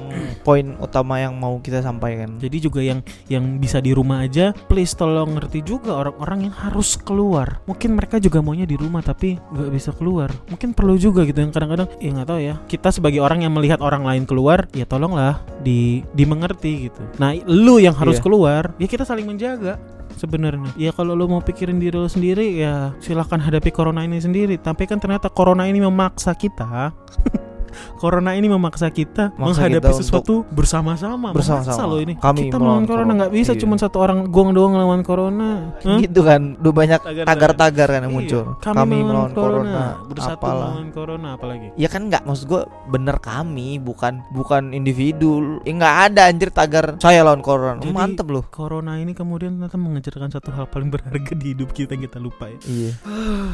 poin 0.43 0.79
utama 0.79 1.19
yang 1.19 1.35
mau 1.35 1.59
kita 1.59 1.83
sampaikan. 1.83 2.39
Jadi 2.39 2.57
juga 2.61 2.79
yang 2.79 3.03
yang 3.27 3.59
bisa 3.59 3.79
di 3.79 3.91
rumah 3.91 4.23
aja, 4.23 4.55
please 4.71 4.95
tolong 4.95 5.35
ngerti 5.35 5.67
juga 5.67 5.99
orang-orang 5.99 6.51
yang 6.51 6.55
harus 6.55 6.95
keluar. 6.95 7.59
Mungkin 7.67 7.99
mereka 7.99 8.17
juga 8.19 8.39
maunya 8.39 8.65
di 8.65 8.79
rumah 8.79 9.03
tapi 9.03 9.35
nggak 9.35 9.71
bisa 9.71 9.91
keluar. 9.91 10.31
Mungkin 10.47 10.73
perlu 10.73 10.95
juga 10.95 11.27
gitu 11.27 11.39
yang 11.39 11.51
kadang-kadang 11.51 11.91
ya 11.99 12.11
nggak 12.15 12.29
tahu 12.29 12.41
ya. 12.41 12.55
Kita 12.65 12.89
sebagai 12.91 13.19
orang 13.19 13.43
yang 13.43 13.51
melihat 13.51 13.83
orang 13.83 14.07
lain 14.07 14.25
keluar, 14.25 14.71
ya 14.71 14.87
tolonglah 14.87 15.43
di 15.59 16.07
dimengerti 16.15 16.87
gitu. 16.87 17.03
Nah, 17.19 17.35
lu 17.49 17.83
yang 17.83 17.97
harus 17.97 18.19
Iya. 18.19 18.25
keluar, 18.25 18.63
ya 18.77 18.87
kita 18.87 19.08
saling 19.09 19.25
menjaga 19.25 19.81
sebenarnya. 20.21 20.69
Ya 20.77 20.93
kalau 20.93 21.17
lu 21.17 21.25
mau 21.31 21.41
pikirin 21.41 21.81
diri 21.81 21.97
lu 21.97 22.11
sendiri 22.11 22.61
ya 22.61 22.93
silahkan 23.01 23.41
hadapi 23.41 23.73
corona 23.73 24.05
ini 24.05 24.21
sendiri. 24.21 24.61
Tapi 24.61 24.85
kan 24.85 25.01
ternyata 25.01 25.33
corona 25.33 25.65
ini 25.65 25.81
memaksa 25.81 26.37
kita 26.37 26.93
Corona 27.97 28.33
ini 28.33 28.47
memaksa 28.47 28.89
kita 28.89 29.33
Maksa 29.35 29.65
menghadapi 29.67 29.91
kita 29.91 29.91
sesuatu 29.97 30.35
bersama-sama. 30.51 31.31
bersama-sama. 31.33 31.85
Loh 31.87 32.01
ini. 32.01 32.15
Kami 32.17 32.49
kita 32.49 32.57
melawan 32.57 32.83
melawan 32.83 32.85
corona 32.85 33.05
corona. 33.05 33.13
nggak 33.19 33.33
bisa 33.33 33.53
Iya. 33.55 33.61
cuma 33.61 33.75
satu 33.77 33.97
orang 33.99 34.19
gong 34.29 34.51
doang 34.53 34.73
ngelawan 34.75 35.03
corona. 35.03 35.51
Gitu 35.81 36.21
kan, 36.21 36.43
udah 36.59 36.73
banyak 36.73 37.01
Tagar-tagar. 37.01 37.89
kan 37.89 38.01
yang 38.05 38.13
Iya. 38.13 38.19
muncul. 38.19 38.43
Kami, 38.61 38.97
melawan 39.01 39.33
corona, 39.33 39.83
bersatu 40.05 40.37
apalah. 40.39 40.69
melawan 40.75 40.91
corona 40.93 41.29
apalagi. 41.35 41.69
Ya 41.75 41.89
kan 41.89 42.09
nggak, 42.09 42.23
maksud 42.25 42.45
gue 42.47 42.63
bener 42.89 43.17
kami, 43.19 43.79
bukan 43.79 44.21
bukan 44.31 44.73
individu. 44.73 45.59
Ya 45.65 45.73
nggak 45.75 45.97
ada 46.13 46.21
anjir 46.29 46.51
tagar 46.51 46.97
saya 46.99 47.23
lawan 47.23 47.41
corona. 47.41 47.81
Jadi- 47.81 47.95
Mantep 47.95 48.27
loh. 48.29 48.45
Corona 48.49 48.97
ini 48.97 49.13
kemudian 49.13 49.57
ternyata 49.57 49.77
mengajarkan 49.77 50.31
satu 50.31 50.51
hal 50.51 50.67
paling 50.67 50.89
berharga 50.89 51.33
di 51.35 51.53
hidup 51.53 51.73
kita 51.73 51.95
yang 51.95 52.05
kita 52.05 52.19
lupa 52.19 52.47
ya. 52.47 52.59
Iya. 52.65 52.93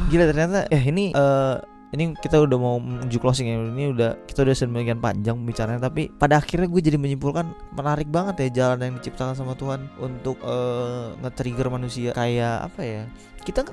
Gila 0.07 0.25
ternyata 0.25 0.57
eh 0.67 0.83
ini 0.83 1.11
eh 1.11 1.55
ini 1.95 2.13
kita 2.19 2.43
udah 2.43 2.57
mau 2.59 2.77
menuju 2.77 3.17
closing 3.17 3.47
ya. 3.47 3.57
Ini 3.57 3.95
udah 3.95 4.11
kita 4.27 4.43
udah 4.43 4.55
sedemikian 4.55 4.99
panjang 4.99 5.39
bicaranya 5.41 5.79
tapi 5.79 6.11
pada 6.11 6.37
akhirnya 6.37 6.67
gue 6.67 6.81
jadi 6.83 6.99
menyimpulkan 6.99 7.47
menarik 7.73 8.11
banget 8.11 8.35
ya 8.43 8.49
jalan 8.63 8.83
yang 8.83 8.95
diciptakan 8.99 9.33
sama 9.33 9.55
Tuhan 9.55 9.87
untuk 9.97 10.37
eh, 10.43 11.15
nge-trigger 11.23 11.67
manusia. 11.71 12.11
Kayak 12.11 12.69
apa 12.69 12.81
ya? 12.83 13.03
Kita 13.45 13.63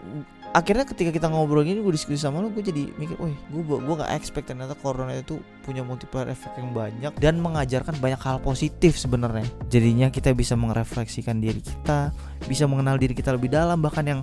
akhirnya 0.52 0.85
ketika 0.85 1.11
kita 1.11 1.26
ngobrol 1.32 1.64
gini 1.64 1.80
gue 1.80 1.92
diskusi 1.96 2.20
sama 2.20 2.44
lo 2.44 2.52
gue 2.52 2.61
jadi 2.61 2.92
mikir, 3.00 3.16
wih 3.16 3.32
gue 3.48 3.76
gue 3.80 3.94
gak 3.96 4.12
expect 4.12 4.52
ternyata 4.52 4.76
corona 4.76 5.16
itu 5.16 5.40
punya 5.64 5.80
multiplier 5.80 6.28
efek 6.28 6.52
yang 6.61 6.76
banyak 6.76 7.12
dan 7.16 7.40
mengajarkan 7.40 7.96
banyak 7.98 8.20
hal 8.20 8.38
positif 8.38 9.00
sebenarnya. 9.00 9.48
Jadinya 9.72 10.12
kita 10.12 10.37
bisa 10.37 10.52
merefleksikan 10.54 11.40
diri 11.40 11.64
kita 11.64 12.12
bisa 12.44 12.68
mengenal 12.68 13.00
diri 13.00 13.16
kita 13.16 13.32
lebih 13.32 13.48
dalam 13.48 13.80
bahkan 13.80 14.04
yang 14.04 14.20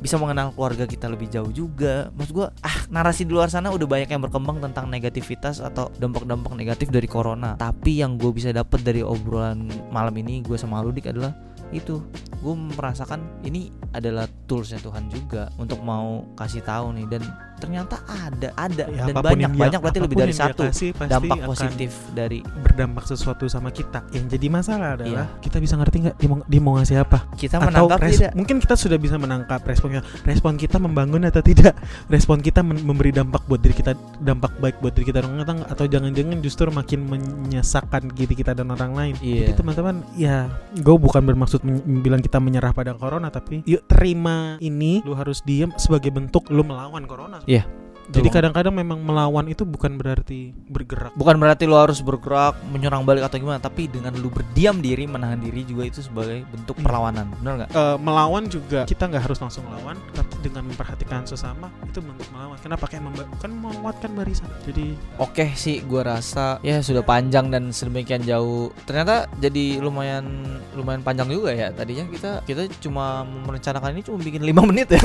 bisa 0.00 0.16
mengenal 0.16 0.50
keluarga 0.56 0.88
kita 0.88 1.06
lebih 1.06 1.28
jauh 1.28 1.52
juga. 1.52 2.08
Maksud 2.16 2.32
gua 2.32 2.48
ah 2.64 2.76
narasi 2.88 3.28
di 3.28 3.32
luar 3.36 3.52
sana 3.52 3.68
udah 3.70 3.84
banyak 3.84 4.08
yang 4.08 4.24
berkembang 4.24 4.58
tentang 4.64 4.88
negativitas 4.88 5.60
atau 5.60 5.92
dampak-dampak 6.00 6.56
negatif 6.56 6.88
dari 6.88 7.06
corona. 7.06 7.54
Tapi 7.60 8.00
yang 8.00 8.16
gue 8.16 8.32
bisa 8.32 8.50
dapat 8.50 8.80
dari 8.80 9.04
obrolan 9.04 9.68
malam 9.92 10.16
ini 10.16 10.40
gue 10.40 10.56
sama 10.56 10.80
Ludik 10.80 11.12
adalah 11.12 11.36
itu. 11.70 12.00
Gue 12.40 12.56
merasakan 12.56 13.44
ini 13.44 13.68
adalah 13.92 14.24
toolsnya 14.48 14.80
Tuhan 14.80 15.12
juga 15.12 15.52
untuk 15.60 15.84
mau 15.84 16.24
kasih 16.34 16.64
tahu 16.64 16.96
nih. 16.96 17.06
Dan 17.06 17.22
ternyata 17.60 18.00
ada 18.02 18.48
ada 18.54 18.84
Ya, 18.88 19.04
dan 19.06 19.14
banyak 19.14 19.38
yang 19.38 19.52
dia- 19.52 19.62
banyak 19.62 19.78
berarti 19.78 20.00
lebih 20.00 20.16
dari 20.18 20.32
satu 20.32 20.62
kasih 20.66 20.90
dampak 20.96 21.38
positif 21.44 21.90
dari 22.10 22.40
berdampak 22.40 23.04
sesuatu 23.04 23.44
sama 23.46 23.68
kita. 23.70 24.02
Yang 24.10 24.24
jadi 24.32 24.46
masalah 24.48 24.88
adalah 24.96 25.26
Iya. 25.28 25.40
kita 25.40 25.56
bisa 25.58 25.74
ngerti 25.76 25.96
nggak 26.00 26.16
dia 26.16 26.28
mau, 26.28 26.38
dia 26.42 26.60
mau 26.60 26.72
ngasih 26.74 26.96
apa? 26.98 27.18
kita 27.32 27.56
atau 27.56 27.68
menangkap 27.68 27.98
res- 28.00 28.16
tidak 28.16 28.32
mungkin 28.32 28.56
kita 28.58 28.74
sudah 28.74 28.96
bisa 28.96 29.16
menangkap 29.16 29.60
responnya 29.62 30.00
respon 30.22 30.54
kita 30.54 30.76
membangun 30.76 31.20
atau 31.22 31.40
tidak 31.40 31.76
respon 32.06 32.38
kita 32.38 32.60
memberi 32.60 33.10
dampak 33.10 33.44
buat 33.44 33.58
diri 33.58 33.72
kita 33.72 33.92
dampak 34.18 34.56
baik 34.56 34.76
buat 34.78 34.92
diri 34.92 35.06
kita 35.06 35.20
orang 35.20 35.60
atau 35.62 35.84
jangan-jangan 35.84 36.38
justru 36.38 36.68
makin 36.70 37.00
menyesakan 37.04 38.12
diri 38.12 38.32
kita 38.32 38.52
dan 38.52 38.68
orang 38.68 38.92
lain 38.92 39.14
Iya. 39.18 39.42
jadi 39.42 39.52
teman-teman 39.54 39.96
ya 40.14 40.46
gue 40.72 40.96
bukan 40.96 41.22
bermaksud 41.22 41.60
bilang 42.00 42.20
kita 42.20 42.38
menyerah 42.38 42.70
pada 42.70 42.94
corona 42.94 43.28
tapi 43.28 43.64
yuk 43.64 43.84
terima 43.84 44.56
ini 44.58 45.02
lu 45.02 45.12
harus 45.12 45.40
diem 45.40 45.74
sebagai 45.74 46.08
bentuk 46.08 46.46
lu 46.48 46.62
melawan 46.62 47.02
corona 47.04 47.42
Yeah. 47.50 47.64
Jadi 48.12 48.28
kadang-kadang 48.28 48.72
memang 48.72 48.98
melawan 48.98 49.46
itu 49.46 49.62
bukan 49.62 49.94
berarti 49.94 50.50
bergerak 50.66 51.12
bukan 51.12 51.36
berarti 51.36 51.64
lo 51.64 51.78
harus 51.78 52.00
bergerak 52.00 52.54
menyerang 52.66 53.02
balik 53.02 53.22
atau 53.22 53.36
gimana 53.36 53.56
tapi 53.56 53.86
dengan 53.86 54.12
lu 54.14 54.28
berdiam 54.28 54.78
diri 54.78 55.04
menahan 55.04 55.36
diri 55.36 55.62
juga 55.62 55.84
itu 55.84 56.00
sebagai 56.00 56.42
bentuk 56.46 56.74
Iya. 56.74 56.84
perlawanan 56.84 57.26
benar 57.34 57.52
nggak 57.56 57.70
Eh, 57.70 57.96
melawan 57.98 58.44
juga 58.46 58.80
kita 58.84 59.04
nggak 59.04 59.22
harus 59.22 59.38
langsung 59.38 59.62
melawan 59.64 59.94
tapi 60.10 60.32
dengan 60.40 60.62
memperhatikan 60.64 61.22
sesama 61.22 61.68
itu 61.82 62.00
bentuk 62.00 62.26
melawan 62.30 62.56
kenapa 62.58 62.84
kayak 62.86 63.02
memba- 63.02 63.30
kan 63.36 63.50
menguatkan 63.50 64.10
barisan 64.12 64.50
jadi 64.62 64.92
Oke 65.20 65.52
sih, 65.52 65.80
gua 65.82 66.02
rasa 66.10 66.58
ya 66.60 66.80
sudah 66.80 67.00
panjang 67.00 67.48
dan 67.48 67.70
sedemikian 67.70 68.22
jauh. 68.22 68.72
Ternyata 68.82 69.28
jadi 69.36 69.78
lumayan 69.78 70.24
lumayan 70.72 71.00
panjang 71.00 71.28
juga 71.28 71.50
ya. 71.50 71.68
Tadinya 71.70 72.04
kita 72.06 72.30
kita 72.42 72.62
cuma 72.80 73.20
merencanakan 73.22 73.92
ini 73.92 74.02
cuma 74.02 74.16
bikin 74.18 74.42
lima 74.42 74.64
menit 74.66 74.88
ya. 74.90 75.02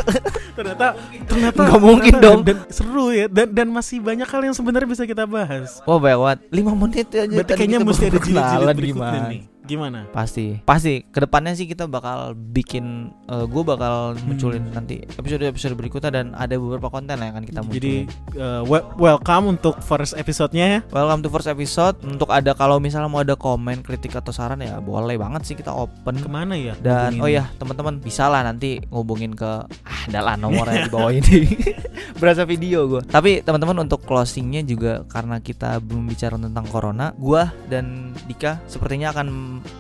ternyata 0.54 0.96
ternyata 1.26 1.60
Nggak 1.62 1.82
mungkin 1.82 2.13
ternyata- 2.13 2.26
dong. 2.26 2.39
dan, 2.41 2.58
dan 2.63 2.88
seru 2.95 3.12
ya 3.12 3.27
dan 3.27 3.47
dan 3.51 3.67
masih 3.67 3.99
banyak 3.99 4.23
hal 4.23 4.41
yang 4.47 4.55
sebenarnya 4.55 4.88
bisa 4.88 5.03
kita 5.03 5.27
bahas 5.27 5.84
Wah 5.84 5.99
banyak 5.99 6.15
banget. 6.15 6.39
Lima 6.47 6.71
menit 6.71 7.08
aja. 7.12 7.27
berarti 7.27 7.51
tadi 7.51 7.60
kayaknya 7.60 7.79
mesti 7.84 8.03
ada 8.08 8.19
jilid-jilid 8.23 8.75
berikutnya 8.79 9.19
gimana. 9.19 9.31
nih 9.36 9.41
gimana 9.65 10.06
Pasti, 10.10 10.62
pasti. 10.62 11.04
Ke 11.04 11.19
depannya 11.19 11.51
sih 11.51 11.65
kita 11.65 11.86
bakal 11.86 12.32
bikin, 12.34 13.10
gue 13.28 13.63
bakal 13.63 14.13
Hmm. 14.15 14.21
munculin 14.25 14.63
nanti 14.69 15.01
episode-episode 15.12 15.73
berikutnya 15.73 16.12
dan 16.12 16.25
ada 16.32 16.56
beberapa 16.56 16.88
konten 16.88 17.15
yang 17.15 17.32
akan 17.32 17.43
kita 17.43 17.62
jadi 17.63 18.06
munculin. 18.06 18.38
eh, 18.38 18.62
wel- 18.63 18.88
welcome 18.95 19.45
untuk 19.49 19.82
first 19.82 20.13
episode-nya 20.13 20.65
ya 20.67 20.80
Welcome 20.88 21.21
to 21.21 21.30
first 21.30 21.47
episode. 21.47 21.97
Untuk 22.01 22.30
ada 22.30 22.54
kalau 22.54 22.78
misalnya 22.78 23.08
mau 23.08 23.19
ada 23.19 23.34
komen, 23.34 23.82
kritik 23.82 24.13
atau 24.13 24.30
saran 24.30 24.60
ya 24.60 24.78
boleh 24.78 25.15
banget 25.15 25.41
sih 25.43 25.56
kita 25.56 25.71
open. 25.71 26.15
ke 26.15 26.30
mana 26.30 26.54
ya 26.54 26.73
Dan 26.75 27.15
hubungin? 27.15 27.19
oh 27.19 27.30
ya 27.32 27.43
teman-teman 27.56 27.97
bisa 27.97 28.25
lah 28.25 28.41
nanti 28.41 28.80
ngubungin 28.86 29.34
ke 29.34 29.51
ah 29.65 29.99
adalah 30.06 30.36
nomornya 30.36 30.86
di 30.86 30.91
bawah 30.91 31.12
ini. 31.15 31.41
Berasa 32.15 32.43
video 32.43 32.86
gue. 32.88 33.01
Tapi 33.04 33.41
teman-teman 33.41 33.82
untuk 33.82 34.04
closingnya 34.04 34.62
juga 34.62 35.04
karena 35.06 35.39
kita 35.39 35.80
belum 35.80 36.06
bicara 36.06 36.38
tentang 36.38 36.63
corona, 36.65 37.12
gua 37.15 37.49
dan 37.65 38.13
Dika 38.23 38.62
sepertinya 38.65 39.12
akan 39.12 39.28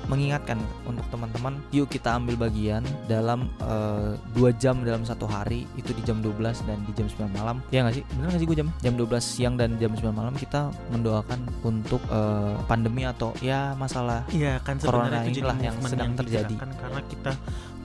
mengingatkan 0.07 0.59
untuk 0.85 1.05
teman-teman, 1.09 1.57
yuk 1.71 1.87
kita 1.89 2.15
ambil 2.15 2.47
bagian 2.47 2.83
dalam 3.07 3.49
eh, 3.63 4.15
dua 4.35 4.51
jam 4.55 4.81
dalam 4.83 5.03
satu 5.03 5.25
hari 5.25 5.63
itu 5.75 5.91
di 5.95 6.01
jam 6.03 6.19
12 6.21 6.67
dan 6.67 6.77
di 6.85 6.91
jam 6.93 7.07
9 7.07 7.31
malam. 7.35 7.57
Ya 7.71 7.81
nggak 7.85 7.95
sih? 7.99 8.03
Bener 8.15 8.27
nggak 8.31 8.41
sih 8.41 8.47
gue 8.47 8.57
jam 8.57 8.69
jam 8.81 8.93
12 8.95 9.19
siang 9.21 9.55
dan 9.55 9.75
jam 9.81 9.91
9 9.93 10.11
malam 10.11 10.33
kita 10.35 10.69
mendoakan 10.91 11.39
untuk 11.63 12.01
eh, 12.07 12.55
pandemi 12.65 13.03
atau 13.05 13.31
ya 13.39 13.73
masalah 13.75 14.25
Iya 14.29 14.59
kan 14.61 14.77
Corona 14.77 15.09
sebenarnya 15.09 15.21
itu 15.23 15.29
jadi 15.29 15.39
inilah 15.41 15.57
yang 15.61 15.75
sedang 15.83 16.11
terjadi. 16.15 16.53
digerakkan 16.55 16.69
karena 16.79 17.01
kita 17.07 17.31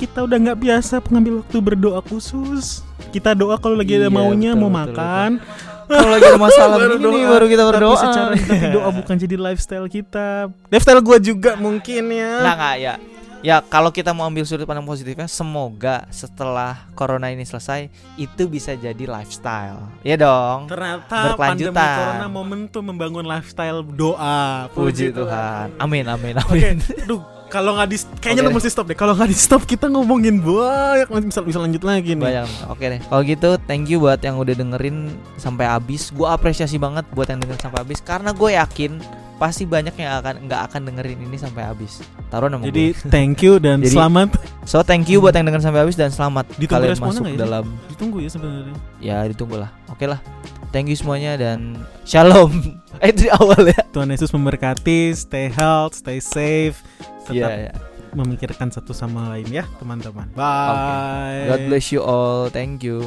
kita 0.00 0.18
udah 0.24 0.36
nggak 0.40 0.58
biasa 0.64 0.94
mengambil 1.12 1.44
waktu 1.44 1.56
berdoa 1.60 2.00
khusus. 2.00 2.80
Kita 3.12 3.36
doa 3.36 3.60
kalau 3.60 3.76
lagi 3.76 4.00
ada 4.00 4.08
Iya, 4.08 4.16
maunya 4.16 4.50
betul, 4.56 4.60
mau 4.64 4.70
betul, 4.72 4.80
makan. 4.96 5.30
Kalau 5.92 6.10
lagi 6.10 6.24
ada 6.24 6.38
masalah 6.38 6.76
Baru 6.78 6.94
begini 6.94 7.18
doa. 7.20 7.30
baru 7.30 7.44
kita 7.46 7.62
berdoa. 7.66 7.90
Tapi 7.90 8.00
secara 8.00 8.30
tapi 8.38 8.66
doa 8.70 8.88
bukan 8.94 9.16
jadi 9.16 9.36
lifestyle 9.36 9.86
kita. 9.86 10.28
Lifestyle 10.68 11.00
gua 11.00 11.18
juga 11.18 11.50
mungkin 11.54 12.02
ya. 12.08 12.32
Nggak 12.40 12.56
nggak 12.56 12.76
ya. 12.78 12.94
Ya 13.40 13.56
kalau 13.58 13.88
kita 13.88 14.12
mau 14.12 14.28
ambil 14.28 14.44
sudut 14.44 14.68
pandang 14.68 14.84
positifnya, 14.84 15.24
semoga 15.24 16.04
setelah 16.08 16.84
corona 16.92 17.32
ini 17.32 17.40
selesai 17.42 17.88
itu 18.14 18.42
bisa 18.44 18.76
jadi 18.76 19.00
lifestyle. 19.02 19.80
Ya 20.00 20.14
dong. 20.14 20.68
Ternyata 20.68 21.32
Berkelanjutan. 21.32 21.72
pandemi 21.72 21.96
corona 21.96 22.26
momentum 22.28 22.82
membangun 22.84 23.24
lifestyle 23.24 23.80
doa. 23.80 24.68
Puji 24.70 25.08
Tuhan. 25.10 25.72
Amin 25.76 26.04
amin 26.04 26.36
Oke, 26.36 26.52
amin. 26.52 26.84
duh 27.08 27.24
kalau 27.50 27.74
nggak 27.76 27.88
di 27.90 27.98
kayaknya 28.22 28.46
Oke. 28.46 28.48
lu 28.48 28.56
mesti 28.56 28.70
stop 28.70 28.86
deh. 28.86 28.96
Kalau 28.96 29.12
nggak 29.18 29.28
di 29.28 29.36
stop 29.36 29.62
kita 29.66 29.90
ngomongin 29.90 30.38
banyak 30.38 31.10
bisa 31.26 31.42
bisa 31.42 31.58
lanjut 31.58 31.82
lagi 31.82 32.14
nih. 32.14 32.22
Banyak. 32.22 32.46
Oke 32.70 32.84
deh. 32.86 33.00
Kalau 33.02 33.22
gitu, 33.26 33.50
thank 33.66 33.90
you 33.90 33.98
buat 33.98 34.22
yang 34.22 34.38
udah 34.38 34.54
dengerin 34.54 35.10
sampai 35.34 35.66
habis. 35.66 36.14
Gue 36.14 36.30
apresiasi 36.30 36.78
banget 36.78 37.04
buat 37.10 37.26
yang 37.26 37.42
dengerin 37.42 37.60
sampai 37.60 37.82
habis 37.82 37.98
karena 38.00 38.30
gue 38.30 38.50
yakin 38.54 39.02
pasti 39.40 39.64
banyak 39.64 39.96
yang 39.96 40.20
akan 40.20 40.44
nggak 40.44 40.60
akan 40.68 40.80
dengerin 40.84 41.24
ini 41.24 41.34
sampai 41.34 41.64
habis. 41.64 42.04
Taruh 42.28 42.46
nama 42.46 42.60
Jadi 42.60 42.92
gue. 42.92 43.08
thank 43.08 43.40
you 43.40 43.56
dan 43.56 43.80
Jadi- 43.80 43.96
selamat. 43.96 44.36
So 44.68 44.84
thank 44.84 45.08
you 45.08 45.18
buat 45.18 45.32
yang 45.32 45.48
dengerin 45.48 45.64
sampai 45.64 45.80
habis 45.80 45.96
dan 45.96 46.12
selamat 46.12 46.44
Ditunggu 46.54 46.84
kalian 46.86 47.00
masuk 47.00 47.24
ya 47.24 47.40
dalam 47.40 47.64
Ditunggu 47.88 48.20
ya 48.20 48.28
sebenarnya. 48.28 48.76
ya 49.00 49.16
ditunggu 49.24 49.56
lah. 49.56 49.72
Oke 49.88 50.04
lah. 50.04 50.20
Thank 50.70 50.86
you 50.86 50.94
semuanya 50.94 51.34
dan 51.34 51.74
shalom. 52.04 52.52
eh 53.02 53.10
di 53.10 53.26
awal 53.26 53.64
ya. 53.66 53.80
Tuhan 53.90 54.06
Yesus 54.06 54.28
memberkati, 54.30 55.16
stay 55.16 55.48
health, 55.48 55.98
stay 55.98 56.20
safe, 56.20 56.78
tetap 57.24 57.48
Iya. 57.50 57.66
iya. 57.66 57.74
memikirkan 58.10 58.68
satu 58.68 58.90
sama 58.90 59.30
lain 59.32 59.46
ya, 59.48 59.62
teman-teman. 59.78 60.30
Bye. 60.34 61.46
God 61.48 61.60
bless 61.66 61.90
you 61.90 62.02
all. 62.02 62.50
Thank 62.50 62.82
you. 62.82 63.06